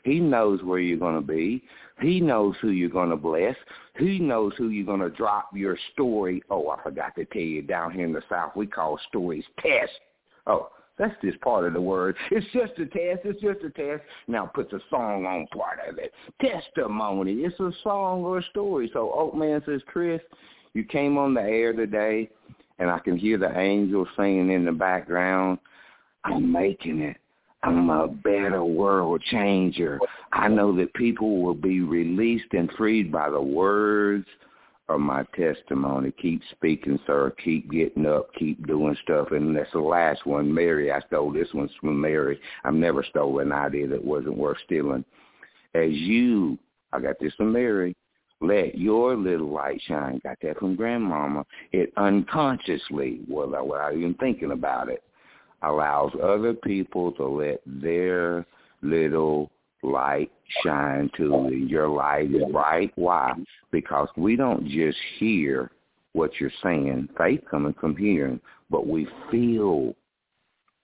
He 0.05 0.21
knows 0.21 0.63
where 0.63 0.79
you're 0.79 0.99
going 0.99 1.21
to 1.21 1.27
be. 1.27 1.63
He 2.01 2.19
knows 2.19 2.55
who 2.63 2.71
you're 2.71 2.89
going 2.89 3.11
to 3.11 3.17
bless. 3.17 3.55
He 3.99 4.19
knows 4.19 4.55
who 4.57 4.71
you're 4.71 4.87
going 4.87 5.01
to 5.01 5.11
drop 5.11 5.51
your 5.55 5.77
story. 5.93 6.43
Oh, 6.49 6.71
I 6.71 6.83
forgot 6.83 7.15
to 7.17 7.27
tell 7.27 7.43
you, 7.43 7.61
down 7.61 7.93
here 7.93 8.07
in 8.07 8.13
the 8.15 8.23
South, 8.31 8.57
we 8.57 8.67
call 8.67 8.99
stories 9.09 9.45
test. 9.61 9.93
Oh, 10.47 10.71
that's 10.99 11.15
just 11.23 11.39
part 11.43 11.67
of 11.67 11.75
the 11.75 11.81
word. 11.81 12.17
It's 12.31 12.47
just 12.55 12.73
a 12.79 12.87
test. 12.87 13.21
It's 13.27 13.43
just 13.43 13.61
a 13.65 13.71
test. 13.71 14.03
Now 14.27 14.47
put 14.47 14.71
the 14.71 14.81
song 14.89 15.27
on 15.27 15.47
part 15.49 15.79
of 15.87 15.99
it. 15.99 16.13
Testimony. 16.41 17.35
It's 17.43 17.61
a 17.61 17.71
song 17.83 18.25
or 18.25 18.39
a 18.39 18.45
story. 18.45 18.91
So 18.95 19.13
Oakman 19.15 19.63
says, 19.67 19.83
Chris, 19.87 20.23
you 20.73 20.85
came 20.85 21.19
on 21.19 21.35
the 21.35 21.43
air 21.43 21.75
today, 21.75 22.31
and 22.79 22.91
I 22.91 22.99
can 22.99 23.19
hear 23.19 23.37
the 23.37 23.57
angels 23.59 24.09
singing 24.17 24.51
in 24.51 24.65
the 24.65 24.73
background. 24.73 25.59
I'm 26.25 26.53
making 26.53 27.01
it. 27.01 27.17
I'm 27.65 27.91
a 27.91 28.09
better 28.09 28.65
world 28.65 29.23
changer. 29.31 30.01
I 30.33 30.49
know 30.49 30.75
that 30.77 30.95
people 30.95 31.43
will 31.43 31.55
be 31.55 31.81
released 31.81 32.53
and 32.53 32.71
freed 32.77 33.13
by 33.13 33.31
the 33.31 33.41
words 33.41 34.27
of 34.89 35.01
my 35.01 35.25
testimony. 35.37 36.13
Keep 36.21 36.43
speaking, 36.51 36.99
sir. 37.07 37.33
Keep 37.43 37.71
getting 37.71 38.07
up. 38.07 38.35
Keep 38.35 38.67
doing 38.67 38.97
stuff. 39.05 39.29
And 39.31 39.57
that's 39.57 39.71
the 39.73 39.81
last 39.81 40.27
one. 40.27 40.53
Mary, 40.53 40.91
I 40.91 41.01
stole 41.03 41.33
this 41.33 41.49
one 41.53 41.71
from 41.81 42.01
Mary. 42.01 42.41
I've 42.65 42.75
never 42.75 43.05
stolen 43.05 43.53
an 43.53 43.59
idea 43.59 43.87
that 43.89 44.05
wasn't 44.05 44.37
worth 44.37 44.59
stealing. 44.65 45.05
As 45.75 45.91
you, 45.91 46.59
I 46.93 47.01
got 47.01 47.21
this 47.21 47.35
from 47.35 47.53
Mary, 47.53 47.97
let 48.41 48.77
your 48.77 49.17
little 49.17 49.53
light 49.53 49.81
shine. 49.87 50.21
Got 50.25 50.39
that 50.43 50.59
from 50.59 50.75
grandmama. 50.75 51.47
It 51.71 51.93
unconsciously, 51.97 53.21
without, 53.29 53.69
without 53.69 53.95
even 53.95 54.15
thinking 54.15 54.51
about 54.51 54.89
it, 54.89 55.03
allows 55.63 56.13
other 56.23 56.55
people 56.55 57.13
to 57.13 57.27
let 57.27 57.61
their 57.67 58.47
little 58.83 59.51
light 59.83 60.31
shine 60.63 61.11
too. 61.17 61.35
And 61.47 61.69
your 61.69 61.89
light 61.89 62.35
is 62.35 62.43
bright. 62.51 62.93
Why? 62.97 63.33
Because 63.71 64.09
we 64.17 64.37
don't 64.37 64.67
just 64.69 64.99
hear 65.19 65.71
what 66.13 66.31
you're 66.39 66.51
saying. 66.63 67.09
Faith 67.17 67.41
coming 67.51 67.75
from 67.81 67.97
hearing, 67.97 68.41
but 68.71 68.87
we 68.87 69.07
feel 69.31 69.95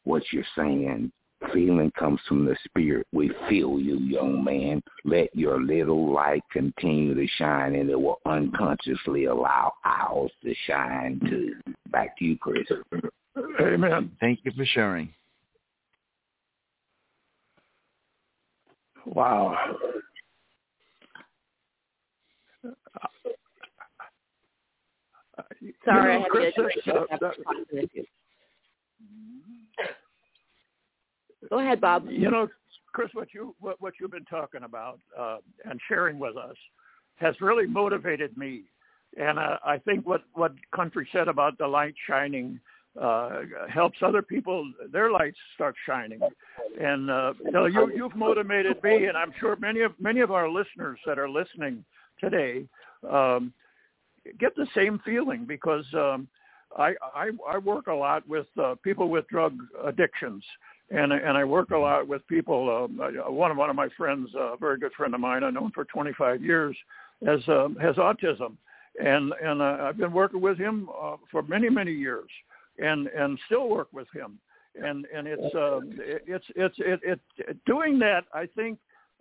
what 0.04 0.22
you're 0.32 0.44
saying. 0.56 1.12
Feeling 1.52 1.92
comes 1.96 2.18
from 2.26 2.44
the 2.44 2.56
spirit. 2.64 3.06
We 3.12 3.30
feel 3.48 3.78
you, 3.78 3.96
young 3.98 4.42
man. 4.42 4.82
Let 5.04 5.34
your 5.36 5.62
little 5.62 6.12
light 6.12 6.42
continue 6.50 7.14
to 7.14 7.26
shine, 7.36 7.76
and 7.76 7.88
it 7.88 8.00
will 8.00 8.18
unconsciously 8.26 9.26
allow 9.26 9.72
ours 9.84 10.32
to 10.42 10.52
shine 10.66 11.20
too. 11.28 11.54
Back 11.90 12.18
to 12.18 12.24
you, 12.24 12.36
Chris. 12.38 12.66
Amen. 13.60 14.10
Thank 14.20 14.40
you 14.44 14.52
for 14.56 14.64
sharing. 14.64 15.12
Wow. 19.06 19.56
Sorry, 25.84 26.14
You 26.14 26.18
know, 26.20 26.24
I 26.24 26.28
Chris, 26.28 26.54
had 26.56 26.64
to 26.84 26.94
uh, 26.94 27.04
have 27.10 27.20
that- 27.20 27.38
a 27.38 27.42
talking 27.42 27.64
with 27.72 27.90
you. 27.94 28.04
Go 31.50 31.60
ahead, 31.60 31.80
Bob. 31.80 32.06
You 32.10 32.30
know, 32.30 32.48
Chris, 32.92 33.08
what 33.14 33.28
you 33.32 33.54
what, 33.60 33.80
what 33.80 33.94
you've 34.00 34.10
been 34.10 34.24
talking 34.24 34.64
about 34.64 34.98
uh, 35.18 35.38
and 35.64 35.80
sharing 35.88 36.18
with 36.18 36.36
us 36.36 36.56
has 37.16 37.40
really 37.40 37.66
motivated 37.66 38.36
me, 38.36 38.64
and 39.18 39.38
uh, 39.38 39.58
I 39.64 39.78
think 39.78 40.06
what 40.06 40.24
what 40.34 40.52
country 40.74 41.08
said 41.12 41.28
about 41.28 41.56
the 41.58 41.66
light 41.66 41.94
shining 42.08 42.60
uh, 43.00 43.40
helps 43.72 43.98
other 44.02 44.22
people 44.22 44.70
their 44.92 45.10
lights 45.10 45.36
start 45.54 45.74
shining, 45.86 46.20
and 46.80 47.10
uh, 47.10 47.32
you 47.44 47.52
know 47.52 47.66
you 47.66 47.92
you've 47.94 48.16
motivated 48.16 48.82
me, 48.82 49.06
and 49.06 49.16
I'm 49.16 49.32
sure 49.38 49.56
many 49.56 49.80
of 49.82 49.92
many 50.00 50.20
of 50.20 50.30
our 50.30 50.48
listeners 50.48 50.98
that 51.06 51.18
are 51.18 51.28
listening 51.28 51.84
today 52.20 52.64
um, 53.08 53.52
get 54.38 54.54
the 54.56 54.66
same 54.74 55.00
feeling 55.04 55.44
because 55.44 55.84
um, 55.94 56.28
I, 56.76 56.94
I 57.14 57.30
I 57.48 57.58
work 57.58 57.86
a 57.86 57.94
lot 57.94 58.28
with 58.28 58.46
uh, 58.60 58.74
people 58.82 59.08
with 59.08 59.28
drug 59.28 59.56
addictions, 59.84 60.42
and 60.90 61.12
and 61.12 61.36
I 61.36 61.44
work 61.44 61.70
a 61.70 61.78
lot 61.78 62.06
with 62.06 62.26
people. 62.26 62.84
Um, 62.84 62.98
one 63.34 63.50
of 63.50 63.56
one 63.56 63.70
of 63.70 63.76
my 63.76 63.88
friends, 63.96 64.28
a 64.36 64.56
very 64.58 64.78
good 64.78 64.92
friend 64.92 65.14
of 65.14 65.20
mine, 65.20 65.44
I've 65.44 65.54
known 65.54 65.70
for 65.70 65.84
25 65.84 66.42
years, 66.42 66.76
has 67.24 67.40
um, 67.48 67.76
has 67.80 67.96
autism, 67.96 68.56
and 69.02 69.32
and 69.42 69.62
uh, 69.62 69.78
I've 69.82 69.96
been 69.96 70.12
working 70.12 70.40
with 70.40 70.58
him 70.58 70.88
uh, 71.00 71.16
for 71.30 71.42
many 71.42 71.70
many 71.70 71.92
years, 71.92 72.28
and 72.78 73.08
and 73.08 73.38
still 73.46 73.68
work 73.68 73.88
with 73.92 74.08
him, 74.14 74.38
and 74.74 75.06
and 75.14 75.26
it's 75.26 75.54
uh, 75.54 75.80
it's 76.26 76.44
it's 76.56 76.76
it, 76.78 77.20
it 77.36 77.64
doing 77.66 77.98
that 78.00 78.24
I 78.32 78.46
think 78.46 78.78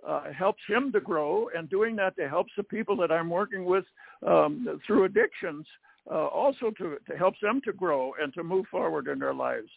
uh, 0.08 0.32
helps 0.32 0.62
him 0.68 0.91
to 0.91 0.99
grow, 0.99 1.49
and 1.55 1.70
doing 1.70 1.95
that 1.97 2.16
to 2.18 2.30
helps 2.30 2.51
the 2.58 2.64
people 2.64 2.95
that 2.97 3.12
I'm 3.12 3.30
working 3.30 3.66
with 3.66 3.86
um, 4.26 4.80
through 4.86 5.05
addictions 5.05 5.66
uh, 6.10 6.28
also 6.28 6.72
to, 6.78 6.97
to 7.10 7.18
helps 7.18 7.39
them 7.41 7.62
to 7.66 7.74
grow 7.74 8.14
and 8.22 8.34
to 8.34 8.43
move 8.43 8.66
forward 8.72 9.08
in 9.08 9.20
their 9.20 9.34
lives. 9.34 9.70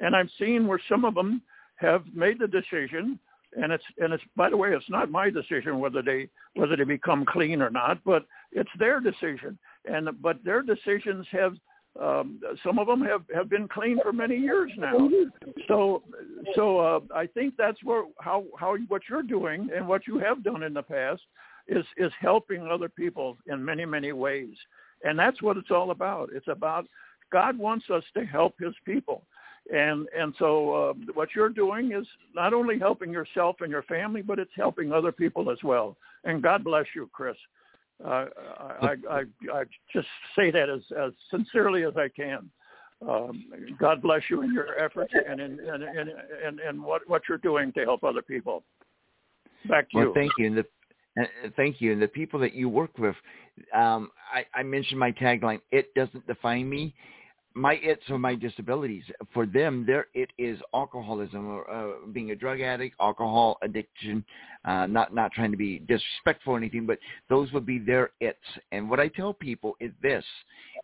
And 0.00 0.14
I've 0.14 0.30
seen 0.38 0.66
where 0.66 0.80
some 0.88 1.04
of 1.04 1.14
them 1.14 1.42
have 1.76 2.04
made 2.12 2.38
the 2.38 2.48
decision, 2.48 3.18
and 3.56 3.72
it's 3.72 3.84
and 3.98 4.12
it's 4.12 4.24
by 4.34 4.50
the 4.50 4.56
way, 4.56 4.70
it's 4.70 4.90
not 4.90 5.10
my 5.10 5.30
decision 5.30 5.78
whether 5.78 6.02
they 6.02 6.28
whether 6.54 6.76
they 6.76 6.84
become 6.84 7.24
clean 7.24 7.62
or 7.62 7.70
not, 7.70 8.02
but 8.04 8.26
it's 8.52 8.70
their 8.78 9.00
decision. 9.00 9.58
And 9.84 10.08
but 10.20 10.42
their 10.44 10.62
decisions 10.62 11.26
have 11.30 11.54
um, 12.00 12.40
some 12.64 12.78
of 12.78 12.86
them 12.86 13.02
have, 13.02 13.22
have 13.34 13.48
been 13.48 13.68
clean 13.68 13.98
for 14.02 14.12
many 14.12 14.36
years 14.36 14.70
now. 14.76 15.08
So, 15.68 16.02
so 16.54 16.78
uh, 16.78 17.00
I 17.14 17.26
think 17.26 17.54
that's 17.56 17.82
where 17.82 18.04
how 18.20 18.44
how 18.58 18.76
what 18.88 19.02
you're 19.08 19.22
doing 19.22 19.68
and 19.74 19.86
what 19.86 20.06
you 20.06 20.18
have 20.18 20.44
done 20.44 20.62
in 20.62 20.74
the 20.74 20.82
past 20.82 21.22
is 21.68 21.84
is 21.96 22.12
helping 22.20 22.66
other 22.66 22.88
people 22.88 23.38
in 23.46 23.64
many 23.64 23.84
many 23.84 24.12
ways, 24.12 24.54
and 25.04 25.18
that's 25.18 25.40
what 25.42 25.56
it's 25.56 25.70
all 25.70 25.90
about. 25.90 26.30
It's 26.32 26.48
about 26.48 26.86
God 27.32 27.58
wants 27.58 27.86
us 27.90 28.04
to 28.14 28.24
help 28.24 28.54
His 28.60 28.74
people, 28.84 29.22
and 29.72 30.06
and 30.16 30.34
so 30.38 30.74
uh, 30.74 30.92
what 31.14 31.30
you're 31.34 31.48
doing 31.48 31.92
is 31.92 32.06
not 32.34 32.52
only 32.52 32.78
helping 32.78 33.10
yourself 33.12 33.56
and 33.60 33.70
your 33.70 33.84
family, 33.84 34.22
but 34.22 34.38
it's 34.38 34.50
helping 34.54 34.92
other 34.92 35.12
people 35.12 35.50
as 35.50 35.58
well. 35.64 35.96
And 36.24 36.42
God 36.42 36.62
bless 36.62 36.86
you, 36.94 37.08
Chris. 37.12 37.36
Uh, 38.04 38.26
I, 38.82 38.94
I, 39.10 39.22
I, 39.52 39.64
just 39.92 40.06
say 40.36 40.50
that 40.50 40.68
as, 40.68 40.82
as 40.98 41.12
sincerely 41.30 41.84
as 41.84 41.96
I 41.96 42.08
can. 42.08 42.50
Um, 43.06 43.46
God 43.78 44.02
bless 44.02 44.22
you 44.30 44.42
in 44.42 44.52
your 44.52 44.78
efforts 44.78 45.12
and 45.14 45.40
in 45.40 45.58
and 45.60 45.82
and, 45.82 46.10
and, 46.44 46.60
and 46.60 46.82
what, 46.82 47.02
what 47.08 47.22
you're 47.28 47.38
doing 47.38 47.72
to 47.72 47.84
help 47.84 48.04
other 48.04 48.22
people. 48.22 48.64
Back 49.68 49.90
to 49.90 49.96
Well, 49.96 50.04
you. 50.06 50.14
thank 50.14 50.32
you. 50.38 50.46
And 50.46 50.58
the 50.58 50.64
and 51.16 51.54
thank 51.56 51.80
you. 51.80 51.92
And 51.92 52.00
the 52.00 52.08
people 52.08 52.38
that 52.40 52.52
you 52.54 52.68
work 52.68 52.98
with, 52.98 53.16
um, 53.74 54.10
I, 54.32 54.44
I 54.54 54.62
mentioned 54.62 55.00
my 55.00 55.12
tagline. 55.12 55.60
It 55.70 55.92
doesn't 55.94 56.26
define 56.26 56.68
me. 56.68 56.94
My 57.56 57.80
it's 57.82 58.02
or 58.10 58.18
my 58.18 58.34
disabilities. 58.34 59.02
For 59.32 59.46
them, 59.46 59.84
their 59.86 60.08
it 60.14 60.30
is 60.36 60.60
alcoholism 60.74 61.48
or 61.48 61.70
uh, 61.70 62.06
being 62.12 62.30
a 62.30 62.36
drug 62.36 62.60
addict, 62.60 62.94
alcohol 63.00 63.56
addiction. 63.62 64.24
Uh, 64.64 64.86
not 64.86 65.14
not 65.14 65.32
trying 65.32 65.50
to 65.50 65.56
be 65.56 65.78
disrespectful 65.80 66.54
or 66.54 66.58
anything, 66.58 66.86
but 66.86 66.98
those 67.30 67.50
would 67.52 67.64
be 67.64 67.78
their 67.78 68.10
it's. 68.20 68.38
And 68.72 68.90
what 68.90 69.00
I 69.00 69.08
tell 69.08 69.32
people 69.32 69.74
is 69.80 69.90
this: 70.02 70.24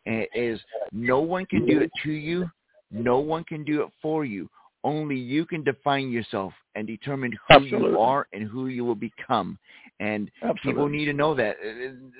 is 0.06 0.58
no 0.92 1.20
one 1.20 1.44
can 1.46 1.66
do 1.66 1.80
it 1.80 1.90
to 2.04 2.10
you, 2.10 2.50
no 2.90 3.18
one 3.18 3.44
can 3.44 3.64
do 3.64 3.82
it 3.82 3.90
for 4.00 4.24
you. 4.24 4.48
Only 4.84 5.16
you 5.16 5.44
can 5.46 5.62
define 5.62 6.10
yourself 6.10 6.52
and 6.74 6.86
determine 6.86 7.32
who 7.48 7.54
Absolutely. 7.54 7.90
you 7.90 7.98
are 7.98 8.26
and 8.32 8.48
who 8.48 8.66
you 8.66 8.84
will 8.84 8.96
become. 8.96 9.58
And 10.02 10.32
Absolutely. 10.42 10.72
people 10.72 10.88
need 10.88 11.04
to 11.04 11.12
know 11.12 11.32
that 11.36 11.54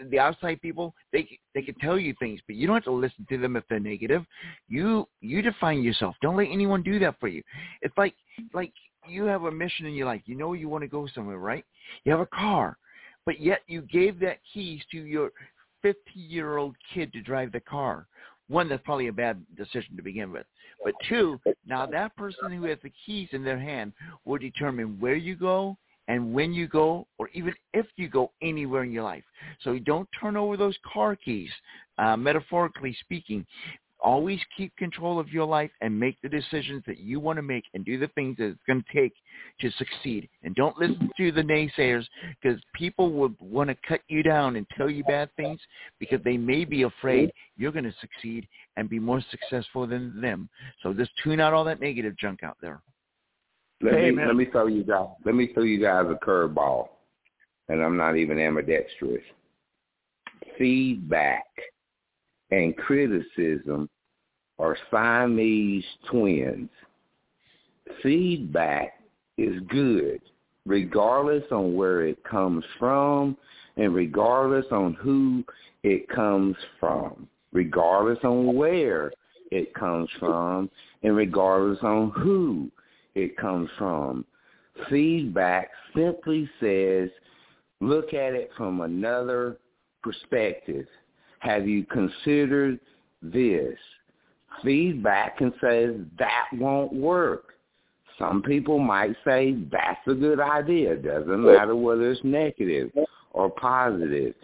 the 0.09 0.19
outside 0.19 0.63
people 0.63 0.95
they 1.13 1.29
they 1.53 1.63
can 1.63 1.75
tell 1.81 1.99
you 1.99 2.15
things, 2.21 2.41
but 2.47 2.55
you 2.55 2.69
don't 2.69 2.77
have 2.77 2.85
to 2.85 2.93
listen 2.93 3.27
to 3.29 3.39
them 3.39 3.57
if 3.57 3.65
they're 3.69 3.81
negative. 3.81 4.25
You 4.69 5.09
you 5.21 5.43
define 5.43 5.83
yourself. 5.83 6.15
Don't 6.23 6.37
let 6.37 6.47
anyone 6.49 6.85
do 6.85 7.01
that 7.01 7.19
for 7.19 7.27
you. 7.27 7.43
It's 7.81 7.97
like 7.99 8.15
like 8.55 8.73
you 9.09 9.25
have 9.25 9.43
a 9.45 9.51
mission 9.51 9.87
in 9.87 9.95
your 9.95 10.07
life. 10.07 10.23
You 10.27 10.37
know 10.37 10.53
you 10.53 10.69
want 10.69 10.83
to 10.83 10.89
go 10.89 11.09
somewhere, 11.13 11.39
right? 11.39 11.65
You 12.05 12.13
have 12.13 12.21
a 12.21 12.27
car, 12.27 12.79
but 13.27 13.41
yet 13.41 13.63
you 13.67 13.83
gave 13.83 14.21
that 14.21 14.39
keys 14.55 14.81
to 14.93 14.99
your 14.99 15.33
50 15.83 15.99
year 16.15 16.59
old 16.59 16.77
kid 16.95 17.13
to 17.15 17.21
drive 17.21 17.51
the 17.51 17.61
car. 17.61 18.07
One, 18.47 18.69
that's 18.69 18.83
probably 18.85 19.09
a 19.09 19.13
bad 19.13 19.45
decision 19.57 19.97
to 19.97 20.03
begin 20.03 20.31
with. 20.31 20.47
But 20.85 20.95
two, 21.09 21.41
now 21.67 21.87
that 21.87 22.15
person 22.17 22.53
who 22.53 22.65
has 22.67 22.79
the 22.85 22.93
keys 23.05 23.29
in 23.33 23.43
their 23.43 23.59
hand 23.59 23.93
will 24.25 24.39
determine 24.39 25.01
where 25.01 25.17
you 25.17 25.35
go 25.35 25.79
and 26.09 26.33
when 26.33 26.53
you 26.53 26.67
go, 26.67 27.07
or 27.19 27.29
even 27.33 27.55
if 27.73 27.87
you 27.97 28.09
go 28.09 28.33
anywhere 28.43 28.83
in 28.83 28.93
your 28.93 29.05
life. 29.05 29.25
So 29.63 29.79
don't 29.79 30.09
turn 30.21 30.37
over 30.37 30.57
those 30.57 30.77
car 30.93 31.17
keys, 31.17 31.51
uh, 31.99 32.17
metaphorically 32.17 32.97
speaking. 33.01 33.47
Always 34.05 34.41
keep 34.57 34.75
control 34.77 35.21
of 35.21 35.29
your 35.29 35.47
life 35.47 35.71
and 35.81 35.99
make 35.99 36.17
the 36.23 36.29
decisions 36.29 36.83
that 36.89 36.99
you 36.99 37.21
want 37.21 37.37
to 37.37 37.43
make 37.43 37.63
and 37.73 37.85
do 37.85 38.01
the 38.01 38.09
things 38.17 38.37
that 38.39 38.47
it's 38.47 38.61
going 38.67 38.83
to 38.83 39.01
take 39.01 39.13
to 39.61 39.71
succeed. 39.79 40.29
And 40.43 40.57
don't 40.57 40.77
listen 40.77 41.09
to 41.17 41.31
the 41.31 41.41
naysayers 41.41 42.05
because 42.43 42.61
people 42.75 43.13
will 43.13 43.33
want 43.41 43.71
to 43.71 43.77
cut 43.87 44.01
you 44.09 44.25
down 44.25 44.57
and 44.57 44.67
tell 44.77 44.91
you 44.91 45.05
bad 45.05 45.31
things 45.37 45.61
because 46.01 46.19
they 46.25 46.37
may 46.37 46.65
be 46.65 46.83
afraid 46.83 47.31
you're 47.57 47.71
going 47.71 47.85
to 47.85 47.95
succeed 48.01 48.49
and 48.77 48.91
be 48.91 48.99
more 48.99 49.23
successful 49.31 49.87
than 49.87 50.21
them. 50.21 50.49
So 50.83 50.93
just 50.93 51.13
tune 51.23 51.39
out 51.39 51.53
all 51.53 51.63
that 51.63 51.81
negative 51.81 52.19
junk 52.19 52.43
out 52.43 52.57
there. 52.61 52.83
Let 53.83 53.95
me 53.95 54.01
Amen. 54.09 54.27
let 54.29 54.37
me 54.37 54.47
throw 54.47 54.67
you 54.67 54.85
guys 54.85 55.09
let 55.25 55.35
me 55.35 55.49
throw 55.53 55.65
you 55.65 55.81
guys 55.81 56.07
a 56.09 56.25
curveball, 56.25 56.89
and 57.69 57.83
I'm 57.83 57.97
not 57.97 58.17
even 58.17 58.39
ambidextrous. 58.39 59.23
Feedback 60.57 61.47
and 62.51 62.77
criticism 62.77 63.89
are 64.59 64.77
Siamese 64.91 65.85
twins. 66.11 66.71
Feedback 68.03 69.01
is 69.37 69.61
good, 69.69 70.21
regardless 70.65 71.45
on 71.51 71.75
where 71.75 72.07
it 72.07 72.23
comes 72.23 72.65
from, 72.79 73.37
and 73.77 73.95
regardless 73.95 74.67
on 74.71 74.95
who 74.95 75.43
it 75.83 76.09
comes 76.09 76.55
from, 76.79 77.27
regardless 77.53 78.19
on 78.23 78.55
where 78.55 79.11
it 79.51 79.75
comes 79.75 80.09
from, 80.21 80.71
and 81.03 81.17
regardless 81.17 81.79
on 81.83 82.11
who 82.11 82.71
it 83.15 83.37
comes 83.37 83.69
from. 83.79 84.25
Feedback 84.89 85.71
simply 85.95 86.49
says, 86.61 87.09
look 87.81 88.15
at 88.15 88.35
it 88.35 88.51
from 88.57 88.81
another 88.81 89.59
perspective. 90.03 90.87
Have 91.41 91.69
you 91.69 91.85
considered 91.85 92.81
this? 93.23 93.77
Feedback 94.63 95.39
can 95.39 95.53
say 95.61 95.89
that 96.19 96.45
won't 96.55 96.93
work. 96.93 97.55
Some 98.19 98.43
people 98.43 98.79
might 98.79 99.17
say 99.25 99.57
that's 99.71 100.07
a 100.07 100.15
good 100.15 100.39
idea. 100.39 100.97
Doesn't 100.97 101.45
matter 101.45 101.75
whether 101.75 102.11
it's 102.11 102.21
negative 102.23 102.91
or 103.33 103.51
positive. 103.51 104.35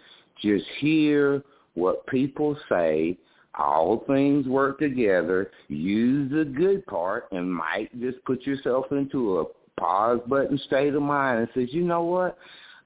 Just 0.41 0.65
hear 0.79 1.43
what 1.75 2.05
people 2.07 2.57
say. 2.67 3.17
All 3.59 4.03
things 4.07 4.47
work 4.47 4.79
together. 4.79 5.51
Use 5.67 6.31
the 6.31 6.45
good 6.45 6.85
part 6.85 7.25
and 7.31 7.53
might 7.53 7.89
just 7.99 8.23
put 8.23 8.43
yourself 8.43 8.85
into 8.91 9.39
a 9.39 9.45
pause 9.79 10.19
button 10.27 10.57
state 10.65 10.93
of 10.93 11.01
mind 11.01 11.39
and 11.39 11.49
says, 11.53 11.73
you 11.73 11.83
know 11.83 12.03
what? 12.03 12.37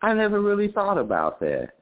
I 0.02 0.14
never 0.14 0.42
really 0.42 0.72
thought 0.72 0.98
about 0.98 1.40
that. 1.42 1.74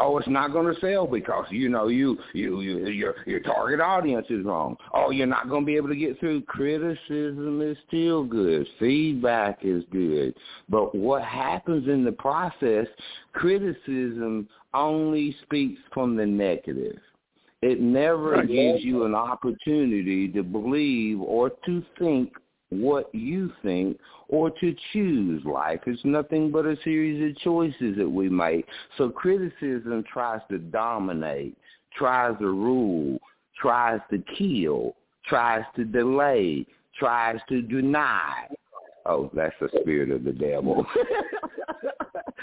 Oh, 0.00 0.16
it's 0.16 0.28
not 0.28 0.52
going 0.52 0.72
to 0.72 0.80
sell 0.80 1.08
because 1.08 1.46
you 1.50 1.68
know 1.68 1.88
you 1.88 2.16
you, 2.32 2.60
you 2.60 2.86
your 2.86 3.16
your 3.26 3.40
target 3.40 3.80
audience 3.80 4.26
is 4.30 4.44
wrong. 4.44 4.76
Oh, 4.94 5.10
you're 5.10 5.26
not 5.26 5.48
going 5.48 5.62
to 5.62 5.66
be 5.66 5.74
able 5.74 5.88
to 5.88 5.96
get 5.96 6.20
through. 6.20 6.42
Criticism 6.42 7.60
is 7.60 7.76
still 7.88 8.22
good. 8.22 8.66
Feedback 8.78 9.58
is 9.62 9.82
good. 9.90 10.34
But 10.68 10.94
what 10.94 11.24
happens 11.24 11.88
in 11.88 12.04
the 12.04 12.12
process? 12.12 12.86
Criticism 13.32 14.48
only 14.72 15.36
speaks 15.42 15.80
from 15.92 16.16
the 16.16 16.26
negative. 16.26 16.98
It 17.60 17.80
never 17.80 18.32
Right. 18.32 18.46
gives 18.46 18.84
you 18.84 19.04
an 19.04 19.14
opportunity 19.14 20.28
to 20.28 20.42
believe 20.42 21.20
or 21.20 21.50
to 21.50 21.82
think 21.98 22.36
what 22.70 23.12
you 23.14 23.50
think 23.62 23.98
or 24.28 24.50
to 24.50 24.74
choose 24.92 25.44
life. 25.44 25.80
It's 25.86 26.04
nothing 26.04 26.50
but 26.50 26.66
a 26.66 26.76
series 26.82 27.30
of 27.30 27.36
choices 27.38 27.96
that 27.96 28.08
we 28.08 28.28
make. 28.28 28.66
So 28.96 29.10
criticism 29.10 30.04
tries 30.04 30.40
to 30.50 30.58
dominate, 30.58 31.56
tries 31.96 32.38
to 32.38 32.46
rule, 32.46 33.18
tries 33.56 34.00
to 34.10 34.18
kill, 34.36 34.94
tries 35.24 35.64
to 35.76 35.84
delay, 35.84 36.66
tries 36.98 37.40
to 37.48 37.62
deny. 37.62 38.46
Oh, 39.06 39.30
that's 39.34 39.54
the 39.60 39.70
spirit 39.80 40.10
of 40.10 40.24
the 40.24 40.32
devil. 40.32 40.86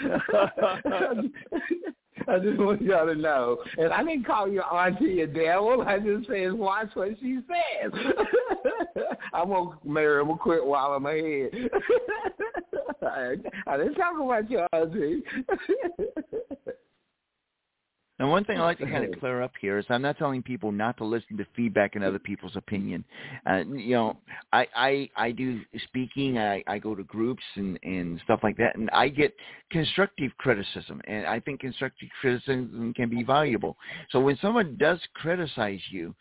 I 2.28 2.38
just 2.38 2.58
want 2.58 2.82
y'all 2.82 3.06
to 3.06 3.14
know. 3.14 3.58
And 3.78 3.92
I 3.92 4.02
didn't 4.02 4.24
call 4.24 4.48
your 4.48 4.64
auntie 4.72 5.20
a 5.20 5.26
devil. 5.26 5.82
I 5.86 5.98
just 5.98 6.26
said 6.26 6.52
watch 6.52 6.88
what 6.94 7.10
she 7.20 7.38
says. 7.46 7.92
I'm 9.32 9.48
gonna 9.48 9.78
marry 9.84 10.22
him 10.22 10.36
quit 10.38 10.64
while 10.64 10.92
I'm 10.92 11.06
ahead. 11.06 11.50
I, 13.02 13.36
I 13.66 13.76
didn't 13.76 13.94
talk 13.94 14.14
about 14.20 14.50
your 14.50 14.66
auntie. 14.72 15.22
And 18.18 18.30
one 18.30 18.44
thing 18.44 18.58
I 18.58 18.62
like 18.62 18.78
to 18.78 18.86
kind 18.86 19.04
of 19.04 19.20
clear 19.20 19.42
up 19.42 19.52
here 19.60 19.78
is 19.78 19.84
I'm 19.90 20.00
not 20.00 20.16
telling 20.16 20.42
people 20.42 20.72
not 20.72 20.96
to 20.98 21.04
listen 21.04 21.36
to 21.36 21.46
feedback 21.54 21.96
and 21.96 22.04
other 22.04 22.18
people's 22.18 22.56
opinion. 22.56 23.04
Uh, 23.48 23.62
you 23.70 23.94
know, 23.94 24.16
I, 24.52 24.66
I 24.74 25.10
I 25.16 25.30
do 25.32 25.60
speaking. 25.84 26.38
I, 26.38 26.64
I 26.66 26.78
go 26.78 26.94
to 26.94 27.04
groups 27.04 27.42
and 27.56 27.78
and 27.82 28.18
stuff 28.24 28.40
like 28.42 28.56
that, 28.56 28.76
and 28.76 28.88
I 28.90 29.08
get 29.08 29.34
constructive 29.70 30.32
criticism, 30.38 31.02
and 31.06 31.26
I 31.26 31.40
think 31.40 31.60
constructive 31.60 32.08
criticism 32.20 32.94
can 32.96 33.10
be 33.10 33.22
valuable. 33.22 33.76
So 34.10 34.20
when 34.20 34.38
someone 34.40 34.76
does 34.78 34.98
criticize 35.14 35.80
you, 35.90 36.14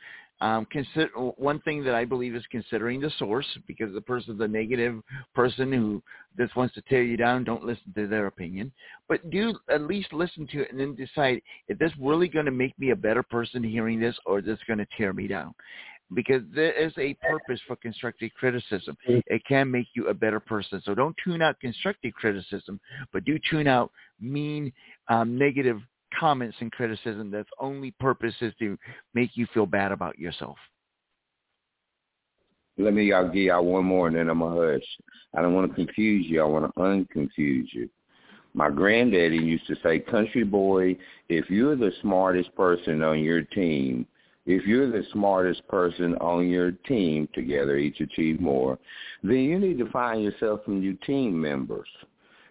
um, 0.45 0.67
consider 0.69 1.09
one 1.37 1.59
thing 1.61 1.83
that 1.85 1.95
I 1.95 2.05
believe 2.05 2.35
is 2.35 2.43
considering 2.51 3.01
the 3.01 3.09
source 3.17 3.47
because 3.65 3.91
the 3.95 4.01
person's 4.01 4.39
a 4.41 4.47
negative 4.47 5.01
person 5.33 5.73
who 5.73 6.03
just 6.37 6.55
wants 6.55 6.75
to 6.75 6.83
tear 6.83 7.01
you 7.01 7.17
down. 7.17 7.43
Don't 7.43 7.63
listen 7.63 7.91
to 7.95 8.05
their 8.05 8.27
opinion, 8.27 8.71
but 9.09 9.27
do 9.31 9.55
at 9.71 9.81
least 9.81 10.13
listen 10.13 10.45
to 10.51 10.61
it 10.61 10.71
and 10.71 10.79
then 10.79 10.93
decide 10.93 11.41
if 11.67 11.79
this 11.79 11.91
really 11.99 12.27
going 12.27 12.45
to 12.45 12.51
make 12.51 12.77
me 12.77 12.91
a 12.91 12.95
better 12.95 13.23
person 13.23 13.63
hearing 13.63 13.99
this, 13.99 14.15
or 14.27 14.37
is 14.37 14.45
this 14.45 14.59
going 14.67 14.77
to 14.77 14.85
tear 14.95 15.13
me 15.13 15.25
down? 15.25 15.55
Because 16.13 16.43
there 16.53 16.73
is 16.73 16.93
a 16.99 17.15
purpose 17.27 17.59
for 17.65 17.75
constructive 17.77 18.29
criticism. 18.37 18.95
It 19.07 19.41
can 19.47 19.71
make 19.71 19.87
you 19.95 20.09
a 20.09 20.13
better 20.13 20.39
person. 20.39 20.79
So 20.85 20.93
don't 20.93 21.15
tune 21.23 21.41
out 21.41 21.59
constructive 21.59 22.13
criticism, 22.13 22.79
but 23.11 23.25
do 23.25 23.39
tune 23.49 23.65
out 23.65 23.91
mean, 24.21 24.71
um, 25.07 25.39
negative 25.39 25.81
comments 26.19 26.57
and 26.59 26.71
criticism 26.71 27.31
that's 27.31 27.49
only 27.59 27.91
purpose 27.99 28.33
is 28.41 28.53
to 28.59 28.77
make 29.13 29.31
you 29.35 29.47
feel 29.53 29.65
bad 29.65 29.91
about 29.91 30.17
yourself. 30.17 30.57
Let 32.77 32.93
me 32.93 33.05
y'all 33.05 33.29
give 33.29 33.43
y'all 33.43 33.65
one 33.65 33.85
more 33.85 34.07
and 34.07 34.15
then 34.15 34.29
I'm 34.29 34.39
to 34.39 34.49
hush. 34.49 34.87
I 35.35 35.41
don't 35.41 35.53
want 35.53 35.69
to 35.69 35.75
confuse 35.75 36.25
you. 36.27 36.41
I 36.41 36.45
want 36.45 36.65
to 36.65 36.79
unconfuse 36.79 37.67
you. 37.71 37.89
My 38.53 38.69
granddaddy 38.69 39.37
used 39.37 39.67
to 39.67 39.75
say, 39.83 39.99
country 39.99 40.43
boy, 40.43 40.97
if 41.27 41.49
you're 41.49 41.75
the 41.75 41.91
smartest 42.01 42.55
person 42.55 43.03
on 43.03 43.19
your 43.19 43.41
team, 43.41 44.07
if 44.45 44.65
you're 44.65 44.89
the 44.89 45.03
smartest 45.11 45.67
person 45.67 46.15
on 46.15 46.47
your 46.47 46.71
team, 46.71 47.27
together 47.33 47.77
each 47.77 47.99
achieve 47.99 48.39
more, 48.39 48.77
then 49.23 49.37
you 49.37 49.59
need 49.59 49.77
to 49.79 49.89
find 49.91 50.23
yourself 50.23 50.61
some 50.65 50.79
new 50.79 50.93
team 51.05 51.39
members. 51.39 51.87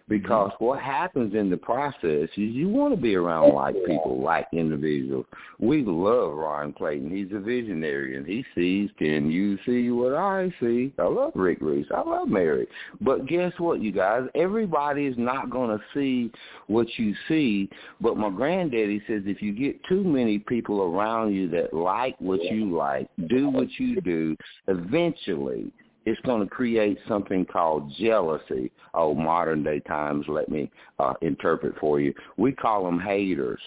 Mm-hmm. 0.09 0.21
Because 0.21 0.51
what 0.59 0.79
happens 0.81 1.33
in 1.33 1.49
the 1.49 1.57
process 1.57 2.29
is 2.29 2.29
you 2.35 2.69
want 2.69 2.93
to 2.93 3.01
be 3.01 3.15
around 3.15 3.53
like 3.53 3.75
people, 3.85 4.21
like 4.21 4.47
individuals. 4.53 5.25
We 5.59 5.83
love 5.83 6.33
Ron 6.33 6.73
Clayton. 6.73 7.09
He's 7.09 7.35
a 7.35 7.39
visionary, 7.39 8.17
and 8.17 8.25
he 8.25 8.45
sees, 8.53 8.89
can 8.97 9.31
you 9.31 9.57
see 9.65 9.89
what 9.89 10.13
I 10.13 10.53
see? 10.59 10.93
I 10.99 11.03
love 11.03 11.31
Rick 11.35 11.59
Reese. 11.61 11.87
I 11.95 12.01
love 12.01 12.27
Mary. 12.27 12.67
But 13.01 13.25
guess 13.25 13.53
what, 13.57 13.81
you 13.81 13.91
guys? 13.91 14.23
Everybody 14.35 15.05
is 15.05 15.15
not 15.17 15.49
going 15.49 15.75
to 15.75 15.83
see 15.93 16.31
what 16.67 16.87
you 16.97 17.15
see. 17.27 17.69
But 17.99 18.17
my 18.17 18.29
granddaddy 18.29 19.01
says 19.07 19.23
if 19.25 19.41
you 19.41 19.53
get 19.53 19.83
too 19.85 20.03
many 20.03 20.39
people 20.39 20.81
around 20.81 21.33
you 21.33 21.49
that 21.49 21.73
like 21.73 22.15
what 22.19 22.43
you 22.43 22.75
like, 22.75 23.09
do 23.27 23.49
what 23.49 23.67
you 23.79 24.01
do, 24.01 24.35
eventually– 24.67 25.71
it's 26.05 26.21
going 26.21 26.41
to 26.41 26.47
create 26.47 26.99
something 27.07 27.45
called 27.45 27.91
jealousy. 27.97 28.71
Oh, 28.93 29.15
modern 29.15 29.63
day 29.63 29.79
times, 29.79 30.25
let 30.27 30.49
me 30.49 30.71
uh, 30.99 31.13
interpret 31.21 31.75
for 31.79 31.99
you. 31.99 32.13
We 32.37 32.51
call 32.51 32.85
them 32.85 32.99
haters. 32.99 33.59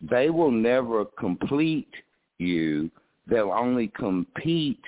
They 0.00 0.30
will 0.30 0.50
never 0.50 1.06
complete 1.18 1.92
you. 2.38 2.90
They'll 3.26 3.52
only 3.52 3.88
compete 3.88 4.82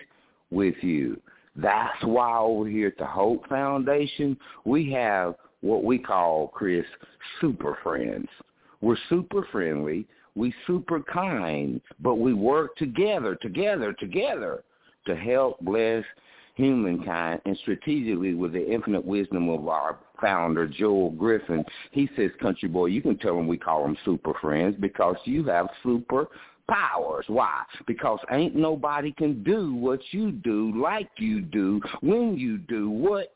with 0.50 0.76
you. 0.82 1.20
That's 1.56 2.02
why 2.02 2.38
over 2.38 2.68
here 2.68 2.88
at 2.88 2.98
the 2.98 3.06
Hope 3.06 3.48
Foundation, 3.48 4.36
we 4.64 4.92
have 4.92 5.34
what 5.60 5.82
we 5.82 5.98
call, 5.98 6.48
Chris, 6.48 6.84
super 7.40 7.78
friends. 7.82 8.28
We're 8.80 8.98
super 9.08 9.46
friendly. 9.50 10.06
We 10.36 10.54
super 10.68 11.00
kind, 11.00 11.80
but 11.98 12.16
we 12.16 12.32
work 12.32 12.76
together, 12.76 13.34
together, 13.34 13.92
together 13.94 14.62
to 15.06 15.16
help 15.16 15.58
bless 15.60 16.04
humankind 16.58 17.40
and 17.46 17.56
strategically 17.62 18.34
with 18.34 18.52
the 18.52 18.70
infinite 18.70 19.04
wisdom 19.04 19.48
of 19.48 19.68
our 19.68 19.98
founder, 20.20 20.66
Joel 20.66 21.12
Griffin, 21.12 21.64
he 21.92 22.10
says, 22.16 22.30
country 22.42 22.68
boy, 22.68 22.86
you 22.86 23.00
can 23.00 23.16
tell 23.16 23.36
them 23.36 23.46
we 23.46 23.56
call 23.56 23.84
them 23.84 23.96
super 24.04 24.34
friends 24.40 24.76
because 24.78 25.16
you 25.24 25.44
have 25.44 25.68
super 25.84 26.26
powers. 26.68 27.24
Why? 27.28 27.62
Because 27.86 28.18
ain't 28.32 28.56
nobody 28.56 29.12
can 29.12 29.42
do 29.44 29.72
what 29.72 30.00
you 30.10 30.32
do 30.32 30.72
like 30.76 31.08
you 31.16 31.40
do 31.40 31.80
when 32.00 32.36
you 32.36 32.58
do 32.58 32.90
what 32.90 33.32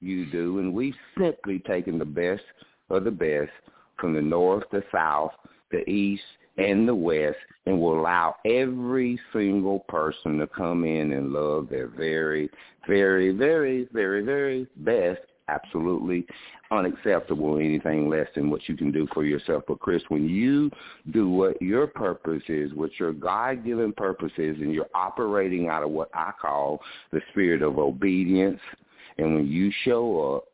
you 0.00 0.24
do. 0.30 0.58
And 0.58 0.72
we've 0.72 0.96
simply 1.18 1.58
taken 1.60 1.98
the 1.98 2.06
best 2.06 2.42
of 2.88 3.04
the 3.04 3.10
best 3.10 3.52
from 4.00 4.14
the 4.14 4.22
north, 4.22 4.64
the 4.72 4.82
south, 4.90 5.32
the 5.70 5.88
east, 5.88 6.22
and 6.58 6.88
the 6.88 6.94
West 6.94 7.38
and 7.66 7.80
will 7.80 7.98
allow 8.00 8.36
every 8.44 9.18
single 9.32 9.80
person 9.80 10.38
to 10.38 10.46
come 10.46 10.84
in 10.84 11.12
and 11.12 11.32
love 11.32 11.68
their 11.68 11.88
very, 11.88 12.48
very, 12.86 13.32
very, 13.32 13.88
very, 13.92 14.22
very 14.22 14.66
best. 14.76 15.20
Absolutely 15.48 16.26
unacceptable 16.72 17.58
anything 17.58 18.08
less 18.08 18.26
than 18.34 18.50
what 18.50 18.68
you 18.68 18.76
can 18.76 18.90
do 18.90 19.06
for 19.14 19.24
yourself. 19.24 19.62
But 19.68 19.78
Chris, 19.78 20.02
when 20.08 20.28
you 20.28 20.72
do 21.12 21.28
what 21.28 21.62
your 21.62 21.86
purpose 21.86 22.42
is, 22.48 22.74
what 22.74 22.90
your 22.98 23.12
God-given 23.12 23.92
purpose 23.92 24.32
is, 24.38 24.56
and 24.56 24.72
you're 24.72 24.88
operating 24.92 25.68
out 25.68 25.84
of 25.84 25.90
what 25.90 26.10
I 26.12 26.32
call 26.40 26.80
the 27.12 27.20
spirit 27.30 27.62
of 27.62 27.78
obedience, 27.78 28.58
and 29.18 29.36
when 29.36 29.46
you 29.46 29.70
show 29.84 30.34
up, 30.36 30.44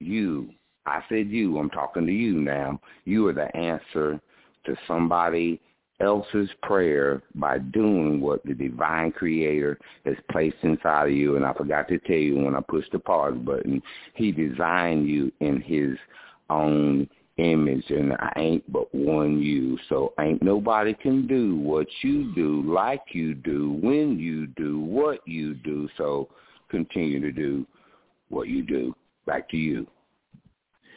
you, 0.00 0.50
I 0.84 1.00
said 1.08 1.30
you, 1.30 1.56
I'm 1.56 1.70
talking 1.70 2.04
to 2.04 2.12
you 2.12 2.34
now, 2.34 2.78
you 3.06 3.26
are 3.28 3.32
the 3.32 3.56
answer 3.56 4.20
to 4.64 4.76
somebody 4.86 5.60
else's 6.00 6.48
prayer 6.62 7.22
by 7.34 7.58
doing 7.58 8.20
what 8.20 8.44
the 8.44 8.54
divine 8.54 9.12
creator 9.12 9.78
has 10.04 10.16
placed 10.30 10.56
inside 10.62 11.08
of 11.08 11.12
you. 11.12 11.36
And 11.36 11.44
I 11.44 11.52
forgot 11.52 11.88
to 11.88 11.98
tell 12.00 12.16
you 12.16 12.36
when 12.36 12.54
I 12.54 12.60
pushed 12.60 12.92
the 12.92 12.98
pause 12.98 13.36
button, 13.38 13.80
he 14.14 14.32
designed 14.32 15.08
you 15.08 15.30
in 15.40 15.60
his 15.60 15.96
own 16.50 17.08
image 17.38 17.84
and 17.88 18.12
I 18.14 18.32
ain't 18.36 18.72
but 18.72 18.92
one 18.94 19.40
you. 19.40 19.78
So 19.88 20.12
ain't 20.20 20.42
nobody 20.42 20.94
can 20.94 21.26
do 21.26 21.56
what 21.56 21.86
you 22.02 22.34
do 22.34 22.62
like 22.66 23.02
you 23.12 23.34
do 23.34 23.78
when 23.82 24.18
you 24.18 24.48
do 24.48 24.80
what 24.80 25.26
you 25.26 25.54
do. 25.54 25.88
So 25.96 26.28
continue 26.68 27.20
to 27.20 27.32
do 27.32 27.66
what 28.28 28.48
you 28.48 28.62
do. 28.62 28.94
Back 29.26 29.48
to 29.50 29.56
you. 29.56 29.86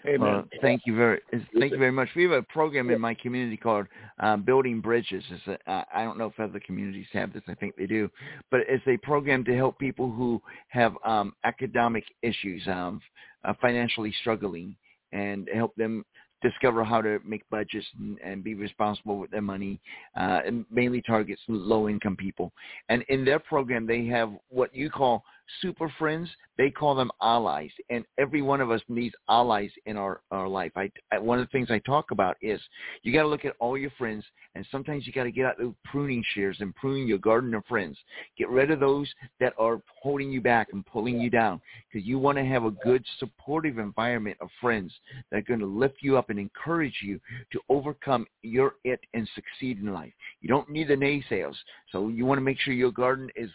Amen. 0.07 0.29
Uh, 0.29 0.43
thank 0.61 0.83
you 0.85 0.95
very 0.95 1.19
thank 1.59 1.71
you 1.71 1.77
very 1.77 1.91
much. 1.91 2.09
We 2.15 2.23
have 2.23 2.31
a 2.31 2.43
program 2.43 2.89
in 2.89 3.01
my 3.01 3.13
community 3.13 3.57
called 3.57 3.87
um, 4.19 4.43
Building 4.43 4.81
Bridges. 4.81 5.23
It's 5.29 5.59
a, 5.67 5.85
I 5.93 6.03
don't 6.03 6.17
know 6.17 6.27
if 6.27 6.39
other 6.39 6.59
communities 6.65 7.07
have 7.13 7.33
this. 7.33 7.43
I 7.47 7.55
think 7.55 7.75
they 7.75 7.87
do, 7.87 8.09
but 8.51 8.61
it's 8.67 8.85
a 8.87 8.97
program 8.97 9.43
to 9.45 9.55
help 9.55 9.79
people 9.79 10.11
who 10.11 10.41
have 10.69 10.93
um, 11.05 11.33
academic 11.43 12.03
issues, 12.21 12.67
um, 12.67 13.01
uh, 13.43 13.53
financially 13.61 14.13
struggling, 14.21 14.75
and 15.11 15.49
help 15.53 15.75
them 15.75 16.05
discover 16.41 16.83
how 16.83 17.01
to 17.01 17.19
make 17.25 17.47
budgets 17.49 17.87
and, 17.99 18.19
and 18.23 18.43
be 18.43 18.53
responsible 18.53 19.17
with 19.17 19.31
their 19.31 19.41
money, 19.41 19.79
uh, 20.15 20.41
and 20.45 20.65
mainly 20.69 21.01
targets 21.01 21.41
low 21.47 21.89
income 21.89 22.15
people. 22.15 22.51
And 22.89 23.03
in 23.09 23.25
their 23.25 23.39
program, 23.39 23.87
they 23.87 24.05
have 24.07 24.31
what 24.49 24.75
you 24.75 24.89
call 24.89 25.23
super 25.61 25.91
friends. 25.97 26.29
They 26.57 26.69
call 26.69 26.95
them 26.95 27.11
allies, 27.21 27.71
and 27.89 28.05
every 28.17 28.41
one 28.41 28.61
of 28.61 28.71
us 28.71 28.81
needs 28.87 29.13
allies 29.29 29.71
in 29.85 29.97
our 29.97 30.21
our 30.31 30.47
life. 30.47 30.71
I, 30.75 30.89
I 31.11 31.19
one 31.19 31.39
of 31.39 31.45
the 31.45 31.51
things 31.51 31.69
I 31.69 31.79
talk 31.79 32.11
about 32.11 32.37
is 32.41 32.61
you 33.03 33.11
got 33.11 33.23
to 33.23 33.27
look 33.27 33.45
at 33.45 33.55
all 33.59 33.77
your 33.77 33.91
friends, 33.97 34.23
and 34.55 34.65
sometimes 34.71 35.05
you 35.05 35.13
got 35.13 35.23
to 35.23 35.31
get 35.31 35.45
out 35.45 35.57
those 35.57 35.73
pruning 35.83 36.23
shears 36.33 36.57
and 36.61 36.73
prune 36.75 37.07
your 37.07 37.17
garden 37.17 37.53
of 37.53 37.65
friends. 37.65 37.97
Get 38.37 38.49
rid 38.49 38.71
of 38.71 38.79
those 38.79 39.11
that 39.39 39.53
are 39.57 39.81
holding 40.01 40.31
you 40.31 40.39
back 40.39 40.69
and 40.71 40.85
pulling 40.85 41.19
you 41.19 41.29
down, 41.29 41.59
because 41.91 42.07
you 42.07 42.19
want 42.19 42.37
to 42.37 42.45
have 42.45 42.63
a 42.63 42.71
good 42.71 43.03
supportive 43.19 43.77
environment 43.77 44.37
of 44.39 44.47
friends 44.61 44.93
that 45.29 45.37
are 45.37 45.41
going 45.41 45.59
to 45.59 45.65
lift 45.65 45.97
you 46.01 46.17
up 46.17 46.29
and 46.29 46.39
encourage 46.39 46.99
you 47.03 47.19
to 47.51 47.59
overcome 47.69 48.25
your 48.43 48.75
it 48.85 49.01
and 49.13 49.27
succeed 49.35 49.79
in 49.79 49.93
life. 49.93 50.13
You 50.41 50.47
don't 50.47 50.69
need 50.69 50.87
the 50.87 50.95
naysayers, 50.95 51.55
so 51.91 52.07
you 52.07 52.25
want 52.25 52.37
to 52.37 52.43
make 52.43 52.59
sure 52.59 52.73
your 52.73 52.91
garden 52.91 53.29
is 53.35 53.49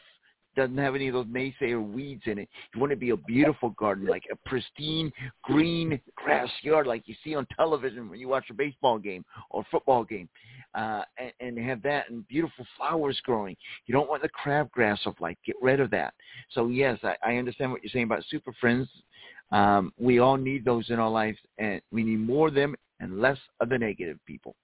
doesn't 0.57 0.79
have 0.79 0.95
any 0.95 1.09
of 1.09 1.15
those 1.15 1.27
naysayer 1.27 1.81
weeds 1.87 2.23
in 2.27 2.39
it. 2.39 2.49
You 2.75 2.81
want 2.81 2.91
to 2.91 2.97
be 2.97 3.11
a 3.11 3.17
beautiful 3.17 3.71
garden, 3.71 4.07
like 4.07 4.25
a 4.31 4.49
pristine 4.49 5.13
green 5.43 6.01
grass 6.17 6.49
yard, 6.63 6.87
like 6.87 7.05
you 7.07 7.15
see 7.23 7.35
on 7.35 7.47
television 7.57 8.09
when 8.09 8.21
you 8.21 8.29
watch 8.29 8.45
a 8.51 8.55
baseball 8.55 8.99
game 8.99 9.25
or 9.51 9.65
football 9.71 10.05
game, 10.05 10.29
uh, 10.75 11.03
and, 11.19 11.33
and 11.41 11.59
have 11.59 11.83
that 11.83 12.11
and 12.11 12.27
beautiful 12.29 12.67
flowers 12.77 13.21
growing. 13.25 13.57
You 13.87 13.93
don't 13.93 14.09
want 14.09 14.23
the 14.23 14.29
crabgrass 14.29 15.07
of 15.07 15.15
life. 15.21 15.37
Get 15.45 15.57
rid 15.61 15.81
of 15.81 15.91
that. 15.91 16.15
So 16.51 16.69
yes, 16.69 16.99
I, 17.03 17.17
I 17.25 17.37
understand 17.37 17.71
what 17.73 17.83
you're 17.83 17.91
saying 17.91 18.05
about 18.05 18.25
super 18.29 18.53
friends. 18.61 18.89
Um, 19.53 19.93
we 19.99 20.21
all 20.21 20.37
need 20.37 20.65
those 20.65 20.91
in 20.91 20.99
our 20.99 21.11
lives, 21.11 21.39
and 21.59 21.81
we 21.91 22.05
need 22.05 22.21
more 22.21 22.49
of 22.49 22.55
them 22.55 22.77
and 23.01 23.21
less 23.21 23.39
of 23.61 23.69
the 23.69 23.79
negative 23.79 24.19
people. 24.27 24.55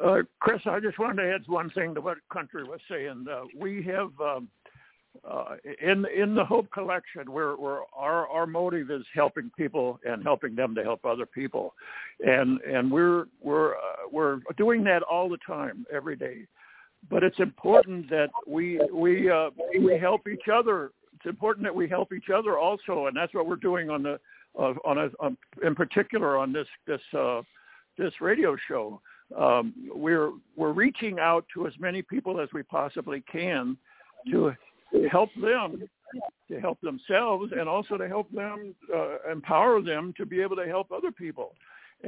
Uh, 0.00 0.18
Chris, 0.40 0.60
I 0.66 0.80
just 0.80 0.98
wanted 0.98 1.22
to 1.22 1.34
add 1.34 1.42
one 1.46 1.70
thing 1.70 1.94
to 1.94 2.00
what 2.00 2.18
Country 2.32 2.64
was 2.64 2.80
saying. 2.90 3.26
Uh, 3.30 3.42
we 3.58 3.82
have 3.84 4.10
um, 4.20 4.48
uh, 5.28 5.56
in 5.80 6.06
in 6.16 6.34
the 6.34 6.44
Hope 6.44 6.70
Collection, 6.72 7.30
where 7.30 7.54
our 7.94 8.26
our 8.28 8.46
motive 8.46 8.90
is 8.90 9.04
helping 9.14 9.50
people 9.56 10.00
and 10.04 10.22
helping 10.22 10.54
them 10.54 10.74
to 10.74 10.82
help 10.82 11.04
other 11.04 11.26
people, 11.26 11.74
and 12.20 12.60
and 12.62 12.90
we're 12.90 13.26
we're 13.42 13.74
uh, 13.74 14.08
we're 14.10 14.40
doing 14.56 14.82
that 14.84 15.02
all 15.02 15.28
the 15.28 15.38
time, 15.46 15.84
every 15.92 16.16
day. 16.16 16.46
But 17.10 17.22
it's 17.22 17.40
important 17.40 18.08
that 18.10 18.30
we 18.46 18.80
we 18.92 19.30
uh, 19.30 19.50
we 19.80 19.98
help 19.98 20.26
each 20.28 20.48
other. 20.52 20.92
It's 21.14 21.26
important 21.26 21.64
that 21.64 21.74
we 21.74 21.88
help 21.88 22.12
each 22.12 22.30
other 22.34 22.58
also, 22.58 23.06
and 23.06 23.16
that's 23.16 23.34
what 23.34 23.46
we're 23.46 23.56
doing 23.56 23.90
on 23.90 24.02
the 24.02 24.18
uh, 24.58 24.74
on 24.84 24.98
a 24.98 25.10
on, 25.20 25.36
in 25.62 25.74
particular 25.74 26.38
on 26.38 26.52
this 26.52 26.66
this 26.86 27.00
this 27.98 28.12
radio 28.20 28.56
show 28.68 29.00
um, 29.38 29.74
we're 29.94 30.32
we're 30.56 30.72
reaching 30.72 31.18
out 31.18 31.44
to 31.54 31.66
as 31.66 31.72
many 31.78 32.02
people 32.02 32.40
as 32.40 32.48
we 32.52 32.62
possibly 32.62 33.22
can 33.30 33.76
to 34.30 34.54
help 35.10 35.30
them 35.40 35.82
to 36.48 36.60
help 36.60 36.80
themselves 36.80 37.52
and 37.58 37.68
also 37.68 37.96
to 37.96 38.08
help 38.08 38.30
them 38.32 38.74
uh, 38.94 39.30
empower 39.30 39.80
them 39.80 40.12
to 40.16 40.26
be 40.26 40.40
able 40.40 40.56
to 40.56 40.66
help 40.66 40.92
other 40.92 41.10
people. 41.10 41.54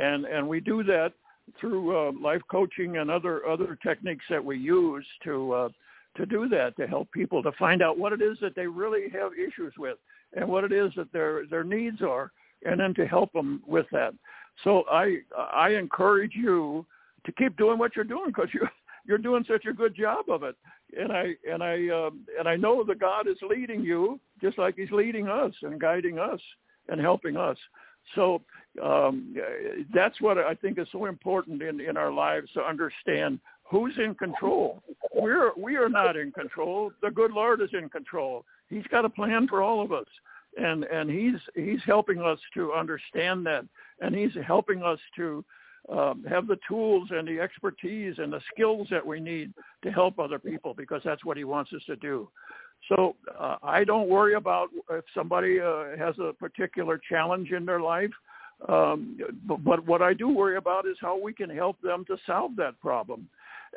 And 0.01 0.25
and 0.25 0.47
we 0.47 0.61
do 0.61 0.83
that 0.85 1.13
through 1.61 1.97
uh, 1.97 2.13
life 2.21 2.43
coaching 2.51 2.99
and 2.99 3.11
other 3.11 3.47
other 3.47 3.79
techniques 3.83 4.25
that 4.31 4.45
we 4.45 4.59
use 4.59 5.07
to 5.25 5.53
uh, 5.53 5.69
to 6.17 6.27
do 6.27 6.49
that 6.49 6.77
to 6.77 6.87
help 6.87 7.11
people 7.13 7.43
to 7.43 7.53
find 7.53 7.83
out 7.83 7.99
what 7.99 8.13
it 8.13 8.23
is 8.23 8.39
that 8.41 8.55
they 8.55 8.67
really 8.67 9.09
have 9.11 9.33
issues 9.33 9.73
with 9.79 9.99
and 10.37 10.49
what 10.49 10.65
it 10.65 10.73
is 10.73 10.93
that 10.97 11.13
their 11.13 11.47
their 11.47 11.65
needs 11.65 12.03
are 12.03 12.33
and 12.65 12.81
then 12.81 12.95
to 12.95 13.07
help 13.07 13.33
them 13.33 13.63
with 13.67 13.87
that. 13.93 14.15
So 14.63 14.85
i 14.91 15.19
i 15.53 15.71
encourage 15.71 16.33
you 16.35 16.87
to 17.25 17.33
keep 17.33 17.57
doing 17.57 17.79
what 17.79 17.97
you're 17.97 18.05
doing 18.05 18.27
because 18.27 18.49
you're 18.55 18.71
you're 19.07 19.19
doing 19.19 19.45
such 19.47 19.67
a 19.67 19.73
good 19.73 19.95
job 19.95 20.31
of 20.31 20.43
it. 20.43 20.57
And 20.99 21.13
I 21.13 21.35
and 21.51 21.63
I 21.63 21.89
um, 21.89 22.25
and 22.39 22.49
I 22.49 22.57
know 22.57 22.85
that 22.85 23.01
God 23.01 23.29
is 23.29 23.37
leading 23.49 23.83
you 23.83 24.21
just 24.41 24.59
like 24.59 24.77
He's 24.77 24.91
leading 24.91 25.29
us 25.29 25.53
and 25.63 25.81
guiding 25.81 26.19
us 26.19 26.41
and 26.89 27.01
helping 27.01 27.37
us. 27.37 27.59
So 28.15 28.43
um, 28.83 29.35
that's 29.95 30.21
what 30.21 30.39
I 30.39 30.55
think 30.55 30.79
is 30.79 30.89
so 30.93 31.07
important 31.07 31.63
in 31.63 31.81
in 31.81 31.97
our 31.97 32.13
lives 32.13 32.51
to 32.55 32.63
understand 32.63 33.41
who's 33.63 33.95
in 33.99 34.15
control. 34.15 34.83
We're 35.15 35.53
we 35.57 35.77
are 35.77 35.89
not 35.89 36.17
in 36.17 36.33
control. 36.33 36.93
The 37.03 37.11
good 37.11 37.33
Lord 37.33 37.61
is 37.63 37.71
in 37.73 37.89
control. 37.89 38.45
He's 38.69 38.87
got 38.91 39.05
a 39.05 39.11
plan 39.11 39.49
for 39.49 39.63
all 39.63 39.83
of 39.83 39.93
us. 39.93 40.07
and 40.57 40.85
and 40.85 41.11
he's 41.11 41.41
he's 41.55 41.81
helping 41.85 42.21
us 42.21 42.39
to 42.55 42.73
understand 42.73 43.47
that, 43.47 43.65
and 44.01 44.15
he's 44.15 44.33
helping 44.47 44.83
us 44.83 44.99
to 45.17 45.45
um, 45.91 46.25
have 46.29 46.47
the 46.47 46.59
tools 46.67 47.09
and 47.11 47.29
the 47.29 47.41
expertise 47.41 48.15
and 48.19 48.33
the 48.33 48.41
skills 48.53 48.89
that 48.91 49.07
we 49.07 49.21
need 49.21 49.53
to 49.83 49.91
help 49.91 50.19
other 50.19 50.39
people 50.39 50.75
because 50.75 51.03
that's 51.05 51.25
what 51.25 51.37
he 51.37 51.45
wants 51.45 51.73
us 51.73 51.83
to 51.87 51.97
do. 51.97 52.29
So 52.89 53.17
uh, 53.39 53.57
I 53.63 53.85
don't 53.85 54.09
worry 54.09 54.35
about 54.35 54.69
if 54.91 55.05
somebody 55.15 55.61
uh, 55.61 55.97
has 55.99 56.15
a 56.19 56.33
particular 56.33 57.01
challenge 57.09 57.51
in 57.51 57.65
their 57.65 57.81
life. 57.81 58.11
Um, 58.69 59.19
but, 59.47 59.65
but 59.65 59.87
what 59.87 60.01
I 60.01 60.15
do 60.15 60.29
worry 60.29 60.57
about 60.57 60.87
is 60.87 60.97
how 61.01 61.21
we 61.21 61.33
can 61.33 61.51
help 61.51 61.81
them 61.83 62.05
to 62.07 62.17
solve 62.27 62.57
that 62.57 62.81
problem 62.81 63.29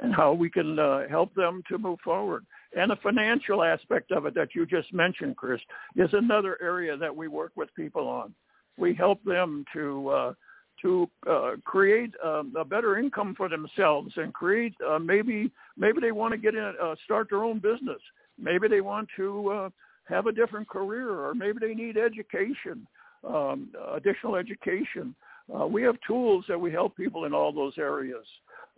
and 0.01 0.13
how 0.13 0.33
we 0.33 0.49
can 0.49 0.77
uh, 0.77 1.07
help 1.09 1.33
them 1.35 1.63
to 1.69 1.77
move 1.77 1.99
forward. 2.03 2.45
And 2.77 2.91
the 2.91 2.97
financial 2.97 3.63
aspect 3.63 4.11
of 4.11 4.25
it 4.25 4.35
that 4.35 4.49
you 4.53 4.65
just 4.65 4.93
mentioned, 4.93 5.35
Chris, 5.35 5.59
is 5.95 6.09
another 6.13 6.57
area 6.61 6.95
that 6.97 7.15
we 7.15 7.27
work 7.27 7.51
with 7.55 7.73
people 7.75 8.07
on. 8.07 8.33
We 8.77 8.93
help 8.93 9.23
them 9.23 9.65
to 9.73 10.09
uh, 10.09 10.33
to 10.81 11.09
uh, 11.29 11.51
create 11.63 12.11
um, 12.23 12.53
a 12.57 12.63
better 12.63 12.97
income 12.97 13.33
for 13.35 13.49
themselves 13.49 14.11
and 14.17 14.33
create 14.33 14.73
uh, 14.87 14.99
maybe 14.99 15.51
maybe 15.77 15.99
they 15.99 16.11
want 16.11 16.31
to 16.33 16.37
get 16.37 16.53
in 16.55 16.73
uh, 16.81 16.95
start 17.05 17.27
their 17.29 17.43
own 17.43 17.59
business. 17.59 17.99
Maybe 18.39 18.67
they 18.67 18.81
want 18.81 19.09
to 19.17 19.49
uh, 19.49 19.69
have 20.05 20.27
a 20.27 20.31
different 20.31 20.69
career 20.69 21.09
or 21.09 21.33
maybe 21.33 21.57
they 21.59 21.73
need 21.73 21.97
education 21.97 22.87
um, 23.23 23.69
additional 23.93 24.35
education. 24.35 25.15
Uh, 25.53 25.65
we 25.65 25.81
have 25.83 25.95
tools 26.05 26.45
that 26.47 26.59
we 26.59 26.71
help 26.71 26.95
people 26.95 27.25
in 27.25 27.33
all 27.33 27.51
those 27.51 27.73
areas 27.77 28.25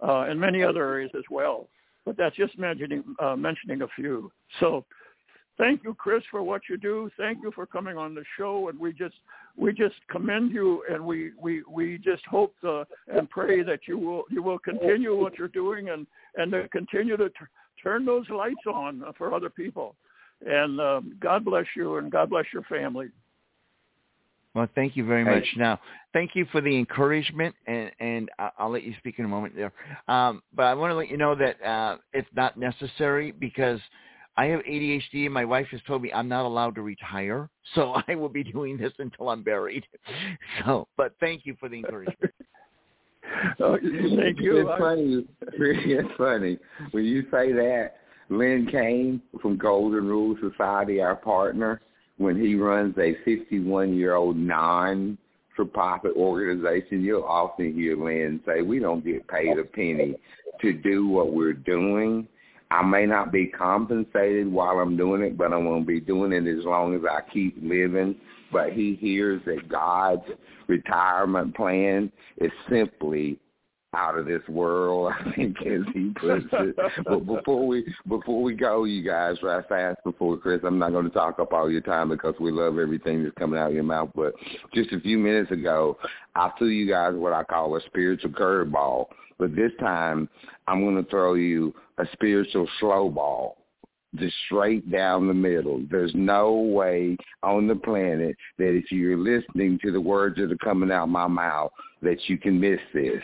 uh, 0.02 0.22
and 0.22 0.40
many 0.40 0.64
other 0.64 0.84
areas 0.84 1.12
as 1.18 1.24
well. 1.30 1.68
But 2.06 2.18
that's 2.18 2.36
just 2.36 2.58
mentioning 2.58 3.04
uh, 3.20 3.36
mentioning 3.36 3.82
a 3.82 3.88
few. 3.96 4.32
So 4.60 4.86
thank 5.58 5.84
you, 5.84 5.94
Chris, 5.94 6.24
for 6.32 6.42
what 6.42 6.62
you 6.70 6.78
do. 6.78 7.10
Thank 7.18 7.40
you 7.44 7.52
for 7.54 7.66
coming 7.66 7.98
on 7.98 8.16
the 8.16 8.24
show, 8.38 8.70
and 8.70 8.80
we 8.80 8.94
just 8.94 9.16
we 9.60 9.74
just 9.74 9.96
commend 10.10 10.52
you, 10.52 10.84
and 10.90 11.06
we 11.06 11.32
we 11.40 11.64
we 11.70 11.98
just 11.98 12.26
hope 12.26 12.56
uh, 12.66 12.86
and 13.14 13.30
pray 13.30 13.62
that 13.62 13.82
you 13.88 13.98
will 13.98 14.24
you 14.32 14.42
will 14.42 14.60
continue 14.60 15.16
what 15.20 15.38
you're 15.38 15.50
doing 15.50 15.90
and 15.90 16.08
and 16.36 16.52
to 16.52 16.68
continue 16.70 17.18
to 17.18 17.30
t- 17.30 17.36
turn 17.84 18.06
those 18.06 18.28
lights 18.30 18.66
on 18.68 19.04
for 19.18 19.34
other 19.34 19.50
people. 19.50 19.96
And 20.46 20.80
um, 20.80 21.18
God 21.20 21.44
bless 21.44 21.66
you, 21.76 21.98
and 21.98 22.10
God 22.10 22.30
bless 22.30 22.46
your 22.54 22.64
family. 22.64 23.08
Well, 24.56 24.68
thank 24.74 24.96
you 24.96 25.06
very 25.06 25.24
much. 25.24 25.46
Now, 25.58 25.80
thank 26.12 26.32
you 26.34 26.46
for 26.52 26.60
the 26.60 26.76
encouragement, 26.76 27.54
and, 27.68 27.92
and 28.00 28.30
I'll 28.58 28.72
let 28.72 28.84
you 28.84 28.94
speak 28.98 29.20
in 29.20 29.26
a 29.26 29.28
moment 29.28 29.56
there. 29.56 29.72
Um, 30.08 30.42
but 30.56 30.64
I 30.64 30.74
want 30.74 30.92
to 30.92 30.96
let 30.96 31.10
you 31.10 31.18
know 31.18 31.36
that 31.36 31.64
uh, 31.64 31.98
it's 32.14 32.28
not 32.34 32.58
necessary 32.58 33.32
because– 33.32 33.80
I 34.40 34.46
have 34.46 34.62
ADHD, 34.62 35.26
and 35.26 35.34
my 35.34 35.44
wife 35.44 35.68
has 35.72 35.82
told 35.86 36.02
me 36.02 36.14
I'm 36.14 36.30
not 36.30 36.46
allowed 36.46 36.74
to 36.76 36.82
retire, 36.82 37.50
so 37.76 37.96
I 38.08 38.16
will 38.16 38.30
be 38.30 38.44
doing 38.44 38.78
this 38.78 38.94
until 38.98 39.30
I'm 39.30 39.44
buried. 39.44 39.86
So, 40.66 40.88
but 40.98 41.14
thank 41.20 41.46
you 41.46 41.56
for 41.60 41.70
the 41.70 41.78
encouragement. 41.78 42.34
oh, 43.60 43.78
thank 43.78 44.40
you. 44.40 44.58
It's 44.58 44.80
funny. 44.80 45.26
It's 45.42 46.18
funny 46.18 46.58
when 46.92 47.06
you 47.06 47.24
say 47.32 47.52
that. 47.54 47.94
Lynn 48.30 48.68
Kane 48.72 49.22
from 49.42 49.58
Golden 49.58 50.06
Rule 50.06 50.36
Society, 50.40 51.02
our 51.02 51.16
partner, 51.16 51.82
when 52.18 52.40
he 52.40 52.56
runs 52.56 52.96
a 52.98 53.16
51-year-old 53.28 54.38
non-for-profit 54.38 56.12
organization, 56.16 57.02
you'll 57.02 57.24
often 57.24 57.74
hear 57.74 57.98
Lynn 57.98 58.40
say, 58.46 58.62
"We 58.62 58.80
don't 58.80 59.04
get 59.04 59.28
paid 59.28 59.58
a 59.58 59.64
penny 59.64 60.16
to 60.62 60.74
do 60.74 61.08
what 61.08 61.34
we're 61.34 61.54
doing." 61.54 62.28
I 62.72 62.84
may 62.84 63.06
not 63.06 63.32
be 63.32 63.48
compensated 63.48 64.52
while 64.52 64.80
I'm 64.80 64.96
doing 64.96 65.22
it, 65.24 65.38
but 65.38 65.52
I'm 65.54 65.64
going 65.64 65.82
to 65.82 65.88
be 65.88 66.00
doing 66.00 66.32
it 66.34 66.48
as 66.48 66.66
long 66.66 66.96
as 66.96 67.02
I 67.10 67.22
keep 67.32 67.58
living. 67.62 68.16
But 68.52 68.74
he 68.74 68.96
hears 68.96 69.42
that 69.46 69.68
God's 69.70 70.24
retirement 70.68 71.56
plan 71.56 72.12
is 72.38 72.52
simply 72.70 73.40
out 73.96 74.18
of 74.18 74.26
this 74.26 74.42
world, 74.48 75.12
I 75.20 75.32
think 75.36 75.58
as 75.66 75.82
he 75.94 76.12
puts 76.20 76.46
it. 76.52 76.76
but 77.06 77.26
before 77.26 77.66
we 77.66 77.86
before 78.08 78.42
we 78.42 78.54
go, 78.54 78.84
you 78.84 79.04
guys, 79.04 79.38
right 79.42 79.68
fast 79.68 79.98
before 80.04 80.38
Chris, 80.38 80.62
I'm 80.64 80.80
not 80.80 80.92
going 80.92 81.06
to 81.06 81.12
talk 81.12 81.40
up 81.40 81.54
all 81.54 81.72
your 81.72 81.82
time 81.82 82.10
because 82.10 82.36
we 82.40 82.52
love 82.52 82.78
everything 82.78 83.24
that's 83.24 83.36
coming 83.38 83.60
out 83.60 83.70
of 83.70 83.76
your 83.76 83.84
mouth. 83.84 84.10
But 84.16 84.34
just 84.74 84.92
a 84.92 85.00
few 85.00 85.18
minutes 85.18 85.52
ago, 85.52 85.98
I 86.36 86.52
threw 86.58 86.68
you 86.68 86.88
guys 86.88 87.14
what 87.16 87.34
I 87.34 87.44
call 87.44 87.76
a 87.76 87.82
spiritual 87.88 88.32
curveball. 88.32 89.08
But 89.40 89.56
this 89.56 89.72
time, 89.80 90.30
I'm 90.68 90.84
going 90.84 91.02
to 91.02 91.10
throw 91.10 91.34
you 91.34 91.74
a 91.98 92.04
spiritual 92.14 92.68
slow 92.80 93.10
ball 93.10 93.58
just 94.16 94.36
straight 94.46 94.90
down 94.92 95.28
the 95.28 95.34
middle. 95.34 95.84
There's 95.90 96.12
no 96.14 96.54
way 96.54 97.16
on 97.44 97.68
the 97.68 97.76
planet 97.76 98.36
that 98.58 98.76
if 98.76 98.92
you're 98.92 99.18
listening 99.18 99.80
to 99.84 99.92
the 99.92 100.02
words 100.02 100.38
that 100.38 100.52
are 100.52 100.58
coming 100.58 100.92
out 100.92 101.10
my 101.10 101.28
mouth 101.28 101.72
that 102.02 102.18
you 102.28 102.38
can 102.38 102.60
miss 102.60 102.80
this. 102.94 103.22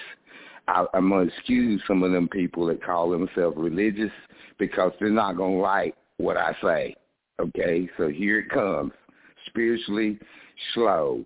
I, 0.68 0.86
I'm 0.94 1.10
going 1.10 1.28
to 1.28 1.36
excuse 1.36 1.82
some 1.88 2.04
of 2.04 2.12
them 2.12 2.28
people 2.28 2.66
that 2.68 2.84
call 2.84 3.10
themselves 3.10 3.58
religious 3.58 4.12
because 4.58 4.92
they're 5.00 5.10
not 5.10 5.38
going 5.38 5.56
to 5.56 5.62
like 5.62 5.96
what 6.18 6.38
I 6.38 6.56
say. 6.64 6.96
Okay, 7.40 7.90
so 7.98 8.08
here 8.08 8.40
it 8.40 8.50
comes. 8.50 8.92
Spiritually 9.48 10.20
slow. 10.74 11.26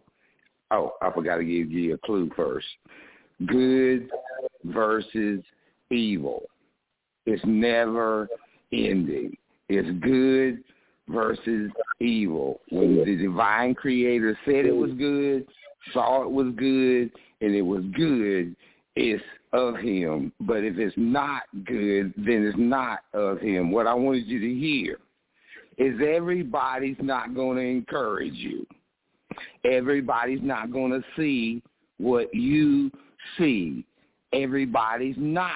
Oh, 0.72 0.94
I 1.02 1.12
forgot 1.12 1.38
to 1.38 1.44
give 1.44 1.72
you 1.72 1.94
a 1.94 1.98
clue 2.00 2.32
first. 2.36 2.68
Good 3.46 4.10
versus 4.66 5.44
evil. 5.92 6.44
It's 7.26 7.44
never 7.46 8.28
ending. 8.72 9.36
It's 9.68 9.90
good 10.04 10.64
versus 11.08 11.72
evil. 12.00 12.62
When 12.70 12.98
the 12.98 13.16
divine 13.16 13.76
creator 13.76 14.38
said 14.46 14.66
it 14.66 14.76
was 14.76 14.92
good, 14.92 15.48
saw 15.94 16.24
it 16.24 16.32
was 16.32 16.54
good, 16.56 17.12
and 17.42 17.56
it 17.56 17.62
was 17.62 17.84
good, 17.96 18.56
it's 18.96 19.24
of 19.54 19.78
him. 19.78 20.32
But 20.42 20.64
if 20.64 20.78
it's 20.78 20.96
not 20.98 21.44
good, 21.66 22.14
then 22.18 22.46
it's 22.46 22.58
not 22.58 23.00
of 23.14 23.40
him. 23.40 23.72
What 23.72 23.88
I 23.88 23.94
wanted 23.94 24.28
you 24.28 24.40
to 24.40 24.60
hear 24.60 24.98
is 25.78 26.00
everybody's 26.06 26.98
not 27.00 27.34
going 27.34 27.58
to 27.58 27.64
encourage 27.64 28.34
you. 28.34 28.66
Everybody's 29.64 30.42
not 30.42 30.72
going 30.72 30.92
to 30.92 31.04
see 31.16 31.62
what 31.98 32.34
you 32.34 32.92
see. 33.38 33.86
Everybody's 34.34 35.16
not 35.18 35.52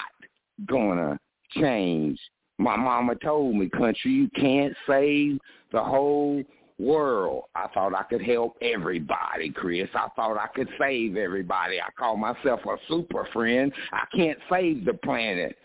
to 0.68 1.20
change. 1.52 2.20
My 2.58 2.76
mama 2.76 3.16
told 3.16 3.56
me, 3.56 3.70
country, 3.70 4.12
you 4.12 4.30
can't 4.36 4.76
save 4.88 5.40
the 5.72 5.84
whole 5.84 6.44
world. 6.80 7.44
I 7.56 7.68
thought 7.74 7.96
I 7.96 8.04
could 8.04 8.22
help 8.22 8.58
everybody, 8.62 9.50
Chris. 9.54 9.90
I 9.94 10.08
thought 10.16 10.38
I 10.38 10.48
could 10.56 10.70
save 10.80 11.18
everybody. 11.18 11.80
I 11.80 11.90
call 11.98 12.18
myself 12.18 12.62
a 12.66 12.76
super 12.88 13.28
friend. 13.34 13.72
I 13.92 14.06
can't 14.16 14.38
save 14.52 14.86
the 14.86 14.94
planet. 14.94 15.58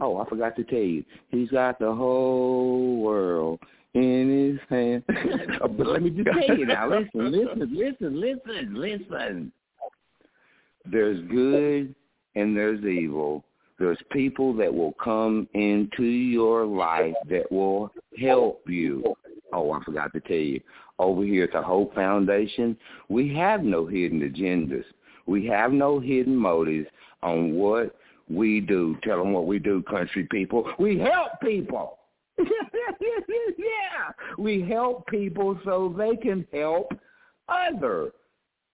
Oh, 0.00 0.18
I 0.18 0.28
forgot 0.28 0.56
to 0.56 0.64
tell 0.64 0.78
you. 0.78 1.04
He's 1.30 1.50
got 1.50 1.78
the 1.78 1.92
whole 1.92 2.98
world 2.98 3.60
in 3.94 4.58
his 4.58 4.68
hand. 4.68 5.02
but 5.76 5.86
let 5.86 6.02
me 6.02 6.10
just 6.10 6.28
tell 6.46 6.56
you 6.56 6.66
now. 6.66 6.88
Listen, 6.88 7.32
listen, 7.32 7.76
listen, 7.76 8.20
listen, 8.20 8.74
listen. 8.74 9.52
There's 10.90 11.20
good 11.28 11.94
and 12.34 12.56
there's 12.56 12.84
evil. 12.84 13.44
There's 13.78 13.98
people 14.10 14.52
that 14.54 14.72
will 14.72 14.92
come 15.02 15.48
into 15.54 16.04
your 16.04 16.66
life 16.66 17.14
that 17.30 17.50
will 17.50 17.90
help 18.18 18.62
you. 18.66 19.02
Oh, 19.52 19.72
I 19.72 19.82
forgot 19.82 20.12
to 20.12 20.20
tell 20.20 20.36
you. 20.36 20.60
Over 20.98 21.24
here 21.24 21.44
at 21.44 21.52
the 21.52 21.62
Hope 21.62 21.94
Foundation, 21.94 22.76
we 23.08 23.34
have 23.34 23.62
no 23.62 23.86
hidden 23.86 24.20
agendas. 24.20 24.84
We 25.26 25.46
have 25.46 25.72
no 25.72 25.98
hidden 25.98 26.36
motives 26.36 26.88
on 27.22 27.54
what 27.54 27.96
we 28.28 28.60
do. 28.60 28.96
Tell 29.02 29.18
them 29.18 29.32
what 29.32 29.46
we 29.46 29.58
do, 29.58 29.82
country 29.82 30.28
people. 30.30 30.70
We 30.78 30.98
help 30.98 31.40
people. 31.42 31.98
yeah, 32.38 34.12
we 34.38 34.62
help 34.62 35.06
people 35.06 35.58
so 35.64 35.94
they 35.96 36.16
can 36.16 36.46
help 36.52 36.92
other 37.48 38.12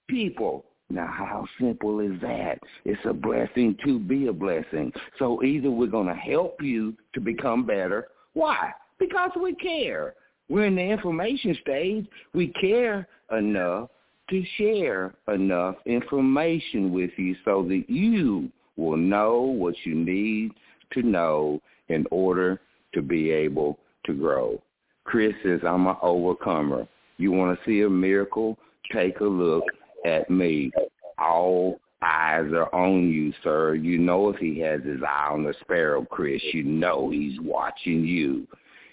people. 0.08 0.65
Now, 0.88 1.06
how 1.06 1.46
simple 1.60 2.00
is 2.00 2.20
that? 2.20 2.58
It's 2.84 3.00
a 3.04 3.12
blessing 3.12 3.76
to 3.84 3.98
be 3.98 4.28
a 4.28 4.32
blessing. 4.32 4.92
So 5.18 5.42
either 5.42 5.70
we're 5.70 5.88
going 5.88 6.06
to 6.06 6.14
help 6.14 6.62
you 6.62 6.94
to 7.14 7.20
become 7.20 7.66
better. 7.66 8.08
Why? 8.34 8.72
Because 8.98 9.30
we 9.40 9.54
care. 9.56 10.14
We're 10.48 10.66
in 10.66 10.76
the 10.76 10.82
information 10.82 11.56
stage. 11.60 12.06
We 12.34 12.48
care 12.60 13.08
enough 13.36 13.90
to 14.30 14.44
share 14.56 15.14
enough 15.32 15.76
information 15.86 16.92
with 16.92 17.10
you 17.16 17.34
so 17.44 17.64
that 17.68 17.84
you 17.88 18.50
will 18.76 18.96
know 18.96 19.40
what 19.40 19.74
you 19.84 19.94
need 19.94 20.52
to 20.92 21.02
know 21.02 21.60
in 21.88 22.06
order 22.10 22.60
to 22.94 23.02
be 23.02 23.30
able 23.30 23.78
to 24.04 24.14
grow. 24.14 24.60
Chris 25.04 25.34
says, 25.44 25.60
I'm 25.66 25.86
an 25.86 25.96
overcomer. 26.02 26.86
You 27.18 27.32
want 27.32 27.58
to 27.58 27.64
see 27.64 27.82
a 27.82 27.90
miracle? 27.90 28.58
Take 28.92 29.20
a 29.20 29.24
look 29.24 29.64
at 30.06 30.30
me. 30.30 30.70
All 31.18 31.80
eyes 32.02 32.52
are 32.52 32.72
on 32.74 33.10
you, 33.10 33.32
sir. 33.42 33.74
You 33.74 33.98
know 33.98 34.28
if 34.28 34.36
he 34.36 34.58
has 34.60 34.82
his 34.84 35.02
eye 35.02 35.28
on 35.30 35.44
the 35.44 35.54
sparrow, 35.60 36.04
Chris, 36.04 36.42
you 36.52 36.62
know 36.62 37.10
he's 37.10 37.38
watching 37.40 38.04
you. 38.04 38.46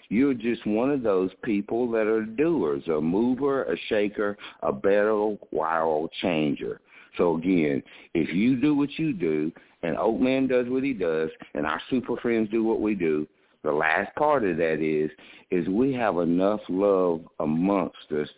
You're 0.08 0.34
just 0.34 0.66
one 0.66 0.90
of 0.90 1.02
those 1.02 1.30
people 1.42 1.90
that 1.92 2.06
are 2.06 2.24
doers, 2.24 2.86
a 2.88 3.00
mover, 3.00 3.64
a 3.64 3.76
shaker, 3.88 4.36
a 4.62 4.72
better 4.72 5.36
world 5.50 6.10
changer. 6.20 6.80
So 7.16 7.36
again, 7.36 7.82
if 8.12 8.34
you 8.34 8.60
do 8.60 8.74
what 8.74 8.90
you 8.98 9.12
do, 9.12 9.52
and 9.82 9.96
Oakman 9.96 10.48
does 10.48 10.66
what 10.68 10.82
he 10.82 10.92
does, 10.92 11.30
and 11.54 11.66
our 11.66 11.80
super 11.90 12.16
friends 12.16 12.50
do 12.50 12.64
what 12.64 12.80
we 12.80 12.94
do, 12.94 13.26
the 13.62 13.72
last 13.72 14.14
part 14.16 14.44
of 14.44 14.56
that 14.58 14.80
is, 14.80 15.10
is 15.50 15.66
we 15.68 15.92
have 15.94 16.18
enough 16.18 16.60
love 16.68 17.22
amongst 17.40 18.12
us 18.12 18.28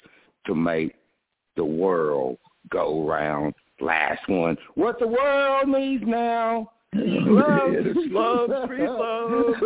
to 0.47 0.55
make 0.55 0.95
the 1.57 1.65
world 1.65 2.39
go 2.71 3.07
round. 3.07 3.55
Last 3.81 4.27
one. 4.29 4.57
What 4.75 4.99
the 4.99 5.07
world 5.07 5.69
needs 5.69 6.05
now 6.07 6.73
Love, 6.95 7.73
love, 8.11 8.51
free 8.69 8.89
love. 8.89 9.55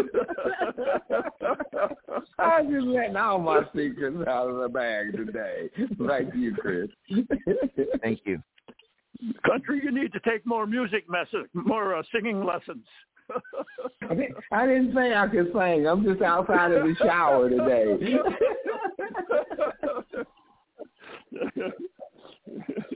I'm 2.38 2.70
just 2.72 2.86
letting 2.86 3.16
all 3.16 3.38
my 3.38 3.62
secrets 3.74 4.16
out 4.26 4.48
of 4.48 4.57
the 4.61 4.68
bag 4.68 5.12
today. 5.12 5.70
Thank 6.09 6.34
you, 6.34 6.55
Chris. 6.57 6.88
Thank 8.03 8.20
you. 8.24 8.42
Country, 9.46 9.80
you 9.84 9.92
need 9.92 10.12
to 10.12 10.20
take 10.20 10.44
more 10.46 10.66
music 10.66 11.09
message, 11.09 11.48
more 11.53 11.94
uh, 11.94 12.03
singing 12.12 12.42
lessons. 12.44 12.84
I 14.03 14.09
didn't- 14.14 14.34
I 14.51 14.66
didn't 14.66 14.94
say 14.94 15.14
I 15.14 15.28
could 15.28 15.53
sing. 15.53 15.86
I'm 15.86 16.03
just 16.05 16.22
outside 16.22 16.72
of 16.72 16.82
the 16.84 16.94
shower 16.96 17.48
today. 17.48 18.18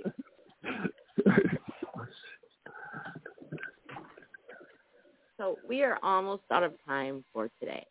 So 5.37 5.59
we 5.69 5.83
are 5.83 5.99
almost 6.03 6.43
out 6.51 6.63
of 6.63 6.73
time 6.87 7.25
for 7.33 7.51
today. 7.61 7.85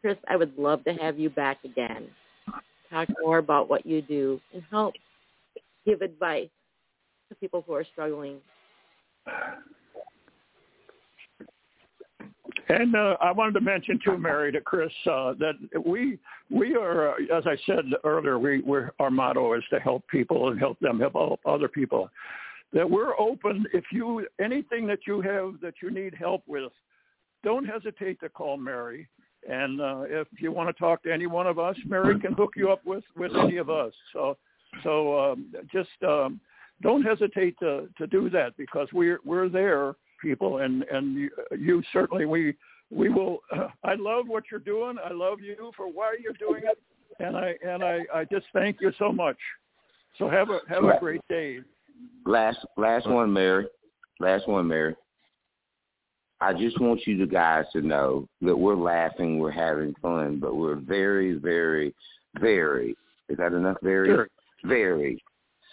Chris, 0.00 0.16
I 0.28 0.36
would 0.36 0.56
love 0.58 0.84
to 0.84 0.92
have 0.94 1.18
you 1.18 1.30
back 1.30 1.58
again. 1.64 2.06
Talk 2.90 3.08
more 3.22 3.38
about 3.38 3.68
what 3.68 3.86
you 3.86 4.02
do 4.02 4.40
and 4.52 4.62
help 4.70 4.94
give 5.86 6.02
advice 6.02 6.48
to 7.28 7.34
people 7.36 7.64
who 7.66 7.74
are 7.74 7.84
struggling. 7.84 8.38
And 12.68 12.94
uh, 12.94 13.16
I 13.20 13.32
wanted 13.32 13.54
to 13.54 13.60
mention 13.60 13.98
too, 14.04 14.18
Mary, 14.18 14.52
to 14.52 14.60
Chris, 14.60 14.92
uh, 15.10 15.34
that 15.38 15.54
we 15.84 16.18
we 16.50 16.76
are, 16.76 17.10
uh, 17.10 17.36
as 17.36 17.44
I 17.46 17.56
said 17.66 17.84
earlier, 18.04 18.38
we 18.38 18.60
we're, 18.60 18.90
our 18.98 19.10
motto 19.10 19.54
is 19.54 19.64
to 19.70 19.80
help 19.80 20.06
people 20.08 20.48
and 20.48 20.58
help 20.58 20.78
them 20.80 21.00
help 21.00 21.40
other 21.44 21.68
people. 21.68 22.10
That 22.72 22.88
we're 22.88 23.18
open. 23.18 23.66
If 23.72 23.84
you 23.92 24.26
anything 24.40 24.86
that 24.86 25.00
you 25.06 25.20
have 25.20 25.54
that 25.62 25.74
you 25.82 25.90
need 25.90 26.14
help 26.14 26.42
with, 26.46 26.72
don't 27.42 27.64
hesitate 27.64 28.20
to 28.20 28.28
call 28.28 28.56
Mary. 28.56 29.08
And 29.48 29.80
uh, 29.80 30.02
if 30.06 30.28
you 30.38 30.52
want 30.52 30.68
to 30.68 30.78
talk 30.78 31.02
to 31.04 31.12
any 31.12 31.26
one 31.26 31.46
of 31.46 31.58
us, 31.58 31.76
Mary 31.86 32.20
can 32.20 32.34
hook 32.34 32.52
you 32.56 32.70
up 32.70 32.84
with 32.84 33.04
with 33.16 33.32
any 33.36 33.56
of 33.56 33.70
us. 33.70 33.92
So 34.12 34.36
so 34.82 35.32
um, 35.32 35.52
just 35.72 35.88
um, 36.06 36.40
don't 36.82 37.02
hesitate 37.02 37.58
to 37.60 37.88
to 37.98 38.06
do 38.06 38.30
that 38.30 38.56
because 38.56 38.88
we're 38.92 39.18
we're 39.24 39.48
there 39.48 39.94
people 40.20 40.58
and 40.58 40.82
and 40.84 41.14
you, 41.14 41.30
you 41.58 41.82
certainly 41.92 42.26
we 42.26 42.54
we 42.90 43.08
will 43.08 43.38
uh, 43.56 43.68
i 43.84 43.94
love 43.94 44.26
what 44.26 44.44
you're 44.50 44.60
doing 44.60 44.96
i 45.04 45.12
love 45.12 45.40
you 45.40 45.72
for 45.76 45.86
why 45.86 46.16
you're 46.22 46.32
doing 46.34 46.62
it 46.64 46.78
and 47.18 47.36
i 47.36 47.54
and 47.66 47.82
i 47.82 48.00
i 48.14 48.24
just 48.24 48.46
thank 48.52 48.80
you 48.80 48.92
so 48.98 49.12
much 49.12 49.38
so 50.18 50.28
have 50.28 50.50
a 50.50 50.60
have 50.68 50.84
a 50.84 50.98
great 51.00 51.20
day 51.28 51.60
Last 52.26 52.58
last 52.76 53.08
one, 53.08 53.32
Mary. 53.32 53.66
Last 54.18 54.46
one, 54.48 54.68
Mary. 54.68 54.94
I 56.40 56.52
just 56.54 56.80
want 56.80 57.06
you 57.06 57.26
guys 57.26 57.64
to 57.72 57.82
know 57.82 58.26
that 58.40 58.56
we're 58.56 58.76
laughing, 58.76 59.38
we're 59.38 59.50
having 59.50 59.94
fun, 60.00 60.38
but 60.40 60.56
we're 60.56 60.76
very, 60.76 61.34
very, 61.34 61.94
very 62.40 62.96
is 63.28 63.36
that 63.38 63.52
enough? 63.52 63.76
Very 63.82 64.08
Sure. 64.08 64.28
very 64.64 65.22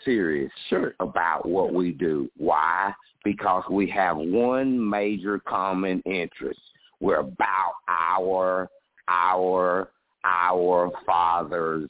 serious 0.05 0.51
sure 0.69 0.93
about 0.99 1.47
what 1.47 1.73
we 1.73 1.91
do. 1.91 2.29
Why? 2.37 2.93
Because 3.27 3.65
we 3.69 3.89
have 3.89 4.15
one 4.15 4.89
major 4.89 5.37
common 5.39 6.01
interest. 6.05 6.61
We're 7.01 7.19
about 7.19 7.73
our 7.89 8.69
our 9.09 9.89
our 10.23 10.89
father's 11.05 11.89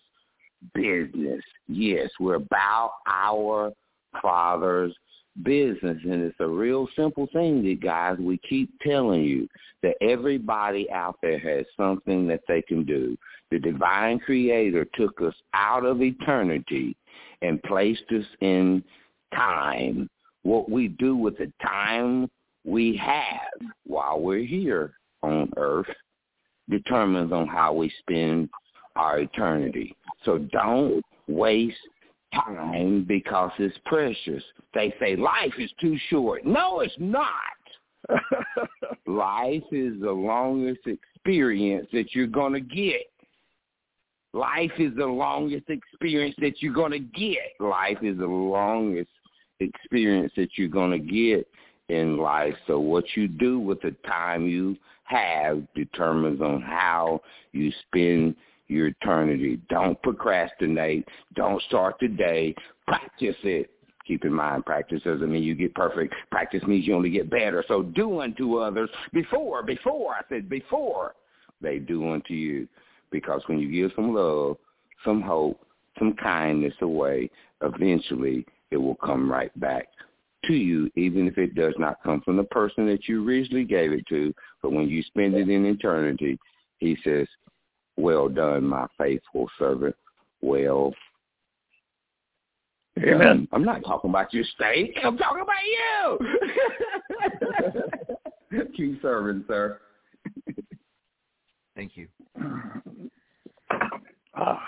business. 0.74 1.44
Yes, 1.68 2.10
we're 2.20 2.38
about 2.38 2.94
our 3.06 3.72
father's 4.20 4.96
business 5.44 6.00
and 6.04 6.24
it's 6.24 6.40
a 6.40 6.48
real 6.48 6.88
simple 6.96 7.28
thing 7.32 7.64
that 7.64 7.84
guys 7.84 8.18
we 8.20 8.40
keep 8.50 8.72
telling 8.82 9.24
you 9.24 9.48
that 9.84 9.94
everybody 10.02 10.90
out 10.90 11.18
there 11.22 11.38
has 11.38 11.68
something 11.78 12.26
that 12.26 12.42
they 12.48 12.64
can 12.64 12.84
do. 12.84 13.16
The 13.52 13.60
divine 13.60 14.18
creator 14.18 14.88
took 14.96 15.22
us 15.22 15.36
out 15.54 15.86
of 15.86 16.02
eternity 16.02 16.98
and 17.44 17.62
placed 17.62 18.06
us 18.10 18.26
in 18.42 18.84
time. 19.36 20.10
What 20.48 20.72
we 20.72 20.88
do 20.88 21.18
with 21.18 21.38
the 21.38 21.52
time 21.62 22.32
we 22.64 22.95
have 23.04 23.70
while 23.86 24.22
we're 24.22 24.45
here 24.45 24.93
on 25.22 25.52
earth 25.58 25.89
determines 26.70 27.34
on 27.34 27.48
how 27.48 27.74
we 27.74 27.91
spend 28.00 28.48
our 28.95 29.20
eternity. 29.20 29.93
So 30.24 30.38
don't 30.38 31.04
waste 31.28 31.76
time 32.34 33.04
because 33.06 33.52
it's 33.60 33.78
precious. 33.88 34.41
They 34.74 34.95
say 35.02 35.18
life 35.18 35.52
is 35.60 35.70
too 35.82 35.98
short. 36.10 36.45
No, 36.45 36.80
it's 36.80 36.95
not. 36.98 37.34
Life 39.06 39.64
is 39.74 40.00
the 40.00 40.12
longest 40.12 40.80
experience 40.86 41.89
that 41.91 42.16
you're 42.16 42.26
going 42.26 42.54
to 42.54 42.62
get. 42.62 43.02
Life 44.34 44.72
is 44.80 44.95
the 44.95 45.06
longest 45.06 45.66
experience 45.68 46.36
that 46.39 46.62
you're 46.62 46.74
going 46.74 46.93
to 46.93 47.00
get. 47.00 47.52
Life 47.60 47.98
is 48.02 48.18
the 48.18 48.26
longest 48.26 49.10
experience 49.60 50.32
that 50.36 50.49
you're 50.55 50.68
going 50.68 50.91
to 50.91 50.99
get 50.99 51.47
in 51.89 52.18
life. 52.18 52.55
So 52.68 52.80
what 52.80 53.05
you 53.16 53.28
do 53.28 53.60
with 53.60 53.82
the 53.82 53.95
time 54.05 54.47
you 54.47 54.78
have 55.05 55.62
determines 55.74 56.41
on 56.41 56.62
how 56.62 57.22
you 57.53 57.72
spend 57.88 58.36
your 58.68 58.88
eternity. 58.88 59.60
Don't 59.70 60.01
procrastinate. 60.01 61.08
Don't 61.36 61.62
start 61.64 61.99
today. 61.99 62.53
Practice 62.86 63.36
it. 63.43 63.70
Keep 64.05 64.24
in 64.24 64.34
mind, 64.34 64.66
practice 64.66 65.01
doesn't 65.03 65.30
mean 65.30 65.43
you 65.43 65.53
get 65.53 65.76
perfect. 65.76 66.14
Practice 66.32 66.64
means 66.64 66.88
you 66.88 66.95
only 66.95 67.10
get 67.10 67.30
better. 67.30 67.64
So 67.68 67.84
do 67.84 68.22
unto 68.22 68.58
others 68.58 68.89
before, 69.12 69.64
before, 69.64 70.14
I 70.14 70.22
said 70.30 70.47
before 70.47 71.14
they 71.62 71.80
do 71.80 72.14
unto 72.14 72.34
you. 72.34 72.70
Because 73.12 73.41
when 73.47 73.60
you 73.60 73.70
give 73.70 73.91
some 73.95 74.14
love, 74.14 74.58
some 75.03 75.22
hope, 75.22 75.60
some 75.99 76.14
kindness 76.14 76.74
away, 76.82 77.30
eventually 77.62 78.45
it 78.72 78.78
will 78.78 78.95
come 78.95 79.32
right 79.32 79.57
back 79.59 79.88
to 80.45 80.53
you, 80.53 80.89
even 80.95 81.28
if 81.28 81.38
it 81.38 81.55
does 81.55 81.74
not 81.78 82.01
come 82.03 82.22
from 82.22 82.38
the 82.38 82.43
person 82.43 82.86
that 82.88 83.07
you 83.07 83.28
originally 83.28 83.65
gave 83.65 83.91
it 83.91 84.05
to. 84.07 84.34
But 84.61 84.72
when 84.72 84.88
you 84.88 85.03
spend 85.03 85.36
it 85.36 85.49
in 85.49 85.65
eternity, 85.65 86.38
he 86.80 86.97
says, 87.03 87.28
well 87.97 88.30
done, 88.30 88.63
my 88.63 88.88
faithful 88.97 89.49
servant. 89.57 89.95
Well 90.41 90.93
amen 92.99 93.20
done. 93.20 93.47
I'm 93.51 93.63
not 93.63 93.84
talking 93.84 94.09
about 94.11 94.34
your 94.34 94.43
steak. 94.55 94.97
I'm 95.03 95.18
talking 95.18 95.43
about 95.43 95.63
you. 98.51 98.68
Keep 98.78 99.01
serving, 99.01 99.43
sir. 99.47 99.80
Thank 101.76 101.97
you. 101.97 102.07
Ah. 104.39 104.61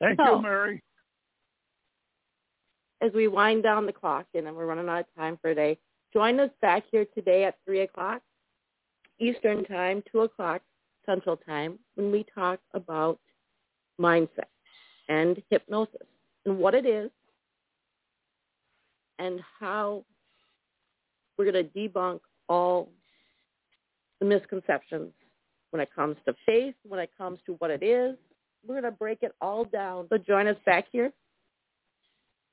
thank 0.00 0.20
So- 0.20 0.36
you 0.36 0.42
mary 0.42 0.80
As 3.02 3.12
we 3.14 3.28
wind 3.28 3.62
down 3.62 3.86
the 3.86 3.92
clock, 3.92 4.26
and 4.34 4.46
then 4.46 4.54
we're 4.54 4.66
running 4.66 4.88
out 4.88 5.00
of 5.00 5.06
time 5.16 5.38
for 5.40 5.48
today, 5.50 5.78
join 6.12 6.38
us 6.38 6.50
back 6.60 6.84
here 6.90 7.06
today 7.14 7.44
at 7.44 7.56
3 7.64 7.80
o'clock 7.80 8.20
Eastern 9.18 9.64
Time, 9.64 10.02
2 10.12 10.20
o'clock 10.20 10.62
Central 11.06 11.36
Time, 11.36 11.78
when 11.94 12.12
we 12.12 12.26
talk 12.34 12.60
about 12.74 13.18
mindset 14.00 14.48
and 15.08 15.42
hypnosis 15.50 16.06
and 16.44 16.58
what 16.58 16.74
it 16.74 16.86
is 16.86 17.10
and 19.18 19.40
how 19.58 20.04
we're 21.36 21.50
going 21.50 21.64
to 21.64 21.70
debunk 21.78 22.20
all 22.48 22.90
the 24.20 24.26
misconceptions 24.26 25.12
when 25.70 25.80
it 25.80 25.88
comes 25.94 26.16
to 26.26 26.34
faith, 26.44 26.74
when 26.86 27.00
it 27.00 27.10
comes 27.16 27.38
to 27.46 27.52
what 27.60 27.70
it 27.70 27.82
is. 27.82 28.16
We're 28.66 28.80
going 28.80 28.92
to 28.92 28.98
break 28.98 29.22
it 29.22 29.32
all 29.40 29.64
down. 29.64 30.06
So 30.10 30.18
join 30.18 30.46
us 30.46 30.56
back 30.66 30.86
here 30.92 31.12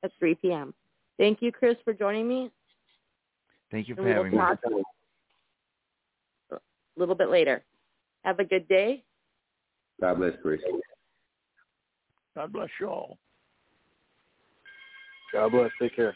at 0.03 0.11
3 0.19 0.35
p.m. 0.35 0.73
Thank 1.17 1.41
you, 1.41 1.51
Chris, 1.51 1.75
for 1.83 1.93
joining 1.93 2.27
me. 2.27 2.51
Thank 3.71 3.87
you 3.87 3.95
And 3.95 4.03
for 4.05 4.23
we 4.23 4.29
will 4.29 4.39
having 4.39 4.77
me. 4.77 4.83
talk 6.51 6.61
a 6.61 6.99
little 6.99 7.15
bit 7.15 7.29
later. 7.29 7.63
Have 8.23 8.39
a 8.39 8.43
good 8.45 8.67
day. 8.67 9.03
God 9.99 10.15
bless, 10.19 10.33
Chris. 10.41 10.61
god 12.35 12.53
bless 12.53 12.69
you 12.79 12.87
all 12.87 13.17
God 15.33 15.51
bless. 15.51 15.71
Take 15.81 15.95
care. 15.95 16.15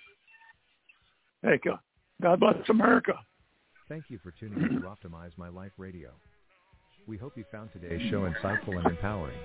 thank 1.43 1.65
you 1.65 1.73
god 2.21 2.39
bless 2.39 2.55
america 2.69 3.13
Thank 3.89 4.05
you 4.09 4.19
for 4.23 4.31
tuning 4.31 4.61
in 4.61 4.81
to 4.81 4.87
Optimize 4.87 5.31
My 5.37 5.49
Life 5.49 5.73
Radio. 5.77 6.11
We 7.07 7.17
hope 7.17 7.33
you 7.35 7.43
found 7.51 7.71
today's 7.73 8.09
show 8.09 8.21
insightful 8.21 8.77
and 8.77 8.85
empowering. 8.85 9.35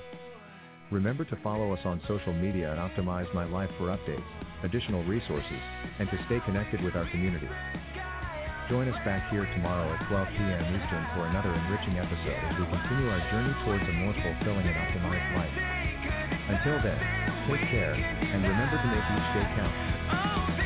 Remember 0.93 1.25
to 1.25 1.37
follow 1.43 1.73
us 1.73 1.81
on 1.85 2.01
social 2.07 2.33
media 2.33 2.71
at 2.71 2.79
Optimize 2.79 3.33
My 3.35 3.45
Life 3.45 3.71
for 3.77 3.91
updates, 3.91 4.23
additional 4.63 5.03
resources, 5.03 5.63
and 5.99 6.09
to 6.11 6.17
stay 6.27 6.39
connected 6.47 6.81
with 6.81 6.95
our 6.95 7.11
community. 7.11 7.49
Join 8.71 8.87
us 8.87 8.99
back 9.05 9.29
here 9.31 9.47
tomorrow 9.51 9.83
at 9.83 10.07
12 10.07 10.29
p.m. 10.39 10.63
Eastern 10.63 11.05
for 11.15 11.27
another 11.27 11.51
enriching 11.55 11.99
episode 11.99 12.39
as 12.39 12.55
we 12.55 12.67
continue 12.71 13.11
our 13.11 13.23
journey 13.35 13.55
towards 13.67 13.83
a 13.83 13.93
more 13.99 14.15
fulfilling 14.15 14.67
and 14.67 14.79
optimized 14.79 15.31
life. 15.35 15.57
Until 16.55 16.79
then, 16.79 17.03
take 17.51 17.67
care, 17.67 17.95
and 17.95 18.47
remember 18.47 18.79
to 18.79 18.87
make 18.87 19.03
each 19.03 19.29
day 19.35 19.47
count. 19.59 20.66